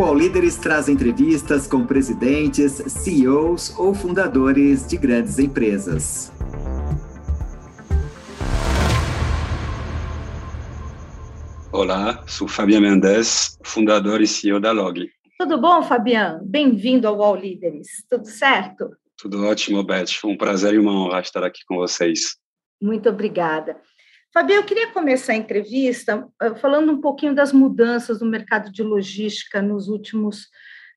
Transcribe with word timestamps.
O 0.00 0.02
All 0.02 0.14
Líderes 0.14 0.56
traz 0.56 0.88
entrevistas 0.88 1.66
com 1.66 1.84
presidentes, 1.84 2.72
CEOs 2.86 3.78
ou 3.78 3.92
fundadores 3.94 4.88
de 4.88 4.96
grandes 4.96 5.38
empresas. 5.38 6.32
Olá, 11.70 12.24
sou 12.26 12.48
Fabian 12.48 12.80
Mendes, 12.80 13.58
fundador 13.62 14.22
e 14.22 14.26
CEO 14.26 14.58
da 14.58 14.72
Log. 14.72 15.06
Tudo 15.38 15.60
bom, 15.60 15.82
Fabian? 15.82 16.40
Bem-vindo 16.44 17.06
ao 17.06 17.22
All 17.22 17.36
Líderes. 17.36 17.88
Tudo 18.08 18.24
certo? 18.24 18.88
Tudo 19.18 19.46
ótimo, 19.46 19.84
Beth. 19.84 20.12
Foi 20.18 20.30
um 20.30 20.38
prazer 20.38 20.72
e 20.72 20.78
uma 20.78 20.94
honra 20.94 21.20
estar 21.20 21.44
aqui 21.44 21.60
com 21.68 21.76
vocês. 21.76 22.38
Muito 22.80 23.10
obrigada. 23.10 23.76
Fabian, 24.32 24.56
eu 24.56 24.64
queria 24.64 24.92
começar 24.92 25.32
a 25.32 25.36
entrevista 25.36 26.28
eh, 26.40 26.54
falando 26.54 26.92
um 26.92 27.00
pouquinho 27.00 27.34
das 27.34 27.52
mudanças 27.52 28.20
no 28.20 28.28
mercado 28.28 28.70
de 28.70 28.82
logística 28.82 29.60
nos 29.60 29.88
últimos 29.88 30.44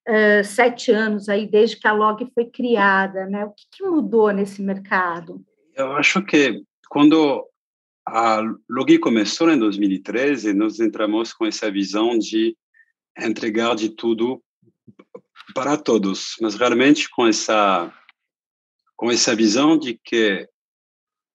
uh, 0.08 0.44
sete 0.44 0.92
anos, 0.92 1.28
aí, 1.28 1.48
desde 1.48 1.78
que 1.78 1.88
a 1.88 1.94
Log 1.94 2.30
foi 2.34 2.46
criada. 2.46 3.26
Né? 3.26 3.44
O 3.44 3.52
que, 3.52 3.64
que 3.72 3.84
mudou 3.84 4.32
nesse 4.32 4.62
mercado? 4.62 5.44
Eu 5.76 5.94
acho 5.94 6.24
que 6.24 6.62
quando 6.90 7.48
a 8.08 8.42
Log 8.70 9.00
começou 9.00 9.50
em 9.50 9.58
2013, 9.58 10.54
nós 10.54 10.80
entramos 10.80 11.34
com 11.34 11.46
essa 11.46 11.72
visão 11.72 12.18
de 12.20 12.56
entregar 13.18 13.76
de 13.76 13.90
tudo 13.90 14.44
para 15.56 15.76
todos, 15.76 16.36
mas 16.40 16.56
realmente 16.56 17.10
com 17.10 17.28
essa 17.28 17.92
com 18.96 19.12
essa 19.12 19.36
visão 19.36 19.78
de 19.78 20.00
que 20.02 20.48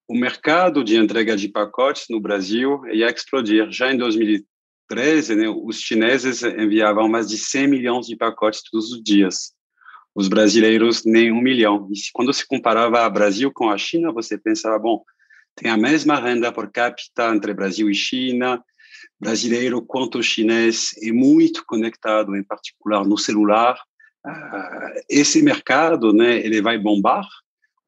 o 0.09 0.17
mercado 0.17 0.83
de 0.83 0.97
entrega 0.97 1.37
de 1.37 1.49
pacotes 1.49 2.07
no 2.09 2.19
Brasil 2.19 2.81
ia 2.91 3.11
explodir. 3.11 3.71
Já 3.71 3.93
em 3.93 3.99
2013, 3.99 5.35
né, 5.37 5.49
os 5.51 5.81
chineses 5.81 6.43
enviavam 6.43 7.07
mais 7.07 7.29
de 7.29 7.37
100 7.37 7.69
milhões 7.69 8.07
de 8.07 8.17
pacotes 8.17 8.63
todos 8.63 8.91
os 8.91 9.03
dias. 9.03 9.53
Os 10.15 10.27
brasileiros, 10.27 11.05
nem 11.05 11.31
um 11.31 11.43
milhão. 11.43 11.87
E 11.93 11.99
quando 12.15 12.33
se 12.33 12.47
comparava 12.47 13.07
o 13.07 13.11
Brasil 13.11 13.53
com 13.53 13.69
a 13.69 13.77
China, 13.77 14.11
você 14.11 14.39
pensava, 14.39 14.79
bom, 14.79 15.05
tem 15.55 15.71
a 15.71 15.77
mesma 15.77 16.19
renda 16.19 16.51
por 16.51 16.73
capita 16.73 17.35
entre 17.35 17.53
Brasil 17.53 17.91
e 17.91 17.95
China, 17.95 18.65
brasileiro 19.21 19.83
quanto 19.83 20.23
chinês 20.23 20.91
é 21.03 21.13
muito 21.13 21.65
conectado, 21.67 22.35
em 22.35 22.43
particular 22.43 23.05
no 23.05 23.19
celular. 23.19 23.79
Uh, 24.27 25.01
esse 25.09 25.43
mercado, 25.43 26.15
né, 26.15 26.39
ele 26.39 26.63
vai 26.63 26.79
bombar 26.79 27.27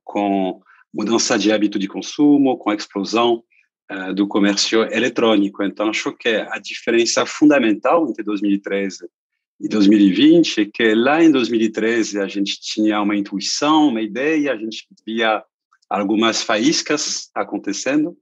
com 0.04 0.60
mudança 0.92 1.38
de 1.38 1.52
hábito 1.52 1.78
de 1.78 1.88
consumo, 1.88 2.58
com 2.58 2.70
a 2.70 2.74
explosão 2.74 3.42
uh, 3.91 4.14
do 4.14 4.27
comércio 4.27 4.83
eletrônico. 4.92 5.62
Então, 5.62 5.88
acho 5.88 6.12
que 6.16 6.28
a 6.28 6.58
diferença 6.58 7.24
fundamental 7.24 8.08
entre 8.08 8.22
2013 8.22 9.08
e 9.60 9.69
2020 9.69 10.60
é 10.62 10.64
que 10.64 10.94
lá 10.94 11.22
em 11.22 11.30
2013 11.30 12.19
a 12.19 12.27
gente 12.27 12.60
tinha 12.60 13.00
uma 13.00 13.16
intuição, 13.16 13.88
uma 13.88 14.00
ideia, 14.00 14.52
a 14.52 14.56
gente 14.56 14.86
via 15.06 15.42
algumas 15.88 16.42
faíscas 16.42 17.30
acontecendo, 17.34 18.16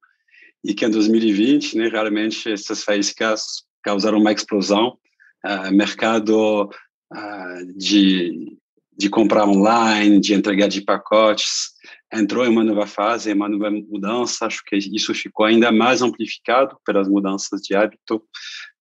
e 0.65 0.75
que 0.75 0.85
em 0.85 0.91
2020, 0.91 1.77
né, 1.77 1.89
realmente, 1.89 2.51
essas 2.51 2.83
faíscas 2.83 3.63
causaram 3.83 4.19
uma 4.19 4.33
explosão. 4.33 4.99
Uh, 5.47 5.73
mercado 5.73 6.65
uh, 6.65 7.73
de, 7.77 8.59
de 8.97 9.09
comprar 9.09 9.47
online, 9.47 10.19
de 10.19 10.35
entregar 10.35 10.67
de 10.67 10.81
pacotes, 10.81 11.71
entrou 12.13 12.45
em 12.45 12.49
uma 12.49 12.65
nova 12.65 12.87
fase, 12.87 13.31
em 13.31 13.35
uma 13.35 13.49
nova 13.49 13.71
mudança. 13.71 14.47
Acho 14.47 14.63
que 14.65 14.77
isso 14.77 15.15
ficou 15.15 15.47
ainda 15.47 15.71
mais 15.71 16.03
amplificado 16.03 16.77
pelas 16.85 17.09
mudanças 17.09 17.61
de 17.61 17.75
hábito 17.75 18.17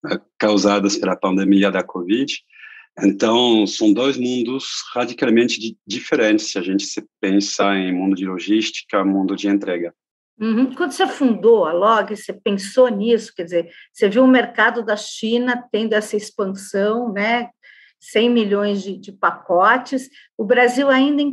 uh, 0.06 0.20
causadas 0.38 0.96
pela 0.96 1.16
pandemia 1.16 1.70
da 1.70 1.82
Covid. 1.82 2.32
Então, 3.00 3.66
são 3.66 3.92
dois 3.92 4.16
mundos 4.16 4.66
radicalmente 4.92 5.76
diferentes 5.86 6.50
se 6.50 6.58
a 6.58 6.62
gente 6.62 6.84
se 6.84 7.04
pensa 7.20 7.74
em 7.74 7.94
mundo 7.94 8.16
de 8.16 8.26
logística, 8.26 9.04
mundo 9.04 9.36
de 9.36 9.48
entrega. 9.48 9.94
Uhum. 10.40 10.72
Quando 10.74 10.92
você 10.92 11.06
fundou 11.06 11.64
a 11.64 11.72
Log, 11.72 12.16
você 12.16 12.32
pensou 12.32 12.88
nisso? 12.88 13.32
Quer 13.34 13.44
dizer, 13.44 13.70
você 13.92 14.08
viu 14.08 14.24
o 14.24 14.28
mercado 14.28 14.84
da 14.84 14.96
China 14.96 15.64
tendo 15.70 15.92
essa 15.92 16.16
expansão, 16.16 17.12
né? 17.12 17.50
100 18.00 18.30
milhões 18.30 18.82
de, 18.82 18.96
de 18.96 19.10
pacotes, 19.10 20.08
o 20.36 20.44
Brasil 20.44 20.88
ainda 20.88 21.22
né, 21.24 21.32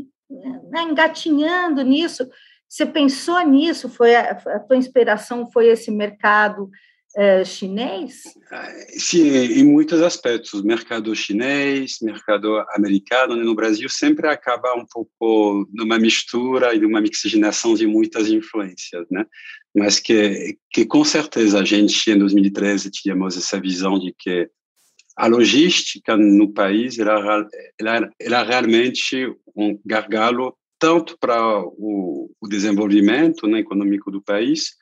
engatinhando 0.83 1.81
nisso. 1.83 2.27
Você 2.67 2.85
pensou 2.85 3.39
nisso? 3.41 3.89
Foi 3.89 4.15
a, 4.15 4.31
a 4.31 4.59
tua 4.59 4.77
inspiração 4.77 5.49
foi 5.51 5.67
esse 5.67 5.91
mercado 5.91 6.69
uh, 7.17 7.45
chinês? 7.45 8.23
Sim, 8.97 9.27
em 9.27 9.63
muitos 9.63 10.01
aspectos. 10.01 10.63
Mercado 10.63 11.15
chinês, 11.15 11.97
mercado 12.01 12.63
americano. 12.73 13.35
Né? 13.35 13.43
No 13.43 13.55
Brasil 13.55 13.87
sempre 13.89 14.27
acaba 14.27 14.73
um 14.75 14.85
pouco 14.85 15.67
numa 15.73 15.97
mistura 15.97 16.73
e 16.75 16.79
numa 16.79 17.01
mixigenação 17.01 17.73
de 17.75 17.87
muitas 17.87 18.29
influências, 18.29 19.05
né? 19.09 19.25
Mas 19.73 19.99
que, 19.99 20.57
que 20.71 20.85
com 20.85 21.03
certeza 21.03 21.59
a 21.59 21.65
gente, 21.65 22.09
em 22.09 22.17
2013, 22.17 22.89
tínhamos 22.89 23.37
essa 23.37 23.59
visão 23.59 23.99
de 23.99 24.13
que 24.17 24.49
a 25.15 25.27
logística 25.27 26.17
no 26.17 26.51
país 26.51 26.99
era, 26.99 27.47
era, 27.79 28.09
era 28.19 28.43
realmente 28.43 29.33
um 29.55 29.79
gargalo 29.85 30.55
tanto 30.77 31.17
para 31.19 31.61
o, 31.61 32.29
o 32.39 32.47
desenvolvimento 32.47 33.47
né, 33.47 33.59
econômico 33.59 34.11
do 34.11 34.21
país, 34.21 34.75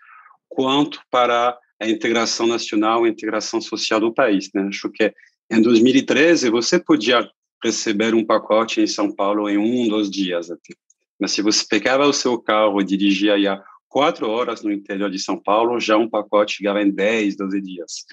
quanto 0.50 1.00
para 1.12 1.58
a 1.80 1.88
integração 1.88 2.48
nacional, 2.48 3.04
a 3.04 3.10
integração 3.10 3.62
social 3.62 4.00
do 4.00 4.14
país. 4.14 4.50
Né? 4.54 4.64
Acho 4.64 4.90
que 4.90 5.14
em 5.52 5.62
2013 5.62 6.50
você 6.50 6.80
podia 6.80 7.30
receber 7.64 8.14
um 8.16 8.26
pacote 8.26 8.82
em 8.82 8.88
São 8.88 9.14
Paulo 9.14 9.50
em 9.50 9.58
um, 9.58 9.88
dois 9.88 10.10
dias. 10.10 10.50
Até. 10.50 10.74
Mas 11.20 11.32
se 11.32 11.42
você 11.42 11.66
pegava 11.70 12.06
o 12.06 12.14
seu 12.14 12.40
carro 12.40 12.82
e 12.82 12.84
dirigia 12.84 13.36
aí 13.36 13.46
quatro 13.88 14.28
horas 14.28 14.64
no 14.64 14.72
interior 14.72 15.10
de 15.10 15.20
São 15.20 15.38
Paulo, 15.38 15.80
já 15.80 15.96
um 15.96 16.10
pacote 16.10 16.56
chegava 16.58 16.82
em 16.82 16.90
10, 16.90 17.38
12 17.38 17.62
dias. 17.62 18.06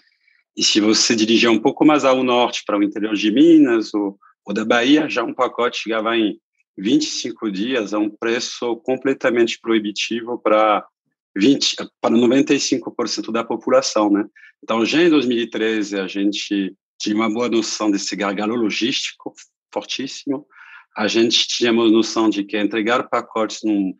E 0.60 0.62
se 0.62 0.78
você 0.78 1.16
dirigia 1.16 1.50
um 1.50 1.58
pouco 1.58 1.86
mais 1.86 2.04
ao 2.04 2.22
norte, 2.22 2.64
para 2.66 2.76
o 2.76 2.82
interior 2.82 3.14
de 3.14 3.30
Minas 3.30 3.94
ou, 3.94 4.18
ou 4.44 4.52
da 4.52 4.62
Bahia, 4.62 5.08
já 5.08 5.24
um 5.24 5.32
pacote 5.32 5.78
chegava 5.84 6.14
em 6.14 6.38
25 6.76 7.50
dias 7.50 7.94
a 7.94 7.98
um 7.98 8.10
preço 8.10 8.76
completamente 8.84 9.58
proibitivo 9.58 10.38
para 10.38 10.86
20 11.34 11.76
para 11.98 12.14
95% 12.14 13.32
da 13.32 13.42
população, 13.42 14.10
né? 14.10 14.26
Então, 14.62 14.84
já 14.84 15.00
em 15.00 15.08
2013 15.08 15.98
a 15.98 16.06
gente 16.06 16.76
tinha 17.00 17.16
uma 17.16 17.32
boa 17.32 17.48
noção 17.48 17.90
desse 17.90 18.14
gargalo 18.14 18.54
logístico 18.54 19.32
fortíssimo. 19.72 20.46
A 20.94 21.08
gente 21.08 21.48
tinha 21.48 21.72
uma 21.72 21.88
noção 21.88 22.28
de 22.28 22.44
que 22.44 22.58
entregar 22.58 23.08
pacotes 23.08 23.60
num, 23.64 23.94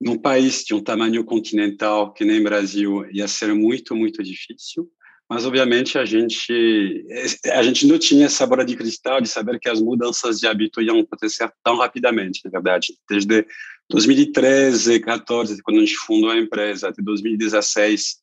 num 0.00 0.16
país 0.16 0.64
de 0.64 0.72
um 0.72 0.82
tamanho 0.82 1.22
continental 1.26 2.10
que 2.10 2.24
nem 2.24 2.42
Brasil 2.42 3.04
ia 3.12 3.28
ser 3.28 3.52
muito 3.52 3.94
muito 3.94 4.22
difícil 4.22 4.90
mas 5.30 5.46
obviamente 5.46 5.96
a 5.96 6.04
gente 6.04 7.06
a 7.52 7.62
gente 7.62 7.86
não 7.86 7.96
tinha 8.00 8.26
essa 8.26 8.44
bola 8.44 8.64
de 8.64 8.74
cristal 8.74 9.20
de 9.20 9.28
saber 9.28 9.60
que 9.60 9.68
as 9.68 9.80
mudanças 9.80 10.40
de 10.40 10.48
hábito 10.48 10.82
iam 10.82 10.98
acontecer 10.98 11.48
tão 11.62 11.76
rapidamente, 11.76 12.40
na 12.44 12.50
verdade. 12.50 12.98
Desde 13.08 13.46
2013, 13.88 14.98
14, 14.98 15.62
quando 15.62 15.76
a 15.76 15.80
gente 15.80 15.96
fundou 15.98 16.30
a 16.30 16.36
empresa, 16.36 16.88
até 16.88 17.00
2016, 17.00 18.16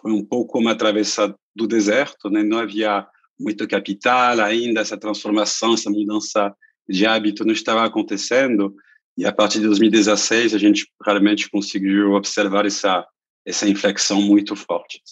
foi 0.00 0.10
um 0.10 0.24
pouco 0.24 0.58
uma 0.58 0.74
travessa 0.74 1.36
do 1.54 1.66
deserto, 1.66 2.30
né? 2.30 2.42
Não 2.42 2.58
havia 2.60 3.06
muito 3.38 3.68
capital 3.68 4.40
ainda, 4.40 4.80
essa 4.80 4.96
transformação, 4.96 5.74
essa 5.74 5.90
mudança 5.90 6.50
de 6.88 7.04
hábito 7.04 7.44
não 7.44 7.52
estava 7.52 7.84
acontecendo. 7.84 8.74
E 9.18 9.26
a 9.26 9.32
partir 9.32 9.60
de 9.60 9.66
2016 9.66 10.54
a 10.54 10.58
gente 10.58 10.86
realmente 11.04 11.50
conseguiu 11.50 12.12
observar 12.12 12.64
essa 12.64 13.06
essa 13.46 13.68
inflexão 13.68 14.22
muito 14.22 14.56
forte. 14.56 15.02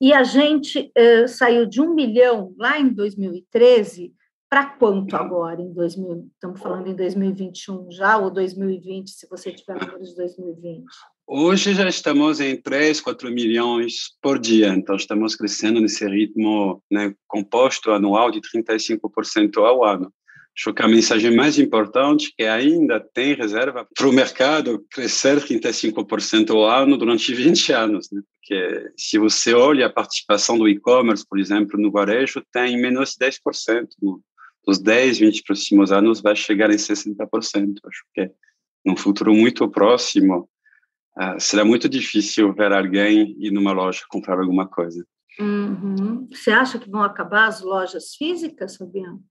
E 0.00 0.14
a 0.14 0.22
gente 0.22 0.90
uh, 0.96 1.28
saiu 1.28 1.66
de 1.66 1.80
um 1.80 1.94
milhão 1.94 2.54
lá 2.58 2.80
em 2.80 2.88
2013 2.88 4.14
para 4.48 4.64
quanto 4.64 5.14
agora 5.14 5.60
em 5.60 5.72
2000? 5.72 6.28
Estamos 6.32 6.60
falando 6.60 6.88
em 6.88 6.94
2021 6.96 7.92
já 7.92 8.16
ou 8.16 8.30
2020, 8.30 9.10
se 9.10 9.28
você 9.28 9.52
tiver 9.52 9.78
números 9.78 10.08
de 10.08 10.16
2020? 10.16 10.84
Hoje 11.26 11.74
já 11.74 11.88
estamos 11.88 12.40
em 12.40 12.56
3, 12.56 13.00
4 13.00 13.30
milhões 13.30 14.16
por 14.20 14.38
dia, 14.38 14.68
então 14.68 14.96
estamos 14.96 15.36
crescendo 15.36 15.80
nesse 15.80 16.04
ritmo 16.08 16.82
né, 16.90 17.14
composto 17.28 17.92
anual 17.92 18.32
de 18.32 18.40
35% 18.40 19.58
ao 19.58 19.84
ano. 19.84 20.12
Acho 20.56 20.74
que 20.74 20.82
a 20.82 20.88
mensagem 20.88 21.34
mais 21.34 21.58
importante 21.58 22.34
é 22.38 22.42
que 22.42 22.48
ainda 22.48 23.00
tem 23.00 23.34
reserva 23.34 23.86
para 23.94 24.08
o 24.08 24.12
mercado 24.12 24.84
crescer 24.90 25.38
35% 25.38 26.50
ao 26.50 26.64
ano 26.64 26.98
durante 26.98 27.32
20 27.32 27.72
anos. 27.72 28.10
Né? 28.10 28.20
Porque 28.34 28.92
se 28.96 29.18
você 29.18 29.54
olha 29.54 29.86
a 29.86 29.92
participação 29.92 30.58
do 30.58 30.68
e-commerce, 30.68 31.24
por 31.26 31.38
exemplo, 31.38 31.80
no 31.80 31.90
varejo, 31.90 32.42
tem 32.52 32.80
menos 32.80 33.16
de 33.18 33.26
10%. 33.26 33.86
Nos 34.66 34.78
10, 34.78 35.18
20 35.18 35.42
próximos 35.44 35.92
anos 35.92 36.20
vai 36.20 36.36
chegar 36.36 36.70
em 36.70 36.76
60%. 36.76 37.16
Acho 37.84 38.04
que 38.14 38.30
num 38.84 38.96
futuro 38.96 39.32
muito 39.34 39.68
próximo, 39.70 40.48
uh, 41.16 41.38
será 41.38 41.64
muito 41.64 41.88
difícil 41.88 42.52
ver 42.52 42.72
alguém 42.72 43.36
ir 43.38 43.50
numa 43.50 43.72
loja 43.72 44.02
comprar 44.08 44.38
alguma 44.38 44.66
coisa. 44.66 45.04
Uhum. 45.38 46.28
Você 46.30 46.50
acha 46.50 46.78
que 46.78 46.90
vão 46.90 47.02
acabar 47.02 47.46
as 47.46 47.62
lojas 47.62 48.14
físicas, 48.16 48.76
Fabiano? 48.76 49.22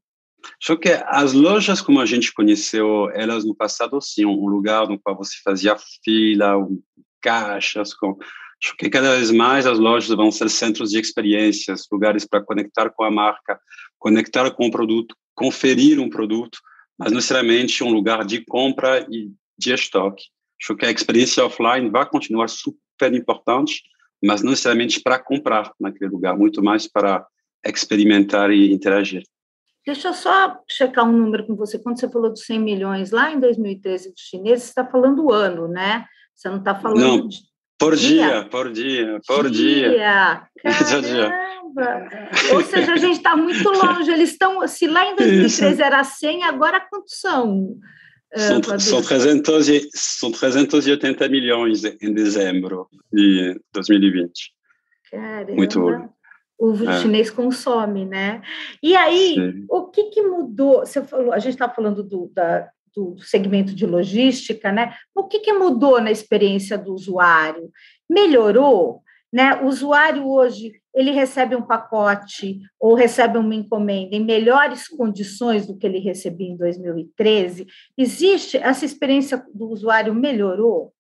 Só 0.62 0.76
que 0.76 0.90
as 0.90 1.34
lojas, 1.34 1.82
como 1.82 2.00
a 2.00 2.06
gente 2.06 2.34
conheceu 2.34 3.10
elas 3.12 3.46
no 3.46 3.56
passado, 3.56 4.00
sim, 4.02 4.26
um 4.26 4.48
lugar 4.48 4.88
no 4.88 5.00
qual 5.00 5.18
você 5.18 5.36
fazia 5.44 5.76
fila, 6.04 6.58
um, 6.58 6.82
caixas, 7.22 7.94
com... 7.94 8.18
acho 8.64 8.76
que 8.78 8.90
cada 8.90 9.16
vez 9.16 9.32
mais 9.32 9.66
as 9.66 9.80
lojas 9.80 10.10
vão 10.16 10.32
ser 10.32 10.50
centros 10.50 10.92
de 10.92 11.00
experiências, 11.00 11.86
lugares 11.92 12.26
para 12.26 12.44
conectar 12.44 12.90
com 12.90 13.04
a 13.04 13.12
marca, 13.12 13.60
conectar 13.98 14.50
com 14.52 14.68
o 14.68 14.72
produto, 14.72 15.16
conferir 15.36 16.00
um 16.00 16.10
produto, 16.10 16.60
mas 16.98 17.12
necessariamente 17.12 17.84
um 17.84 17.92
lugar 17.92 18.26
de 18.26 18.44
compra 18.46 19.06
e 19.10 19.32
de 19.58 19.74
estoque. 19.74 20.24
Acho 20.62 20.76
que 20.76 20.86
a 20.86 20.92
experiência 20.92 21.46
offline 21.46 21.90
vai 21.90 22.06
continuar 22.06 22.50
super 22.50 23.14
importante, 23.14 23.82
mas 24.22 24.42
não 24.42 24.52
necessariamente 24.52 25.02
para 25.02 25.18
comprar 25.18 25.72
naquele 25.80 26.12
lugar, 26.12 26.38
muito 26.38 26.62
mais 26.62 26.88
para 26.88 27.26
experimentar 27.66 28.52
e 28.52 28.74
interagir. 28.74 29.24
Deixa 29.90 30.10
eu 30.10 30.14
só 30.14 30.62
checar 30.70 31.04
um 31.04 31.12
número 31.12 31.48
com 31.48 31.56
você. 31.56 31.80
Quando 31.80 32.00
você 32.00 32.08
falou 32.08 32.30
dos 32.30 32.46
100 32.46 32.60
milhões 32.60 33.10
lá 33.10 33.32
em 33.32 33.40
2013 33.40 34.12
dos 34.12 34.22
chineses, 34.22 34.66
você 34.66 34.70
está 34.70 34.86
falando 34.86 35.26
o 35.26 35.34
ano, 35.34 35.68
né? 35.68 36.06
Você 36.36 36.48
não 36.48 36.60
está 36.60 36.76
falando 36.76 37.00
não, 37.00 37.28
de 37.28 37.40
por 37.76 37.96
dia, 37.96 38.28
dia, 38.28 38.46
por 38.52 38.72
dia, 38.72 39.20
por 39.26 39.50
dia. 39.50 39.90
dia. 39.90 40.48
Caramba! 40.62 42.10
Ou 42.54 42.62
seja, 42.62 42.94
a 42.94 42.98
gente 42.98 43.18
está 43.18 43.36
muito 43.36 43.68
longe. 43.68 44.12
Eles 44.12 44.30
estão, 44.30 44.68
se 44.68 44.86
lá 44.86 45.12
em 45.12 45.16
2013 45.16 45.74
Isso. 45.74 45.82
era 45.82 46.04
100, 46.04 46.44
agora 46.44 46.80
quantos 46.82 47.20
são? 47.20 47.76
São, 48.36 48.60
uh, 48.60 48.80
são, 48.80 49.02
300, 49.02 49.90
são 49.92 50.32
380 50.32 51.28
milhões 51.30 51.84
em 51.84 52.14
dezembro 52.14 52.88
de 53.12 53.60
2020. 53.74 54.54
Caramba. 55.10 55.54
Muito 55.56 55.80
o 56.60 56.90
é. 56.90 57.00
chinês 57.00 57.32
consome, 57.32 58.06
né? 58.06 58.42
E 58.84 58.96
aí, 58.96 59.36
Sim. 59.36 59.66
o 59.70 59.88
que, 59.88 60.06
que 60.06 60.22
mudou? 60.22 60.80
Você 60.80 61.02
falou, 61.02 61.32
a 61.32 61.40
gente 61.40 61.54
está 61.54 61.70
falando 61.70 62.04
do, 62.04 62.30
da, 62.34 62.70
do 62.94 63.18
segmento 63.20 63.74
de 63.74 63.86
logística, 63.86 64.72
né? 64.72 64.94
O 65.16 65.24
que, 65.24 65.40
que 65.40 65.54
mudou 65.54 66.02
na 66.02 66.12
experiência 66.12 66.78
do 66.78 66.94
usuário? 66.94 67.72
Melhorou? 68.10 69.02
Né? 69.32 69.56
O 69.62 69.68
usuário 69.68 70.28
hoje 70.28 70.74
ele 70.94 71.12
recebe 71.12 71.56
um 71.56 71.62
pacote 71.62 72.60
ou 72.80 72.96
recebe 72.96 73.38
uma 73.38 73.54
encomenda 73.54 74.16
em 74.16 74.26
melhores 74.26 74.88
condições 74.88 75.68
do 75.68 75.78
que 75.78 75.86
ele 75.86 76.00
recebia 76.00 76.48
em 76.48 76.58
2013? 76.58 77.68
Existe 77.98 78.58
essa 78.58 78.84
experiência 78.84 79.46
do 79.54 79.70
usuário 79.70 80.14
melhorou? 80.14 80.92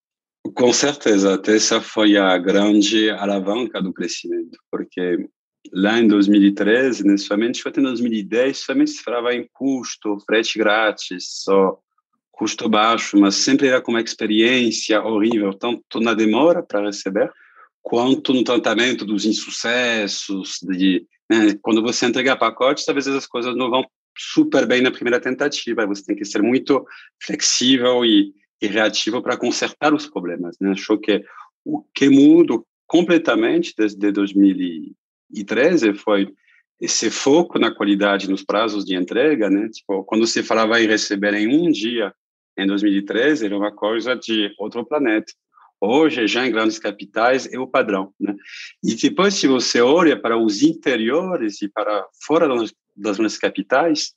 Com 0.56 0.71
certeza, 0.71 1.41
essa 1.47 1.81
foi 1.81 2.17
a 2.17 2.38
grande 2.38 3.09
alavanca 3.09 3.81
do 3.81 3.91
crescimento, 3.91 4.57
porque 4.71 5.27
lá 5.74 6.00
em 6.00 6.07
2013, 6.07 7.06
né, 7.06 7.18
somente 7.18 7.63
em 7.68 7.81
2010, 7.81 8.57
somente 8.57 8.92
se 8.92 9.04
falava 9.04 9.33
em 9.33 9.48
custo, 9.54 10.18
frete 10.25 10.57
grátis, 10.57 11.44
só 11.44 11.77
custo 12.31 12.69
baixo, 12.69 13.19
mas 13.19 13.36
sempre 13.36 13.68
era 13.68 13.81
com 13.81 13.92
uma 13.92 14.01
experiência 14.01 15.01
horrível, 15.01 15.54
tanto 15.54 16.00
na 16.00 16.13
demora 16.13 16.63
para 16.63 16.86
receber, 16.86 17.30
quanto 17.81 18.33
no 18.33 18.44
tratamento 18.44 19.06
dos 19.06 19.25
insucessos, 19.25 20.60
de, 20.63 21.06
né, 21.30 21.57
quando 21.62 21.81
você 21.81 22.06
entrega 22.06 22.38
pacotes, 22.38 22.88
às 22.88 22.95
vezes 22.95 23.13
as 23.13 23.27
coisas 23.27 23.56
não 23.56 23.69
vão 23.69 23.86
super 24.18 24.66
bem 24.66 24.81
na 24.81 24.92
primeira 24.92 25.19
tentativa, 25.19 25.86
você 25.86 26.04
tem 26.04 26.16
que 26.16 26.25
ser 26.25 26.42
muito 26.42 26.86
flexível 27.21 28.06
e, 28.06 28.33
e 28.62 28.68
reativo 28.68 29.21
para 29.21 29.38
consertar 29.38 29.94
os 29.94 30.07
problemas. 30.07 30.57
Né? 30.60 30.71
Acho 30.71 30.98
que 30.98 31.24
o 31.63 31.83
que 31.94 32.10
mudou 32.10 32.66
completamente 32.86 33.74
desde 33.77 34.12
2000 34.12 34.95
e 35.31 35.43
13 35.43 35.93
foi 35.93 36.33
esse 36.81 37.11
foco 37.11 37.59
na 37.59 37.73
qualidade 37.73 38.29
nos 38.29 38.43
prazos 38.43 38.85
de 38.85 38.95
entrega, 38.95 39.49
né? 39.49 39.67
Tipo, 39.69 40.03
quando 40.03 40.25
se 40.25 40.41
falava 40.41 40.81
em 40.81 40.87
receber 40.87 41.33
em 41.33 41.47
um 41.47 41.69
dia, 41.69 42.13
em 42.57 42.65
2013, 42.65 43.45
era 43.45 43.57
uma 43.57 43.71
coisa 43.71 44.15
de 44.15 44.53
outro 44.57 44.85
planeta. 44.85 45.31
Hoje, 45.81 46.27
já 46.27 46.45
em 46.45 46.51
grandes 46.51 46.77
capitais, 46.77 47.51
é 47.51 47.57
o 47.57 47.67
padrão, 47.67 48.13
né? 48.19 48.35
E 48.83 48.95
depois, 48.95 49.33
se 49.33 49.47
você 49.47 49.81
olha 49.81 50.19
para 50.19 50.37
os 50.37 50.61
interiores 50.61 51.61
e 51.61 51.69
para 51.69 52.05
fora 52.25 52.47
das 52.95 53.17
grandes 53.17 53.37
capitais, 53.37 54.13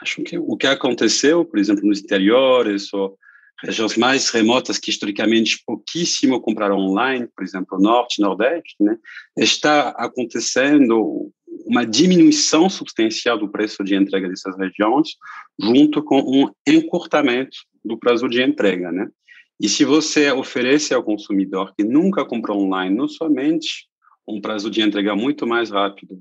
acho 0.00 0.22
que 0.22 0.38
o 0.38 0.56
que 0.56 0.66
aconteceu, 0.66 1.44
por 1.44 1.58
exemplo, 1.58 1.86
nos 1.86 2.00
interiores 2.00 2.92
ou 2.92 3.16
regiões 3.62 3.96
mais 3.96 4.30
remotas 4.30 4.78
que 4.78 4.90
historicamente 4.90 5.62
pouquíssimo 5.66 6.40
compraram 6.40 6.76
online, 6.76 7.28
por 7.34 7.44
exemplo, 7.44 7.78
Norte, 7.78 8.20
Nordeste, 8.20 8.76
né, 8.80 8.96
está 9.36 9.90
acontecendo 9.90 11.30
uma 11.66 11.86
diminuição 11.86 12.68
substancial 12.68 13.38
do 13.38 13.48
preço 13.48 13.82
de 13.84 13.94
entrega 13.94 14.28
dessas 14.28 14.56
regiões, 14.58 15.10
junto 15.58 16.02
com 16.02 16.20
um 16.20 16.50
encurtamento 16.66 17.56
do 17.84 17.98
prazo 17.98 18.28
de 18.28 18.42
entrega, 18.42 18.90
né? 18.90 19.08
E 19.60 19.68
se 19.68 19.84
você 19.84 20.30
oferece 20.32 20.92
ao 20.92 21.02
consumidor 21.02 21.74
que 21.76 21.84
nunca 21.84 22.24
comprou 22.24 22.60
online, 22.60 22.94
não 22.94 23.08
somente 23.08 23.86
um 24.26 24.40
prazo 24.40 24.70
de 24.70 24.82
entrega 24.82 25.14
muito 25.14 25.46
mais 25.46 25.70
rápido, 25.70 26.20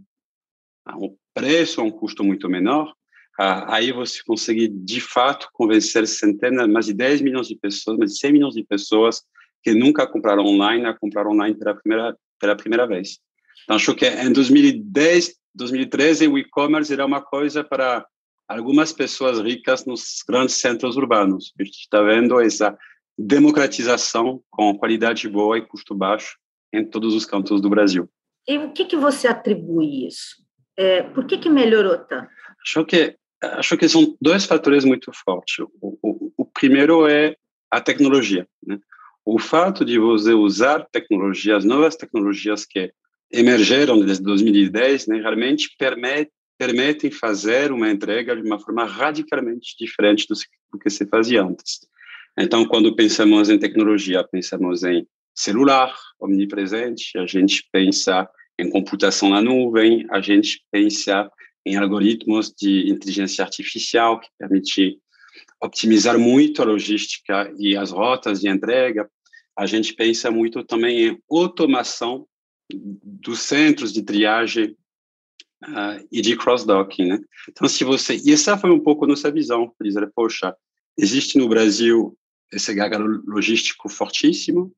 um 0.96 1.16
preço 1.34 1.82
um 1.82 1.90
custo 1.90 2.24
muito 2.24 2.48
menor, 2.48 2.94
ah, 3.40 3.76
aí 3.76 3.92
você 3.92 4.22
consegue, 4.24 4.68
de 4.68 5.02
fato, 5.02 5.50
convencer 5.54 6.08
centenas, 6.08 6.68
mais 6.68 6.86
de 6.86 6.94
10 6.94 7.22
milhões 7.22 7.48
de 7.48 7.56
pessoas, 7.56 7.98
mais 7.98 8.12
de 8.12 8.20
100 8.20 8.32
milhões 8.32 8.54
de 8.54 8.64
pessoas 8.64 9.24
que 9.64 9.74
nunca 9.74 10.06
compraram 10.06 10.46
online 10.46 10.86
a 10.86 10.94
comprar 10.94 11.28
online 11.28 11.58
pela 11.58 11.74
primeira, 11.74 12.18
pela 12.40 12.56
primeira 12.56 12.86
vez. 12.86 13.20
Então, 13.64 13.76
acho 13.76 13.96
que 13.96 14.06
em 14.06 14.32
2010, 14.32 15.36
2013, 15.56 16.28
o 16.28 16.38
e-commerce 16.38 16.92
era 16.92 17.06
uma 17.06 17.22
coisa 17.22 17.64
para 17.64 18.06
algumas 18.48 18.92
pessoas 18.92 19.40
ricas 19.40 19.86
nos 19.86 20.22
grandes 20.28 20.56
centros 20.56 20.98
urbanos. 20.98 21.54
A 21.60 21.64
gente 21.64 21.80
está 21.80 22.02
vendo 22.02 22.40
essa 22.40 22.78
democratização 23.18 24.44
com 24.50 24.78
qualidade 24.78 25.28
boa 25.30 25.58
e 25.58 25.66
custo 25.66 25.96
baixo 25.96 26.38
em 26.74 26.84
todos 26.86 27.14
os 27.14 27.26
cantos 27.26 27.62
do 27.62 27.70
Brasil. 27.70 28.10
E 28.48 28.58
o 28.58 28.74
que, 28.74 28.86
que 28.86 28.98
você 28.98 29.28
atribui 29.28 30.08
isso? 30.08 30.44
É, 30.78 31.04
por 31.04 31.26
que, 31.26 31.38
que 31.38 31.50
melhorou 31.50 31.98
tanto? 32.00 32.30
Acho 32.66 32.84
que 32.86 33.16
acho 33.44 33.78
que 33.78 33.88
são 33.90 34.16
dois 34.22 34.46
fatores 34.46 34.86
muito 34.86 35.12
fortes. 35.14 35.60
O, 35.82 35.98
o, 36.02 36.32
o 36.38 36.46
primeiro 36.46 37.08
é 37.08 37.36
a 37.70 37.82
tecnologia. 37.82 38.48
Né? 38.66 38.80
O 39.26 39.40
fato 39.40 39.84
de 39.84 39.98
você 39.98 40.34
usar 40.34 40.86
tecnologias, 40.92 41.66
novas 41.66 41.96
tecnologias 41.96 42.66
que 42.66 42.92
emergeram 43.32 44.00
desde 44.00 44.24
2010, 44.24 45.08
né, 45.08 45.20
realmente 45.20 45.76
permite, 45.78 46.32
permitem 46.58 47.10
fazer 47.10 47.72
uma 47.72 47.90
entrega 47.90 48.36
de 48.36 48.44
uma 48.44 48.60
forma 48.60 48.86
radicalmente 48.86 49.76
diferente 49.80 50.28
do, 50.28 50.80
que 50.80 50.90
se 50.90 51.06
fazia 51.08 51.44
antes. 51.44 51.80
Então, 52.38 52.66
quando 52.66 52.96
pensamos 52.96 53.50
em 53.50 53.58
tecnologia, 53.58 54.24
pensamos 54.24 54.84
em 54.84 55.08
celular 55.36 55.94
omnipresente, 56.20 57.18
a 57.18 57.26
gente 57.26 57.68
pensa 57.72 58.30
em 58.60 58.70
computação 58.70 59.30
na 59.30 59.42
nuvem, 59.42 60.06
a 60.12 60.22
gente 60.22 60.64
pensa 60.72 61.30
em 61.66 61.76
algoritmos 61.76 62.52
de 62.52 62.90
inteligência 62.90 63.44
artificial 63.44 64.20
que 64.20 64.28
permite 64.38 65.00
optimizar 65.62 66.20
muito 66.20 66.62
a 66.62 66.66
logística 66.66 67.54
e 67.58 67.76
as 67.76 67.92
rotas 67.92 68.42
de 68.42 68.50
entrega. 68.50 69.10
A 69.58 69.66
gente 69.66 69.94
pensa 69.94 70.30
muito 70.30 70.64
também 70.64 71.08
em 71.08 71.20
automação 71.32 72.28
dos 72.72 73.42
centros 73.42 73.94
de 73.94 74.04
triagem 74.04 74.76
uh, 75.64 76.06
e 76.12 76.22
de 76.22 76.36
cross-docking, 76.36 77.08
né? 77.08 77.20
Então, 77.50 77.68
se 77.68 77.84
você... 77.84 78.20
E 78.26 78.34
essa 78.34 78.58
foi 78.58 78.72
um 78.72 78.80
pouco 78.80 79.08
nossa 79.08 79.32
visão, 79.32 79.74
dizer, 79.82 80.12
poxa, 80.14 80.56
existe 80.98 81.38
no 81.38 81.48
Brasil 81.48 82.18
esse 82.52 82.74
gargalo 82.74 83.24
logístico 83.26 83.90
fortíssimo, 83.90 84.72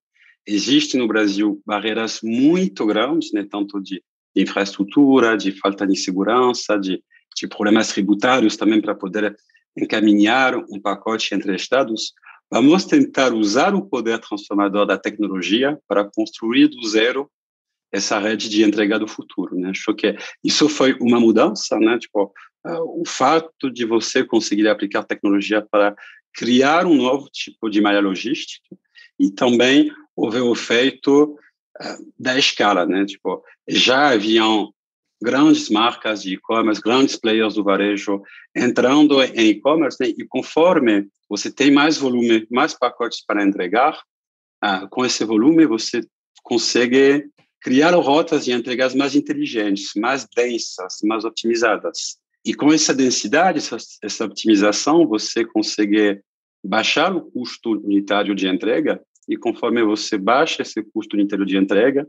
existe 0.48 0.98
no 0.98 1.08
Brasil 1.08 1.62
barreiras 1.65 2.20
muito 2.24 2.86
grandes, 2.86 3.32
né, 3.34 3.46
tanto 3.50 3.82
de 3.82 4.04
de 4.36 4.44
infraestrutura, 4.44 5.38
de 5.38 5.51
falta 5.51 5.88
de 5.88 5.96
segurança, 5.96 6.77
de, 6.77 7.01
de 7.36 7.48
problemas 7.48 7.88
tributários 7.88 8.58
também 8.58 8.82
para 8.82 8.94
poder 8.94 9.36
encaminhar 9.77 10.56
um 10.56 10.80
pacote 10.80 11.34
entre 11.34 11.56
estados, 11.56 12.13
vamos 12.51 12.86
tentar 12.86 13.34
usar 13.34 13.74
o 13.74 13.86
poder 13.86 14.20
transformador 14.20 14.86
da 14.86 14.98
tecnologia 14.98 15.80
para 15.88 16.06
construir 16.06 16.68
do 16.68 16.88
zero 16.88 17.30
essa 17.92 18.20
rede 18.20 18.50
de 18.50 18.63
entrega 18.63 19.00
do 19.00 19.08
futuro, 19.08 19.56
né? 19.58 19.70
Acho 19.70 19.94
que 19.94 20.15
isso 20.44 20.68
foi 20.68 20.94
uma 21.00 21.20
mudança, 21.20 21.77
né? 21.80 21.98
Tipo, 21.98 22.25
uh, 22.65 23.01
o 23.01 23.04
fato 23.06 23.72
de 23.72 23.86
você 23.86 24.24
conseguir 24.24 24.68
aplicar 24.68 25.04
tecnologia 25.04 25.62
para 25.62 25.96
criar 26.34 26.86
um 26.86 26.96
novo 26.96 27.30
tipo 27.32 27.70
de 27.70 27.80
malha 27.80 28.01
logística 28.01 28.75
e 29.18 29.32
também 29.32 29.92
houve 30.15 30.39
o 30.39 30.54
feito 30.54 31.38
da 32.17 32.38
escala, 32.38 32.86
né? 32.86 33.05
Tipo, 33.05 33.44
já 33.67 34.10
haviam 34.10 34.74
grandes 35.22 35.70
marcas 35.70 36.22
de 36.22 36.34
e-commerce, 36.34 36.82
grandes 36.82 37.15
players 37.15 37.55
do 37.55 37.63
varejo 37.63 38.22
entrando 38.55 39.22
em 39.22 39.50
e-commerce, 39.50 39.98
né? 40.00 40.10
e 40.10 40.25
conforme 40.27 41.08
você 41.29 41.51
tem 41.51 41.72
mais 41.72 41.98
volume, 41.98 42.46
mais 42.51 42.74
pacotes 42.74 43.24
para 43.25 43.44
entregar, 43.44 44.00
ah, 44.62 44.88
com 44.88 45.05
esse 45.05 45.24
volume 45.24 45.65
você 45.65 46.01
consegue 46.44 47.25
criar 47.62 47.96
rotas 47.96 48.46
de 48.46 48.51
entregas 48.51 48.94
mais 48.94 49.15
inteligentes, 49.15 49.91
mais 49.96 50.27
densas, 50.36 51.00
mais 51.03 51.25
otimizadas. 51.25 52.17
E 52.46 52.53
com 52.53 52.72
essa 52.72 52.94
densidade, 52.94 53.58
essa, 53.58 53.77
essa 54.03 54.29
você 55.08 55.44
consegue 55.44 56.22
baixar 56.63 57.15
o 57.15 57.22
custo 57.32 57.72
unitário 57.72 58.36
de 58.36 58.48
entrega 58.48 59.01
e 59.27 59.36
conforme 59.38 59.84
você 59.84 60.17
baixa 60.17 60.62
esse 60.62 60.84
custo 60.84 61.15
unitário 61.15 61.46
de 61.46 61.58
entrega, 61.58 62.08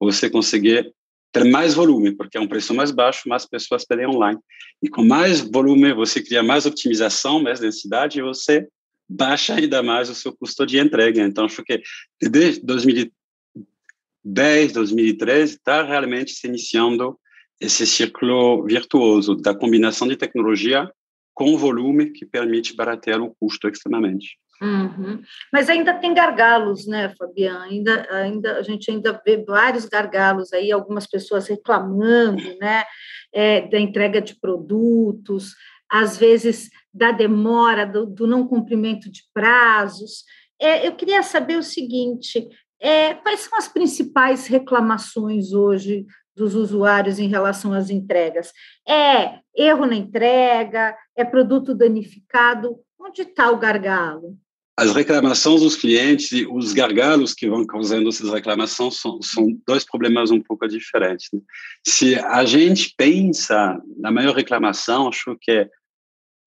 você 0.00 0.30
consegue 0.30 0.92
ter 1.32 1.44
mais 1.44 1.74
volume, 1.74 2.12
porque 2.12 2.38
é 2.38 2.40
um 2.40 2.46
preço 2.46 2.72
mais 2.72 2.92
baixo, 2.92 3.28
mais 3.28 3.44
pessoas 3.44 3.84
pedem 3.84 4.06
online. 4.06 4.38
E 4.82 4.88
com 4.88 5.04
mais 5.04 5.40
volume, 5.40 5.92
você 5.92 6.22
cria 6.22 6.42
mais 6.42 6.64
optimização, 6.64 7.42
mais 7.42 7.60
densidade, 7.60 8.18
e 8.18 8.22
você 8.22 8.66
baixa 9.08 9.54
ainda 9.54 9.82
mais 9.82 10.08
o 10.08 10.14
seu 10.14 10.32
custo 10.32 10.64
de 10.64 10.78
entrega. 10.78 11.20
Então, 11.22 11.44
acho 11.44 11.62
que 11.64 11.82
desde 12.22 12.64
2010, 12.64 14.72
2013, 14.72 15.56
está 15.56 15.82
realmente 15.82 16.32
se 16.32 16.46
iniciando 16.46 17.18
esse 17.60 17.86
círculo 17.86 18.64
virtuoso 18.64 19.34
da 19.34 19.54
combinação 19.54 20.08
de 20.08 20.16
tecnologia 20.16 20.90
com 21.32 21.58
volume 21.58 22.10
que 22.10 22.24
permite 22.24 22.76
baratear 22.76 23.20
o 23.20 23.34
custo 23.34 23.68
extremamente. 23.68 24.38
Uhum. 24.64 25.20
Mas 25.52 25.68
ainda 25.68 25.92
tem 25.92 26.14
gargalos, 26.14 26.86
né, 26.86 27.12
Fabiana? 27.18 27.64
Ainda, 27.64 28.08
ainda, 28.10 28.56
a 28.56 28.62
gente 28.62 28.90
ainda 28.90 29.20
vê 29.24 29.44
vários 29.44 29.84
gargalos 29.84 30.54
aí, 30.54 30.72
algumas 30.72 31.06
pessoas 31.06 31.46
reclamando, 31.46 32.42
né, 32.58 32.84
é, 33.30 33.68
da 33.68 33.78
entrega 33.78 34.22
de 34.22 34.34
produtos, 34.40 35.54
às 35.90 36.16
vezes 36.16 36.70
da 36.92 37.10
demora, 37.10 37.84
do, 37.84 38.06
do 38.06 38.26
não 38.26 38.48
cumprimento 38.48 39.10
de 39.10 39.22
prazos. 39.34 40.24
É, 40.58 40.86
eu 40.86 40.96
queria 40.96 41.22
saber 41.22 41.58
o 41.58 41.62
seguinte: 41.62 42.48
é, 42.80 43.12
quais 43.12 43.40
são 43.40 43.58
as 43.58 43.68
principais 43.68 44.46
reclamações 44.46 45.52
hoje 45.52 46.06
dos 46.34 46.54
usuários 46.54 47.18
em 47.18 47.28
relação 47.28 47.74
às 47.74 47.90
entregas? 47.90 48.50
É 48.88 49.40
erro 49.54 49.84
na 49.84 49.94
entrega? 49.94 50.96
É 51.14 51.22
produto 51.22 51.74
danificado? 51.74 52.78
Onde 52.98 53.22
está 53.22 53.50
o 53.50 53.58
gargalo? 53.58 54.38
As 54.76 54.92
reclamações 54.92 55.60
dos 55.60 55.76
clientes 55.76 56.32
e 56.32 56.46
os 56.46 56.72
gargalos 56.72 57.32
que 57.32 57.48
vão 57.48 57.64
causando 57.64 58.08
essas 58.08 58.28
reclamações 58.28 58.96
são, 58.96 59.22
são 59.22 59.46
dois 59.66 59.84
problemas 59.84 60.32
um 60.32 60.42
pouco 60.42 60.66
diferentes. 60.66 61.28
Né? 61.32 61.40
Se 61.86 62.16
a 62.16 62.44
gente 62.44 62.92
pensa 62.96 63.80
na 63.96 64.10
maior 64.10 64.34
reclamação, 64.34 65.08
acho 65.08 65.36
que 65.40 65.70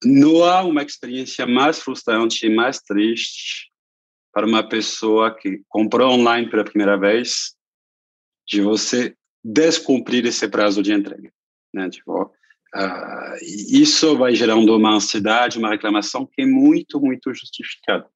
não 0.04 0.44
há 0.44 0.62
uma 0.62 0.82
experiência 0.82 1.46
mais 1.46 1.80
frustrante 1.80 2.46
e 2.46 2.54
mais 2.54 2.80
triste 2.80 3.70
para 4.32 4.46
uma 4.46 4.68
pessoa 4.68 5.34
que 5.34 5.62
comprou 5.66 6.10
online 6.10 6.50
pela 6.50 6.64
primeira 6.64 6.98
vez 6.98 7.56
de 8.46 8.60
você 8.60 9.16
descumprir 9.42 10.26
esse 10.26 10.46
prazo 10.48 10.82
de 10.82 10.92
entrega. 10.92 11.32
Né? 11.74 11.88
Tipo, 11.88 12.24
uh, 12.24 13.36
isso 13.42 14.16
vai 14.16 14.34
gerando 14.34 14.76
uma 14.76 14.94
ansiedade, 14.94 15.58
uma 15.58 15.70
reclamação 15.70 16.26
que 16.26 16.42
é 16.42 16.46
muito, 16.46 17.00
muito 17.00 17.32
justificada. 17.32 18.06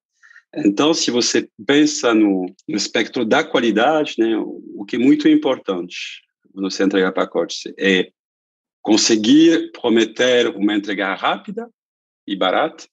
Então, 0.54 0.92
se 0.92 1.10
você 1.10 1.48
pensa 1.66 2.14
no, 2.14 2.46
no 2.68 2.76
espectro 2.76 3.24
da 3.24 3.42
qualidade, 3.42 4.14
né, 4.18 4.36
o, 4.36 4.62
o 4.76 4.84
que 4.84 4.96
é 4.96 4.98
muito 4.98 5.28
importante 5.28 6.22
quando 6.52 6.70
você 6.70 6.84
entregar 6.84 7.12
pacotes 7.12 7.62
é 7.78 8.10
conseguir 8.82 9.70
prometer 9.72 10.48
uma 10.48 10.74
entrega 10.74 11.14
rápida 11.14 11.68
e 12.26 12.36
barata 12.36 12.84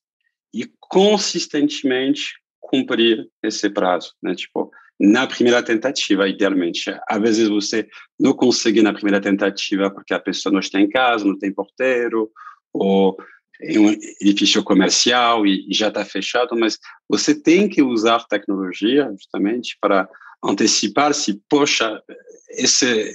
e 0.53 0.71
consistentemente 0.79 2.33
cumprir 2.59 3.27
esse 3.43 3.69
prazo, 3.69 4.13
né? 4.21 4.33
Tipo, 4.35 4.71
na 4.99 5.25
primeira 5.25 5.63
tentativa, 5.63 6.27
idealmente. 6.27 6.93
Às 7.07 7.21
vezes 7.21 7.47
você 7.47 7.87
não 8.19 8.33
consegue 8.33 8.81
na 8.81 8.93
primeira 8.93 9.21
tentativa 9.21 9.89
porque 9.89 10.13
a 10.13 10.19
pessoa 10.19 10.53
não 10.53 10.59
está 10.59 10.79
em 10.79 10.89
casa, 10.89 11.25
não 11.25 11.37
tem 11.37 11.53
porteiro, 11.53 12.29
ou 12.73 13.17
um 13.61 13.89
edifício 14.21 14.63
comercial 14.63 15.45
e, 15.45 15.67
já 15.71 15.89
está 15.89 16.05
fechado, 16.05 16.55
mas 16.57 16.77
você 17.09 17.35
tem 17.35 17.67
que 17.67 17.81
usar 17.81 18.25
tecnologia 18.27 19.09
justamente 19.11 19.77
para 19.81 20.07
antecipar 20.43 21.13
se, 21.13 21.41
poxa, 21.49 22.01
esse, 22.51 23.13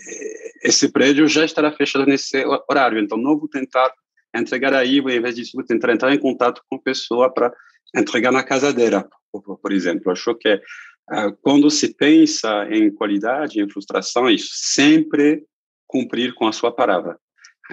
esse 0.63 0.93
prédio 0.93 1.27
já 1.27 1.45
estará 1.45 1.73
fechado 1.73 2.07
nesse 2.07 2.45
horário, 2.69 2.99
então 2.99 3.17
não 3.17 3.39
vou 3.39 3.49
tentar 3.49 3.91
entregar 4.35 4.75
aí, 4.75 4.99
ao 4.99 5.11
invés 5.11 5.35
disso, 5.35 5.53
vou 5.55 5.65
tentar 5.65 5.93
entrar 5.93 6.13
em 6.13 6.19
contato 6.19 6.63
com 6.69 6.77
a 6.77 6.83
pessoa 6.83 7.33
para 7.33 7.53
entregar 7.97 8.33
na 8.33 8.43
casa 8.43 8.73
dela, 8.73 9.09
por, 9.33 9.59
por 9.59 9.73
exemplo. 9.73 10.11
Acho 10.11 10.35
que 10.35 10.61
ah, 11.09 11.33
quando 11.41 11.71
se 11.71 11.95
pensa 11.95 12.67
em 12.71 12.91
qualidade, 12.91 13.61
em 13.61 13.69
frustração, 13.69 14.29
é 14.29 14.35
sempre 14.39 15.45
cumprir 15.87 16.35
com 16.35 16.47
a 16.47 16.53
sua 16.53 16.73
palavra. 16.73 17.19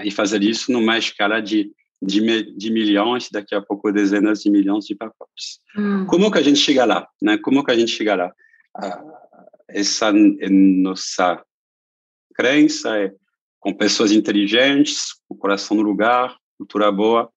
E 0.04 0.12
fazer 0.12 0.42
isso 0.44 0.72
numa 0.72 0.98
escala 0.98 1.42
de, 1.42 1.72
de, 2.02 2.56
de 2.58 2.72
milhões, 2.72 3.30
daqui 3.32 3.54
a 3.54 3.62
pouco 3.62 3.92
dezenas 3.92 4.42
de 4.42 4.50
milhões 4.50 4.86
de 4.86 4.96
pacotes. 4.96 5.60
Hum. 5.78 6.06
Como 6.06 6.32
que 6.32 6.40
a 6.40 6.42
gente 6.42 6.60
chega 6.60 6.86
lá? 6.86 7.08
Né? 7.22 7.38
Como 7.38 7.64
que 7.64 7.72
a 7.72 7.78
gente 7.78 7.92
chega 7.92 8.16
lá? 8.16 8.34
Ah, 8.76 9.04
essa 9.68 10.12
nossa 10.12 11.44
crença 12.34 12.98
é 12.98 13.14
com 13.60 13.74
pessoas 13.74 14.12
inteligentes, 14.12 15.14
o 15.30 15.36
coração 15.36 15.78
no 15.78 15.84
lugar, 15.84 16.36
cultura 16.58 16.92
boa, 16.92 17.32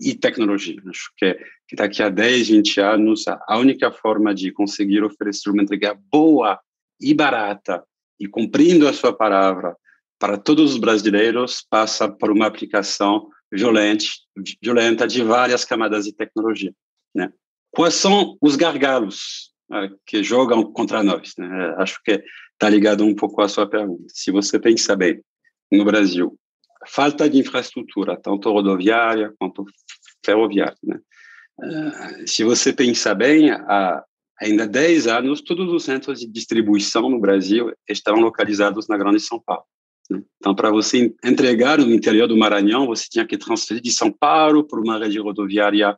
e 0.00 0.14
tecnologia. 0.14 0.80
Acho 0.88 1.12
que, 1.16 1.38
que 1.68 1.76
daqui 1.76 2.02
a 2.02 2.08
10, 2.08 2.48
20 2.48 2.80
anos, 2.80 3.24
a 3.28 3.58
única 3.58 3.92
forma 3.92 4.34
de 4.34 4.50
conseguir 4.50 5.04
oferecer 5.04 5.50
uma 5.50 5.62
entrega 5.62 5.98
boa 6.10 6.58
e 6.98 7.12
barata 7.12 7.84
e 8.18 8.26
cumprindo 8.26 8.88
a 8.88 8.92
sua 8.92 9.12
palavra 9.12 9.76
para 10.18 10.38
todos 10.38 10.72
os 10.72 10.78
brasileiros 10.78 11.64
passa 11.68 12.08
por 12.08 12.30
uma 12.30 12.46
aplicação 12.46 13.28
violenta, 13.52 14.04
violenta 14.62 15.06
de 15.06 15.22
várias 15.22 15.64
camadas 15.64 16.04
de 16.04 16.12
tecnologia. 16.12 16.72
Né? 17.14 17.32
Quais 17.70 17.94
são 17.94 18.36
os 18.40 18.56
gargalos 18.56 19.52
né, 19.68 19.90
que 20.06 20.22
jogam 20.22 20.72
contra 20.72 21.02
nós? 21.02 21.34
Né? 21.38 21.74
Acho 21.78 22.00
que 22.04 22.22
está 22.52 22.68
ligado 22.68 23.04
um 23.04 23.14
pouco 23.14 23.40
à 23.42 23.48
sua 23.48 23.68
pergunta. 23.68 24.04
Se 24.08 24.30
você 24.30 24.58
pensa 24.58 24.94
bem, 24.94 25.22
no 25.70 25.84
Brasil, 25.84 26.36
falta 26.86 27.28
de 27.28 27.38
infraestrutura, 27.38 28.20
tanto 28.20 28.50
rodoviária 28.50 29.32
quanto 29.38 29.64
ferroviária. 30.24 30.76
Né? 30.82 30.98
Uh, 31.58 32.28
se 32.28 32.42
você 32.42 32.72
pensar 32.72 33.14
bem, 33.14 33.50
há 33.50 34.02
ainda 34.40 34.66
10 34.66 35.06
anos, 35.06 35.42
todos 35.42 35.70
os 35.72 35.84
centros 35.84 36.20
de 36.20 36.26
distribuição 36.26 37.08
no 37.08 37.20
Brasil 37.20 37.72
estavam 37.88 38.20
localizados 38.20 38.88
na 38.88 38.96
Grande 38.96 39.20
São 39.20 39.38
Paulo. 39.38 39.64
Então, 40.38 40.54
para 40.54 40.70
você 40.70 41.14
entregar 41.24 41.78
no 41.78 41.92
interior 41.92 42.26
do 42.26 42.36
Maranhão, 42.36 42.86
você 42.86 43.06
tinha 43.08 43.26
que 43.26 43.38
transferir 43.38 43.82
de 43.82 43.92
São 43.92 44.10
Paulo 44.10 44.64
por 44.64 44.80
uma 44.80 44.98
rede 44.98 45.18
rodoviária 45.18 45.96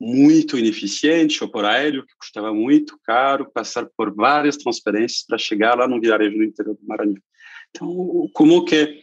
muito 0.00 0.58
ineficiente, 0.58 1.42
ou 1.42 1.50
por 1.50 1.64
aéreo, 1.64 2.04
que 2.04 2.14
custava 2.18 2.52
muito 2.52 2.98
caro, 3.04 3.50
passar 3.50 3.86
por 3.96 4.14
várias 4.14 4.56
transferências 4.56 5.24
para 5.26 5.38
chegar 5.38 5.76
lá 5.76 5.88
no 5.88 6.00
vilarejo 6.00 6.36
do 6.36 6.44
interior 6.44 6.74
do 6.74 6.86
Maranhão. 6.86 7.22
Então, 7.70 8.28
como 8.32 8.64
que 8.64 9.02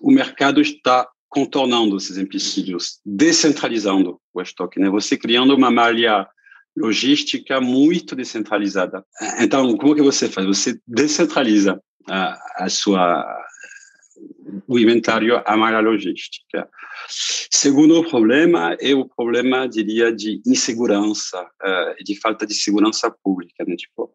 o 0.00 0.10
mercado 0.10 0.60
está 0.60 1.08
contornando 1.28 1.96
esses 1.96 2.18
empecilhos, 2.18 3.00
descentralizando 3.06 4.20
o 4.34 4.42
estoque, 4.42 4.78
né? 4.78 4.90
Você 4.90 5.16
criando 5.16 5.54
uma 5.54 5.70
malha 5.70 6.28
logística 6.76 7.60
muito 7.60 8.14
descentralizada. 8.14 9.04
Então, 9.38 9.76
como 9.76 9.94
que 9.94 10.02
você 10.02 10.28
faz? 10.28 10.46
Você 10.46 10.78
descentraliza 10.86 11.80
a, 12.08 12.64
a 12.64 12.68
sua 12.68 13.24
o 14.66 14.78
inventário, 14.78 15.42
a 15.44 15.56
malha 15.56 15.80
logística. 15.80 16.68
Segundo 17.08 18.08
problema 18.08 18.76
é 18.80 18.94
o 18.94 19.08
problema, 19.08 19.68
diria, 19.68 20.12
de 20.12 20.40
insegurança, 20.46 21.42
uh, 21.42 22.04
de 22.04 22.18
falta 22.18 22.46
de 22.46 22.54
segurança 22.54 23.10
pública, 23.22 23.64
né? 23.66 23.76
Tipo, 23.76 24.12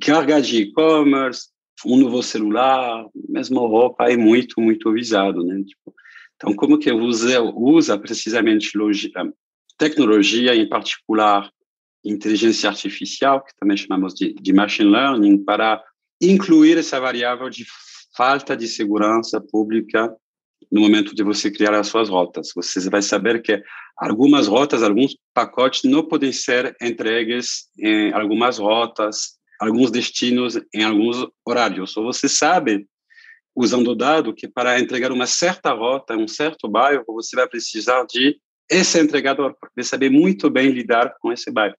carga 0.00 0.40
de 0.40 0.62
e-commerce, 0.62 1.48
um 1.84 1.96
novo 1.96 2.22
celular, 2.22 3.06
mesmo 3.28 3.66
roupa 3.66 4.10
é 4.10 4.16
muito, 4.16 4.60
muito 4.60 4.92
visado, 4.92 5.44
né? 5.44 5.62
Tipo, 5.64 5.94
então, 6.36 6.54
como 6.54 6.78
que 6.78 6.92
você 6.92 7.38
usa 7.38 7.98
precisamente 7.98 8.72
tecnologia, 9.78 10.54
em 10.54 10.68
particular 10.68 11.50
inteligência 12.04 12.68
artificial, 12.68 13.42
que 13.42 13.54
também 13.58 13.76
chamamos 13.76 14.14
de, 14.14 14.32
de 14.34 14.52
machine 14.52 14.90
learning, 14.90 15.44
para 15.44 15.82
incluir 16.20 16.78
essa 16.78 17.00
variável 17.00 17.50
de 17.50 17.66
falta 18.16 18.56
de 18.56 18.66
segurança 18.66 19.40
pública 19.40 20.14
no 20.70 20.80
momento 20.80 21.14
de 21.14 21.22
você 21.22 21.50
criar 21.50 21.74
as 21.74 21.88
suas 21.88 22.08
rotas. 22.08 22.50
Você 22.54 22.88
vai 22.88 23.02
saber 23.02 23.42
que 23.42 23.62
algumas 23.96 24.46
rotas, 24.46 24.82
alguns 24.82 25.16
pacotes 25.34 25.84
não 25.84 26.02
podem 26.02 26.32
ser 26.32 26.74
entregues 26.80 27.68
em 27.78 28.12
algumas 28.12 28.58
rotas, 28.58 29.38
alguns 29.60 29.90
destinos 29.90 30.58
em 30.74 30.82
alguns 30.82 31.26
horários. 31.46 31.96
Ou 31.96 32.04
você 32.04 32.28
sabe, 32.28 32.86
usando 33.54 33.92
o 33.92 33.94
dado, 33.94 34.34
que 34.34 34.48
para 34.48 34.78
entregar 34.80 35.12
uma 35.12 35.26
certa 35.26 35.72
rota, 35.72 36.16
um 36.16 36.28
certo 36.28 36.68
bairro, 36.68 37.04
você 37.08 37.36
vai 37.36 37.48
precisar 37.48 38.04
de 38.06 38.38
esse 38.68 39.00
entregador, 39.00 39.54
porque 39.60 39.82
saber 39.82 40.10
muito 40.10 40.50
bem 40.50 40.70
lidar 40.70 41.14
com 41.20 41.32
esse 41.32 41.50
bairro. 41.50 41.76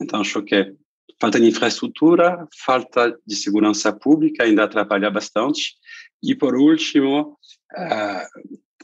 Então, 0.00 0.20
acho 0.20 0.42
que 0.42 0.74
falta 1.22 1.38
de 1.38 1.46
infraestrutura, 1.46 2.48
falta 2.64 3.16
de 3.24 3.36
segurança 3.36 3.92
pública 3.92 4.42
ainda 4.42 4.64
atrapalha 4.64 5.08
bastante. 5.08 5.74
E, 6.20 6.34
por 6.34 6.56
último, 6.56 7.38
uh, 7.76 8.26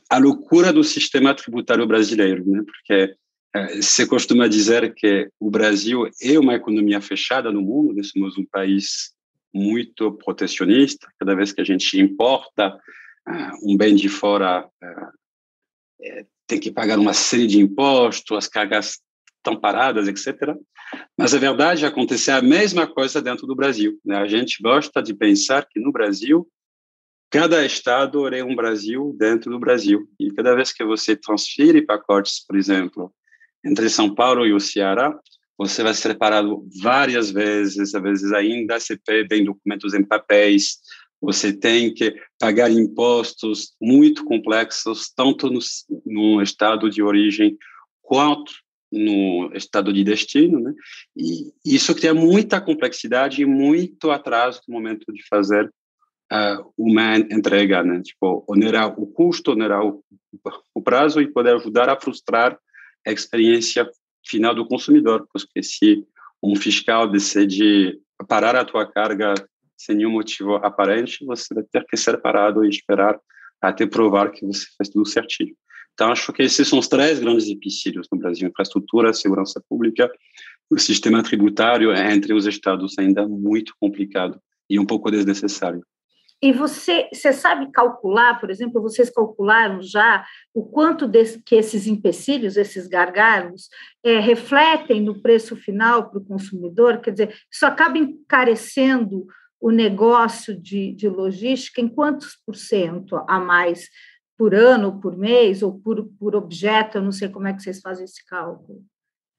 a 0.08 0.18
loucura 0.18 0.72
do 0.72 0.84
sistema 0.84 1.34
tributário 1.34 1.84
brasileiro, 1.84 2.48
né? 2.48 2.62
Porque 2.64 3.16
é, 3.56 3.82
se 3.82 4.06
costuma 4.06 4.46
dizer 4.46 4.94
que 4.94 5.28
o 5.40 5.50
Brasil 5.50 6.08
é 6.22 6.38
uma 6.38 6.54
economia 6.54 7.00
fechada 7.00 7.50
no 7.50 7.60
mundo, 7.60 7.92
nós 7.92 8.10
somos 8.10 8.38
um 8.38 8.46
país 8.46 9.12
muito 9.52 10.12
protecionista, 10.12 11.08
cada 11.18 11.34
vez 11.34 11.50
que 11.50 11.60
a 11.60 11.64
gente 11.64 11.98
importa 11.98 12.78
uh, 13.28 13.72
um 13.72 13.76
bem 13.76 13.96
de 13.96 14.08
fora, 14.08 14.68
tem 16.46 16.60
que 16.60 16.70
pagar 16.70 17.00
uma 17.00 17.12
série 17.12 17.48
de 17.48 17.58
impostos, 17.58 18.36
as 18.36 18.46
cargas 18.46 19.00
estão 19.38 19.58
paradas, 19.58 20.08
etc. 20.08 20.54
Mas 21.16 21.34
a 21.34 21.38
verdade 21.38 21.84
é 21.84 21.88
acontecer 21.88 22.32
a 22.32 22.42
mesma 22.42 22.86
coisa 22.86 23.22
dentro 23.22 23.46
do 23.46 23.56
Brasil. 23.56 23.98
Né? 24.04 24.16
A 24.16 24.26
gente 24.26 24.62
gosta 24.62 25.02
de 25.02 25.14
pensar 25.14 25.66
que 25.66 25.80
no 25.80 25.90
Brasil 25.90 26.46
cada 27.30 27.64
estado 27.64 28.26
é 28.34 28.42
um 28.42 28.56
Brasil 28.56 29.14
dentro 29.18 29.50
do 29.50 29.58
Brasil. 29.58 30.08
E 30.18 30.30
cada 30.32 30.54
vez 30.54 30.72
que 30.72 30.84
você 30.84 31.14
transfere 31.14 31.82
pacotes, 31.82 32.44
por 32.46 32.56
exemplo, 32.56 33.12
entre 33.64 33.88
São 33.90 34.14
Paulo 34.14 34.46
e 34.46 34.52
o 34.52 34.60
Ceará, 34.60 35.18
você 35.56 35.82
vai 35.82 35.92
ser 35.92 36.16
parado 36.16 36.64
várias 36.80 37.30
vezes, 37.30 37.94
às 37.94 38.02
vezes 38.02 38.32
ainda 38.32 38.78
você 38.78 38.96
pede 38.96 39.44
documentos 39.44 39.92
em 39.92 40.04
papéis, 40.04 40.78
você 41.20 41.52
tem 41.52 41.92
que 41.92 42.14
pagar 42.38 42.70
impostos 42.70 43.74
muito 43.80 44.24
complexos, 44.24 45.10
tanto 45.14 45.50
no, 45.50 45.58
no 46.06 46.40
estado 46.40 46.88
de 46.88 47.02
origem 47.02 47.58
quanto 48.00 48.52
no 48.90 49.50
estado 49.54 49.92
de 49.92 50.02
destino, 50.02 50.60
né? 50.60 50.72
E 51.16 51.52
isso 51.64 51.94
cria 51.94 52.14
muita 52.14 52.60
complexidade 52.60 53.42
e 53.42 53.46
muito 53.46 54.10
atraso 54.10 54.62
no 54.66 54.74
momento 54.74 55.12
de 55.12 55.26
fazer 55.28 55.70
uh, 56.32 56.72
uma 56.76 57.16
entrega, 57.16 57.82
né? 57.82 58.00
Tipo, 58.02 58.44
onerar 58.48 58.98
o 58.98 59.06
custo, 59.06 59.52
onerar 59.52 59.84
o, 59.84 60.02
o 60.74 60.82
prazo 60.82 61.20
e 61.20 61.32
poder 61.32 61.54
ajudar 61.56 61.88
a 61.88 62.00
frustrar 62.00 62.58
a 63.06 63.12
experiência 63.12 63.88
final 64.26 64.54
do 64.54 64.66
consumidor, 64.66 65.26
porque 65.32 65.62
se 65.62 66.04
um 66.42 66.54
fiscal 66.54 67.10
decide 67.10 67.98
parar 68.28 68.56
a 68.56 68.64
tua 68.64 68.86
carga 68.90 69.34
sem 69.76 69.96
nenhum 69.96 70.10
motivo 70.10 70.56
aparente, 70.56 71.24
você 71.24 71.54
vai 71.54 71.64
ter 71.64 71.84
que 71.86 71.96
ser 71.96 72.20
parado 72.20 72.64
e 72.64 72.68
esperar 72.68 73.18
até 73.60 73.86
provar 73.86 74.30
que 74.30 74.44
você 74.44 74.66
fez 74.76 74.88
tudo 74.88 75.06
certinho. 75.06 75.54
Então, 75.98 76.12
acho 76.12 76.32
que 76.32 76.44
esses 76.44 76.68
são 76.68 76.78
os 76.78 76.86
três 76.86 77.18
grandes 77.18 77.48
empecilhos 77.48 78.06
no 78.12 78.18
Brasil: 78.20 78.48
infraestrutura, 78.48 79.12
segurança 79.12 79.60
pública, 79.68 80.08
o 80.70 80.78
sistema 80.78 81.24
tributário 81.24 81.92
entre 81.92 82.32
os 82.32 82.46
estados 82.46 82.96
ainda 83.00 83.26
muito 83.26 83.74
complicado 83.80 84.40
e 84.70 84.78
um 84.78 84.86
pouco 84.86 85.10
desnecessário. 85.10 85.84
E 86.40 86.52
você, 86.52 87.08
você 87.12 87.32
sabe 87.32 87.68
calcular, 87.72 88.38
por 88.38 88.48
exemplo, 88.48 88.80
vocês 88.80 89.10
calcularam 89.10 89.82
já 89.82 90.24
o 90.54 90.62
quanto 90.62 91.08
desse, 91.08 91.42
que 91.42 91.56
esses 91.56 91.88
empecilhos, 91.88 92.56
esses 92.56 92.86
gargalos, 92.86 93.68
é, 94.04 94.20
refletem 94.20 95.02
no 95.02 95.20
preço 95.20 95.56
final 95.56 96.08
para 96.08 96.20
o 96.20 96.24
consumidor? 96.24 97.00
Quer 97.00 97.10
dizer, 97.10 97.34
isso 97.50 97.66
acaba 97.66 97.98
encarecendo 97.98 99.26
o 99.60 99.72
negócio 99.72 100.56
de, 100.56 100.92
de 100.92 101.08
logística 101.08 101.80
em 101.80 101.88
quantos 101.88 102.36
por 102.46 102.54
cento 102.54 103.16
a 103.26 103.40
mais 103.40 103.88
por 104.38 104.54
ano, 104.54 105.00
por 105.00 105.16
mês 105.16 105.62
ou 105.62 105.78
por, 105.78 106.08
por 106.18 106.36
objeto? 106.36 106.98
Eu 106.98 107.02
não 107.02 107.12
sei 107.12 107.28
como 107.28 107.48
é 107.48 107.52
que 107.52 107.62
vocês 107.62 107.80
fazem 107.80 108.04
esse 108.04 108.24
cálculo. 108.24 108.82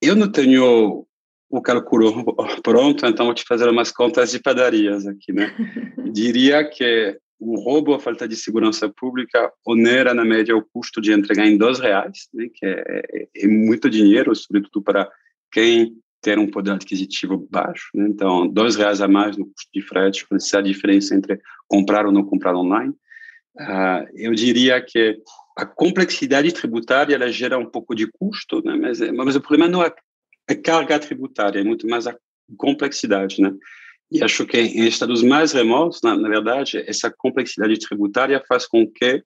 Eu 0.02 0.16
não 0.16 0.30
tenho 0.30 1.08
o 1.50 1.62
cálculo 1.62 2.26
pronto, 2.62 3.06
então 3.06 3.26
vou 3.26 3.34
te 3.34 3.46
fazer 3.46 3.70
umas 3.70 3.92
contas 3.92 4.32
de 4.32 4.40
padarias 4.40 5.08
aqui, 5.08 5.32
né? 5.32 5.56
Diria 6.12 6.64
que 6.70 7.18
um 7.40 7.56
roubo 7.56 7.94
a 7.94 8.00
falta 8.00 8.28
de 8.28 8.36
segurança 8.36 8.90
pública 8.90 9.52
onera 9.66 10.14
na 10.14 10.26
média 10.26 10.56
o 10.56 10.66
custo 10.74 11.00
de 11.00 11.14
entregar 11.14 11.48
em 11.48 11.58
dois 11.58 11.80
reais, 11.80 12.28
né? 12.34 12.48
que 12.54 12.66
é, 12.66 12.84
é, 12.86 13.28
é 13.44 13.48
muito 13.48 13.90
dinheiro, 13.90 14.36
sobretudo 14.36 14.82
para 14.84 15.10
quem 15.50 15.96
tem 16.22 16.38
um 16.38 16.52
poder 16.52 16.72
adquisitivo 16.72 17.48
baixo. 17.50 17.90
Né? 17.96 18.08
Então, 18.10 18.46
dois 18.46 18.76
reais 18.76 19.00
a 19.00 19.08
mais 19.08 19.38
no 19.38 19.46
custo 19.46 19.70
de 19.74 19.82
frete, 19.82 20.26
essa 20.34 20.58
é 20.58 20.60
a 20.60 20.64
diferença 20.64 21.16
entre 21.16 21.40
comprar 21.66 22.06
ou 22.06 22.12
não 22.12 22.26
comprar 22.26 22.54
online. 22.56 22.94
Uh, 23.56 24.08
eu 24.16 24.34
diria 24.34 24.82
que 24.82 25.22
a 25.58 25.66
complexidade 25.66 26.52
tributária 26.54 27.16
ela 27.16 27.32
gera 27.32 27.58
um 27.58 27.66
pouco 27.66 27.94
de 27.94 28.08
custo, 28.08 28.64
né? 28.64 28.76
mas, 28.76 29.00
mas 29.12 29.36
o 29.36 29.42
problema 29.42 29.68
não 29.68 29.84
é 29.84 29.94
a 30.50 30.56
carga 30.56 30.98
tributária, 31.00 31.60
é 31.60 31.64
muito 31.64 31.88
mais 31.88 32.08
a 32.08 32.16
complexidade, 32.58 33.42
né? 33.42 33.54
E 34.12 34.24
acho 34.24 34.46
que 34.46 34.58
em 34.58 34.88
estados 34.88 35.22
mais 35.22 35.52
remotos, 35.52 36.02
na, 36.02 36.16
na 36.16 36.28
verdade, 36.28 36.84
essa 36.88 37.14
complexidade 37.16 37.78
tributária 37.78 38.44
faz 38.48 38.66
com 38.66 38.90
que 38.90 39.24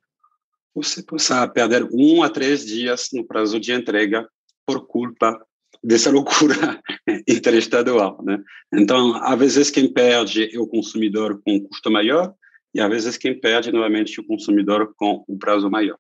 você 0.76 1.02
possa 1.04 1.48
perder 1.48 1.88
um 1.94 2.22
a 2.22 2.30
três 2.30 2.66
dias 2.66 3.10
no 3.14 3.26
prazo 3.26 3.60
de 3.60 3.72
entrega 3.72 4.28
por 4.66 4.86
culpa 4.86 5.40
dessa 5.82 6.10
loucura 6.10 6.82
interestadual, 7.28 8.22
né? 8.24 8.42
Então, 8.74 9.16
às 9.24 9.40
vezes 9.40 9.70
quem 9.70 9.92
perde 9.92 10.54
é 10.54 10.60
o 10.60 10.68
consumidor 10.68 11.42
com 11.46 11.56
um 11.56 11.64
custo 11.64 11.90
maior 11.90 12.34
e 12.74 12.82
às 12.82 12.90
vezes 12.90 13.18
quem 13.18 13.40
perde 13.40 13.72
novamente 13.72 14.20
o 14.20 14.26
consumidor 14.26 14.94
com 14.96 15.24
um 15.28 15.38
prazo 15.38 15.70
maior 15.70 15.98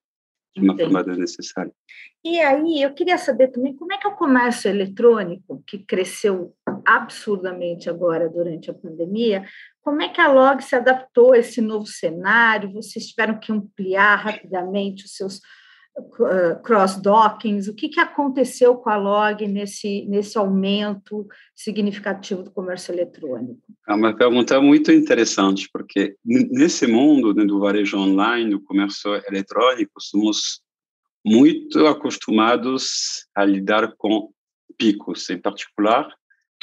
de 0.55 0.61
uma 0.61 0.73
Entendi. 0.73 0.83
forma 0.83 1.03
desnecessária. 1.03 1.71
E 2.23 2.39
aí, 2.39 2.81
eu 2.81 2.93
queria 2.93 3.17
saber 3.17 3.49
também 3.49 3.75
como 3.75 3.91
é 3.91 3.97
que 3.97 4.07
é 4.07 4.09
o 4.09 4.15
comércio 4.15 4.69
eletrônico, 4.69 5.63
que 5.65 5.79
cresceu 5.79 6.55
absurdamente 6.85 7.89
agora 7.89 8.29
durante 8.29 8.69
a 8.69 8.73
pandemia, 8.73 9.45
como 9.81 10.01
é 10.01 10.07
que 10.07 10.21
a 10.21 10.31
Log 10.31 10.61
se 10.61 10.75
adaptou 10.75 11.33
a 11.33 11.37
esse 11.37 11.59
novo 11.59 11.85
cenário? 11.85 12.71
Vocês 12.71 13.07
tiveram 13.07 13.37
que 13.37 13.51
ampliar 13.51 14.15
rapidamente 14.15 15.05
os 15.05 15.15
seus 15.15 15.41
cross-dockings? 16.63 17.67
O 17.67 17.75
que, 17.75 17.89
que 17.89 17.99
aconteceu 17.99 18.75
com 18.75 18.89
a 18.89 18.95
Log 18.95 19.47
nesse, 19.47 20.05
nesse 20.05 20.37
aumento 20.37 21.27
significativo 21.55 22.43
do 22.43 22.51
comércio 22.51 22.93
eletrônico? 22.93 23.61
É 23.87 23.93
uma 23.93 24.15
pergunta 24.15 24.59
muito 24.59 24.91
interessante, 24.91 25.69
porque 25.71 26.15
nesse 26.25 26.87
mundo 26.87 27.33
né, 27.33 27.45
do 27.45 27.59
varejo 27.59 27.97
online, 27.97 28.51
do 28.51 28.61
comércio 28.61 29.13
eletrônico, 29.27 29.93
somos 29.99 30.61
muito 31.25 31.85
acostumados 31.87 33.27
a 33.35 33.45
lidar 33.45 33.93
com 33.97 34.31
picos, 34.77 35.29
em 35.29 35.37
particular, 35.37 36.09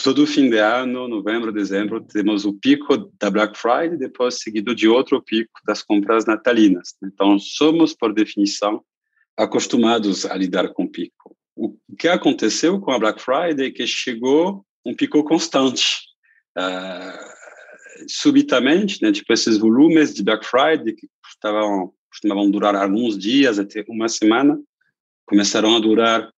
todo 0.03 0.27
fim 0.27 0.49
de 0.49 0.59
ano, 0.59 1.07
novembro, 1.07 1.53
dezembro, 1.53 2.01
temos 2.01 2.45
o 2.45 2.55
pico 2.55 2.97
da 3.19 3.31
Black 3.31 3.57
Friday, 3.59 3.97
depois 3.97 4.41
seguido 4.41 4.75
de 4.75 4.89
outro 4.89 5.23
pico 5.23 5.61
das 5.67 5.83
compras 5.83 6.25
natalinas. 6.25 6.95
Então, 7.03 7.39
somos, 7.39 7.95
por 7.95 8.13
definição, 8.13 8.83
acostumados 9.43 10.27
a 10.27 10.37
lidar 10.37 10.69
com 10.73 10.87
pico. 10.87 11.37
O 11.57 11.77
que 11.99 12.09
aconteceu 12.09 12.81
com 12.81 12.91
a 12.91 12.99
Black 12.99 13.21
Friday 13.21 13.69
é 13.69 13.71
que 13.71 13.87
chegou 13.87 14.65
um 14.85 14.95
pico 14.95 15.23
constante. 15.25 15.85
Uh, 16.57 17.31
subitamente, 18.09 19.03
né, 19.03 19.13
tipo 19.13 19.33
esses 19.33 19.59
volumes 19.59 20.15
de 20.15 20.23
Black 20.23 20.45
Friday 20.45 20.95
que 20.95 21.09
estavam 21.29 21.93
costumavam 22.11 22.51
durar 22.51 22.75
alguns 22.75 23.17
dias, 23.17 23.59
até 23.59 23.85
uma 23.89 24.09
semana, 24.09 24.61
começaram 25.25 25.77
a 25.77 25.79
durar 25.79 26.29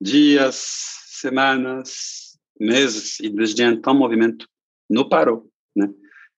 dias, 0.00 0.54
semanas, 1.08 2.38
meses, 2.58 3.18
e 3.18 3.28
desde 3.28 3.64
então 3.64 3.94
o 3.94 3.98
movimento 3.98 4.46
não 4.88 5.08
parou, 5.08 5.50
né? 5.74 5.92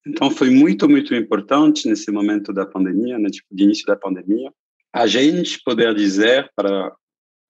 Então 0.06 0.30
foi 0.30 0.48
muito, 0.48 0.88
muito 0.88 1.14
importante 1.14 1.86
nesse 1.88 2.10
momento 2.10 2.54
da 2.54 2.64
pandemia, 2.64 3.18
né, 3.18 3.28
tipo, 3.28 3.48
de 3.54 3.64
início 3.64 3.86
da 3.86 3.96
pandemia, 3.96 4.50
a 4.94 5.08
gente 5.08 5.60
poder 5.64 5.92
dizer 5.92 6.48
para 6.54 6.94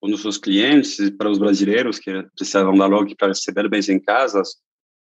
os 0.00 0.10
nossos 0.10 0.38
clientes, 0.38 1.10
para 1.10 1.30
os 1.30 1.38
brasileiros 1.38 1.98
que 1.98 2.10
precisavam 2.34 2.74
da 2.74 2.86
log 2.86 3.14
para 3.16 3.28
receber 3.28 3.68
bens 3.68 3.86
em 3.90 4.00
casa, 4.00 4.42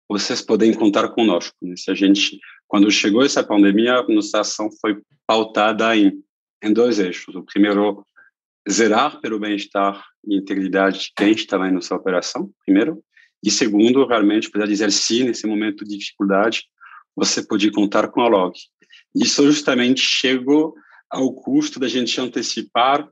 vocês 0.09 0.41
podem 0.41 0.73
contar 0.73 1.11
conosco. 1.11 1.55
Né? 1.61 1.75
Se 1.77 1.91
a 1.91 1.95
gente, 1.95 2.41
quando 2.67 2.91
chegou 2.91 3.23
essa 3.23 3.45
pandemia, 3.45 4.03
nossa 4.09 4.41
ação 4.41 4.71
foi 4.81 5.03
pautada 5.27 5.95
em, 5.95 6.13
em 6.65 6.73
dois 6.73 6.99
eixos. 6.99 7.35
O 7.35 7.43
primeiro, 7.43 8.07
zerar 8.69 9.21
pelo 9.21 9.39
bem-estar 9.39 10.03
e 10.27 10.39
integridade 10.39 11.01
de 11.01 11.13
quem 11.15 11.33
estava 11.33 11.69
em 11.69 11.73
nossa 11.73 11.95
operação, 11.95 12.51
primeiro. 12.65 13.05
E 13.45 13.51
segundo, 13.51 14.07
realmente 14.07 14.51
poder 14.51 14.67
dizer 14.67 14.91
sim 14.91 15.25
nesse 15.25 15.47
momento 15.47 15.85
de 15.85 15.99
dificuldade, 15.99 16.63
você 17.15 17.47
pode 17.47 17.71
contar 17.71 18.09
com 18.09 18.23
a 18.23 18.29
log. 18.29 18.55
Isso 19.15 19.45
justamente 19.45 20.01
chegou 20.01 20.75
ao 21.11 21.35
custo 21.35 21.81
da 21.81 21.89
gente 21.89 22.21
antecipar, 22.21 23.09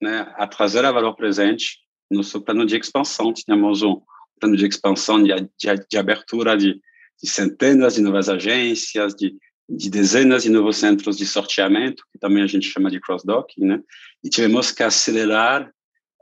né, 0.00 0.32
a 0.36 0.46
trazer 0.46 0.84
a 0.84 0.92
valor 0.92 1.14
presente 1.14 1.78
no 2.10 2.24
seu 2.24 2.42
plano 2.42 2.66
de 2.66 2.76
expansão. 2.76 3.32
Tínhamos 3.32 3.82
um 3.82 4.00
plano 4.40 4.56
de 4.56 4.66
expansão, 4.66 5.22
de, 5.22 5.32
de, 5.32 5.86
de 5.88 5.96
abertura 5.96 6.56
de, 6.56 6.74
de, 7.22 7.28
centenas 7.28 7.94
de 7.94 8.02
novas 8.02 8.28
agências, 8.28 9.14
de, 9.14 9.36
de, 9.68 9.88
dezenas 9.88 10.42
de 10.42 10.50
novos 10.50 10.76
centros 10.76 11.16
de 11.16 11.24
sorteamento, 11.24 12.04
que 12.12 12.18
também 12.18 12.42
a 12.42 12.46
gente 12.46 12.68
chama 12.68 12.90
de 12.90 13.00
cross-docking, 13.00 13.64
né? 13.64 13.80
E 14.22 14.28
tivemos 14.28 14.72
que 14.72 14.82
acelerar 14.82 15.70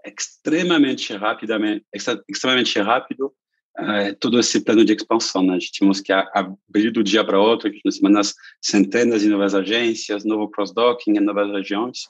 extremamente 0.04 1.12
rapidamente, 1.14 1.84
extremamente 2.28 2.78
rápido 2.78 3.32
uh, 3.78 4.14
todo 4.20 4.38
esse 4.38 4.60
plano 4.60 4.84
de 4.84 4.92
expansão. 4.92 5.42
Né? 5.42 5.54
A 5.54 5.58
gente 5.58 5.72
tivemos 5.72 6.00
que 6.00 6.12
abrir 6.12 6.90
do 6.90 7.02
dia 7.02 7.24
para 7.24 7.40
outro, 7.40 7.70
nas 7.84 7.96
semanas, 7.96 8.34
centenas 8.60 9.22
de 9.22 9.28
novas 9.28 9.54
agências, 9.54 10.24
novo 10.24 10.48
cross-docking 10.48 11.16
em 11.16 11.20
novas 11.20 11.50
regiões, 11.50 12.00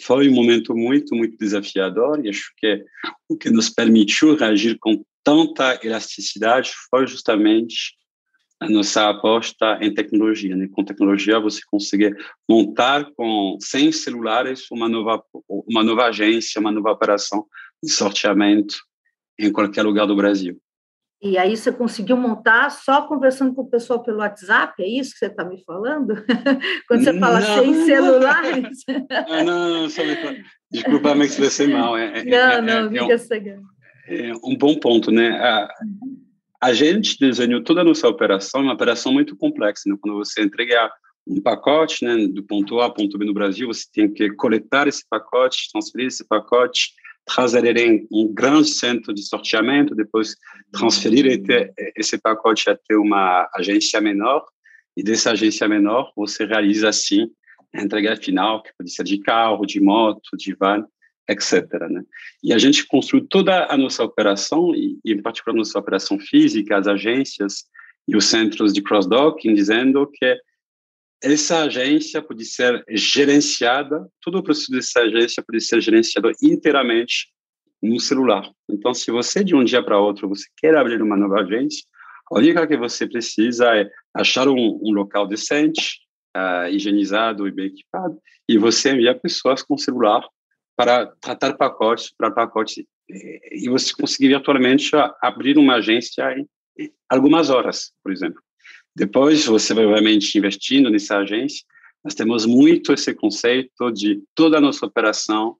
foi 0.00 0.28
um 0.28 0.34
momento 0.34 0.74
muito, 0.74 1.14
muito 1.14 1.38
desafiador 1.38 2.24
e 2.24 2.28
acho 2.28 2.52
que 2.56 2.84
o 3.28 3.36
que 3.36 3.50
nos 3.50 3.70
permitiu 3.70 4.36
reagir 4.36 4.76
com 4.78 5.04
tanta 5.22 5.78
elasticidade 5.82 6.72
foi 6.90 7.06
justamente 7.06 7.94
a 8.60 8.68
nossa 8.68 9.08
aposta 9.08 9.78
em 9.80 9.92
tecnologia. 9.92 10.56
Né? 10.56 10.68
Com 10.72 10.84
tecnologia 10.84 11.38
você 11.38 11.60
consegue 11.70 12.14
montar 12.48 13.10
com 13.16 13.56
sem 13.60 13.92
celulares 13.92 14.70
uma 14.70 14.88
nova 14.88 15.22
uma 15.48 15.82
nova 15.82 16.06
agência, 16.06 16.60
uma 16.60 16.72
nova 16.72 16.90
operação 16.90 17.46
de 17.82 17.90
sorteamento 17.90 18.76
em 19.38 19.50
qualquer 19.52 19.82
lugar 19.82 20.06
do 20.06 20.16
Brasil. 20.16 20.60
E 21.24 21.38
aí 21.38 21.56
você 21.56 21.72
conseguiu 21.72 22.18
montar 22.18 22.68
só 22.70 23.00
conversando 23.08 23.54
com 23.54 23.62
o 23.62 23.70
pessoal 23.70 24.02
pelo 24.02 24.18
WhatsApp, 24.18 24.74
é 24.82 24.86
isso 24.86 25.12
que 25.12 25.20
você 25.20 25.26
está 25.26 25.42
me 25.42 25.64
falando? 25.64 26.14
Quando 26.86 27.02
você 27.02 27.18
fala 27.18 27.40
não, 27.40 27.58
sem 27.58 27.86
celulares? 27.86 28.78
não, 28.86 29.44
não, 29.44 29.82
não, 29.82 29.88
só 29.88 30.04
me... 30.04 30.44
desculpa 30.70 31.14
me 31.14 31.24
expressei 31.24 31.68
mal. 31.68 31.96
É, 31.96 32.18
é, 32.18 32.24
não, 32.24 32.36
é, 32.36 32.60
não, 32.60 32.72
é, 32.74 32.98
é, 32.98 33.04
um, 33.04 33.62
é 34.06 34.32
um 34.44 34.54
bom 34.54 34.78
ponto, 34.78 35.10
né? 35.10 35.30
A, 35.30 35.68
a 36.60 36.72
gente 36.74 37.18
desenhou 37.18 37.64
toda 37.64 37.80
a 37.80 37.84
nossa 37.84 38.06
operação, 38.06 38.60
uma 38.60 38.74
operação 38.74 39.10
muito 39.10 39.34
complexa, 39.34 39.84
né? 39.86 39.96
Quando 39.98 40.18
você 40.18 40.42
entrega 40.42 40.92
um 41.26 41.40
pacote, 41.40 42.04
né, 42.04 42.26
do 42.26 42.42
ponto 42.42 42.80
A 42.80 42.84
ao 42.84 42.92
ponto 42.92 43.16
B 43.16 43.24
no 43.24 43.32
Brasil, 43.32 43.66
você 43.66 43.86
tem 43.90 44.12
que 44.12 44.30
coletar 44.34 44.86
esse 44.86 45.02
pacote, 45.08 45.70
transferir 45.72 46.08
esse 46.08 46.22
pacote, 46.28 46.90
trazer 47.24 47.64
ele 47.64 47.82
em 47.82 48.08
um 48.12 48.32
grande 48.32 48.68
centro 48.68 49.14
de 49.14 49.22
sorteamento, 49.22 49.94
depois 49.94 50.36
transferir 50.72 51.42
esse 51.96 52.18
pacote 52.18 52.68
até 52.68 52.96
uma 52.96 53.48
agência 53.54 54.00
menor, 54.00 54.44
e 54.96 55.02
dessa 55.02 55.32
agência 55.32 55.66
menor 55.68 56.12
você 56.16 56.44
realiza, 56.44 56.88
assim, 56.88 57.30
a 57.74 57.82
entrega 57.82 58.16
final, 58.16 58.62
que 58.62 58.70
pode 58.78 58.92
ser 58.92 59.04
de 59.04 59.18
carro, 59.18 59.66
de 59.66 59.80
moto, 59.80 60.36
de 60.36 60.54
van, 60.54 60.86
etc. 61.28 61.64
Né? 61.90 62.02
E 62.42 62.52
a 62.52 62.58
gente 62.58 62.86
construiu 62.86 63.26
toda 63.26 63.66
a 63.66 63.76
nossa 63.76 64.04
operação, 64.04 64.74
e, 64.74 64.98
em 65.04 65.20
particular 65.20 65.56
nossa 65.56 65.78
operação 65.78 66.18
física, 66.18 66.76
as 66.76 66.86
agências 66.86 67.64
e 68.06 68.16
os 68.16 68.26
centros 68.26 68.72
de 68.72 68.82
cross-docking, 68.82 69.54
dizendo 69.54 70.06
que 70.12 70.36
essa 71.22 71.62
agência 71.62 72.20
pode 72.22 72.44
ser 72.44 72.84
gerenciada, 72.90 74.06
todo 74.20 74.38
o 74.38 74.42
processo 74.42 74.70
dessa 74.70 75.00
agência 75.00 75.42
pode 75.46 75.62
ser 75.62 75.80
gerenciado 75.80 76.30
inteiramente 76.42 77.28
no 77.82 78.00
celular. 78.00 78.50
Então, 78.68 78.94
se 78.94 79.10
você 79.10 79.42
de 79.44 79.54
um 79.54 79.64
dia 79.64 79.82
para 79.82 79.98
outro 79.98 80.28
você 80.28 80.44
quer 80.56 80.76
abrir 80.76 81.00
uma 81.02 81.16
nova 81.16 81.40
agência, 81.40 81.84
a 82.30 82.38
única 82.38 82.66
que 82.66 82.76
você 82.76 83.06
precisa 83.06 83.76
é 83.76 83.88
achar 84.14 84.48
um, 84.48 84.80
um 84.82 84.92
local 84.92 85.26
decente, 85.26 85.98
uh, 86.36 86.68
higienizado 86.68 87.46
e 87.46 87.52
bem 87.52 87.66
equipado, 87.66 88.18
e 88.48 88.58
você 88.58 88.92
enviar 88.92 89.20
pessoas 89.20 89.62
com 89.62 89.76
celular 89.76 90.26
para 90.76 91.06
tratar 91.20 91.54
pacotes, 91.54 92.12
para 92.16 92.30
pacotes, 92.30 92.84
e 93.08 93.68
você 93.68 93.92
conseguir 93.92 94.28
virtualmente 94.28 94.90
abrir 95.22 95.58
uma 95.58 95.76
agência 95.76 96.24
em 96.36 96.48
algumas 97.08 97.50
horas, 97.50 97.92
por 98.02 98.10
exemplo. 98.10 98.42
Depois, 98.96 99.44
você 99.44 99.74
vai 99.74 99.86
obviamente 99.86 100.38
investindo 100.38 100.88
nessa 100.88 101.18
agência. 101.18 101.64
Nós 102.04 102.14
temos 102.14 102.46
muito 102.46 102.92
esse 102.92 103.12
conceito 103.14 103.90
de 103.90 104.22
toda 104.34 104.58
a 104.58 104.60
nossa 104.60 104.86
operação 104.86 105.56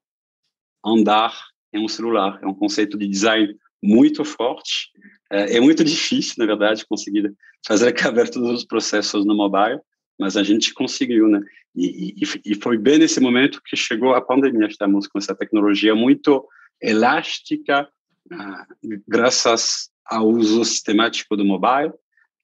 andar 0.85 1.35
em 1.73 1.83
um 1.83 1.87
celular. 1.87 2.39
É 2.41 2.47
um 2.47 2.53
conceito 2.53 2.97
de 2.97 3.07
design 3.07 3.55
muito 3.83 4.23
forte. 4.23 4.89
É, 5.31 5.57
é 5.57 5.59
muito 5.59 5.83
difícil, 5.83 6.35
na 6.37 6.45
verdade, 6.45 6.85
conseguir 6.85 7.33
fazer 7.67 7.91
caber 7.93 8.29
todos 8.29 8.51
os 8.51 8.63
processos 8.63 9.25
no 9.25 9.35
mobile, 9.35 9.79
mas 10.17 10.37
a 10.37 10.43
gente 10.43 10.73
conseguiu, 10.73 11.27
né? 11.27 11.41
E, 11.75 12.15
e, 12.23 12.51
e 12.51 12.55
foi 12.55 12.77
bem 12.77 12.99
nesse 12.99 13.19
momento 13.19 13.61
que 13.65 13.75
chegou 13.75 14.13
a 14.13 14.21
pandemia. 14.21 14.67
Estamos 14.67 15.07
com 15.07 15.17
essa 15.17 15.35
tecnologia 15.35 15.93
muito 15.93 16.47
elástica, 16.81 17.89
ah, 18.31 18.65
graças 19.07 19.89
ao 20.05 20.27
uso 20.27 20.63
sistemático 20.63 21.35
do 21.35 21.43
mobile 21.43 21.91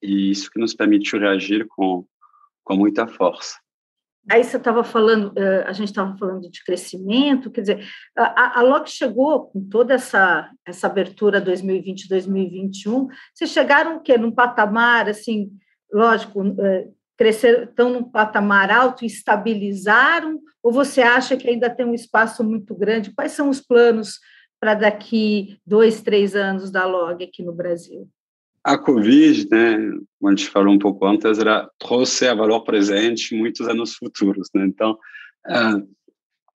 e 0.01 0.31
isso 0.31 0.49
que 0.49 0.59
nos 0.59 0.73
permitiu 0.73 1.19
reagir 1.19 1.67
com, 1.67 2.05
com 2.63 2.75
muita 2.75 3.07
força. 3.07 3.55
Aí 4.29 4.43
você 4.43 4.57
estava 4.57 4.83
falando, 4.83 5.33
eh, 5.35 5.63
a 5.65 5.73
gente 5.73 5.89
estava 5.89 6.15
falando 6.15 6.49
de 6.49 6.63
crescimento, 6.63 7.49
quer 7.49 7.61
dizer, 7.61 7.87
a, 8.15 8.61
a 8.61 8.85
chegou 8.85 9.47
com 9.47 9.67
toda 9.67 9.95
essa, 9.95 10.49
essa 10.63 10.85
abertura 10.85 11.41
2020-2021, 11.41 13.07
vocês 13.33 13.49
chegaram 13.49 13.97
o 13.97 13.99
quê? 13.99 14.17
Num 14.17 14.31
patamar, 14.31 15.09
assim, 15.09 15.51
lógico, 15.91 16.43
eh, 16.59 16.87
crescer, 17.17 17.63
estão 17.63 17.89
num 17.89 18.03
patamar 18.03 18.71
alto 18.71 19.03
e 19.03 19.07
estabilizaram, 19.07 20.39
ou 20.61 20.71
você 20.71 21.01
acha 21.01 21.35
que 21.35 21.49
ainda 21.49 21.69
tem 21.69 21.85
um 21.85 21.93
espaço 21.93 22.43
muito 22.43 22.75
grande? 22.75 23.13
Quais 23.13 23.31
são 23.31 23.49
os 23.49 23.59
planos 23.59 24.19
para 24.59 24.75
daqui 24.75 25.57
dois, 25.65 26.01
três 26.01 26.35
anos 26.35 26.69
da 26.69 26.85
LOG 26.85 27.23
aqui 27.23 27.41
no 27.41 27.53
Brasil? 27.53 28.07
A 28.63 28.77
Covid, 28.77 29.47
né, 29.49 29.77
como 30.19 30.29
a 30.31 30.35
gente 30.35 30.49
falou 30.49 30.73
um 30.73 30.79
pouco 30.79 31.05
antes, 31.05 31.39
ela 31.39 31.69
trouxe 31.79 32.27
a 32.27 32.35
valor 32.35 32.61
presente 32.61 33.35
muitos 33.35 33.67
anos 33.67 33.95
futuros. 33.95 34.49
Né? 34.53 34.65
Então, 34.65 34.91
uh, 35.47 35.87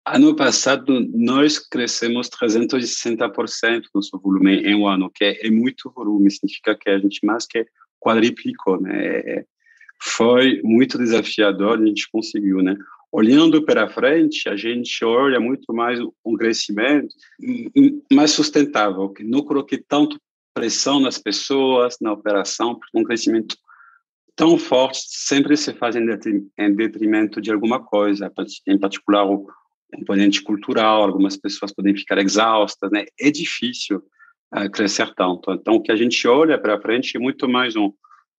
ano 0.06 0.36
passado, 0.36 1.00
nós 1.14 1.58
crescemos 1.60 2.30
360% 2.30 3.84
nosso 3.96 4.20
volume 4.20 4.58
em 4.64 4.76
um 4.76 4.86
ano, 4.86 5.10
que 5.10 5.24
é, 5.24 5.48
é, 5.48 5.50
muito 5.50 5.92
volume, 5.96 6.30
significa 6.30 6.76
que 6.76 6.90
a 6.90 7.00
gente 7.00 7.26
mais 7.26 7.46
que 7.46 7.66
quadriplicou. 8.02 8.82
Né? 8.82 9.46
Foi 10.02 10.62
muito 10.62 10.98
desafiador, 10.98 11.80
a 11.80 11.86
gente 11.86 12.10
conseguiu. 12.12 12.58
Né? 12.62 12.76
Olhando 13.14 13.64
para 13.64 13.90
frente, 13.90 14.50
a 14.50 14.58
gente 14.58 15.06
olha 15.06 15.40
muito 15.40 15.74
mais 15.74 16.00
um 16.26 16.36
crescimento 16.36 17.16
mais 18.12 18.32
sustentável, 18.32 19.08
que 19.10 19.24
não 19.24 19.42
coloquei 19.42 19.78
tanto 19.78 20.20
pressão 20.54 21.00
nas 21.00 21.18
pessoas, 21.18 21.98
na 22.00 22.12
operação, 22.12 22.76
porque 22.76 22.98
um 22.98 23.04
crescimento 23.04 23.56
tão 24.36 24.58
forte 24.58 25.00
sempre 25.06 25.56
se 25.58 25.74
faz 25.74 25.96
em 25.96 26.06
detrimento 26.76 27.42
de 27.42 27.52
alguma 27.52 27.84
coisa, 27.84 28.32
em 28.68 28.80
particular 28.80 29.26
o 29.26 29.48
componente 29.94 30.42
cultural, 30.42 31.04
algumas 31.04 31.38
pessoas 31.38 31.72
podem 31.72 31.96
ficar 31.96 32.18
exaustas, 32.18 32.90
né? 32.92 33.06
É 33.20 33.30
difícil 33.30 34.02
uh, 34.56 34.70
crescer 34.72 35.14
tanto. 35.14 35.52
Então, 35.52 35.76
o 35.76 35.82
que 35.82 35.92
a 35.92 35.96
gente 35.96 36.28
olha 36.28 36.58
para 36.58 36.82
frente 36.82 37.16
é 37.16 37.20
muito 37.20 37.48
mais 37.48 37.76
um, 37.76 37.94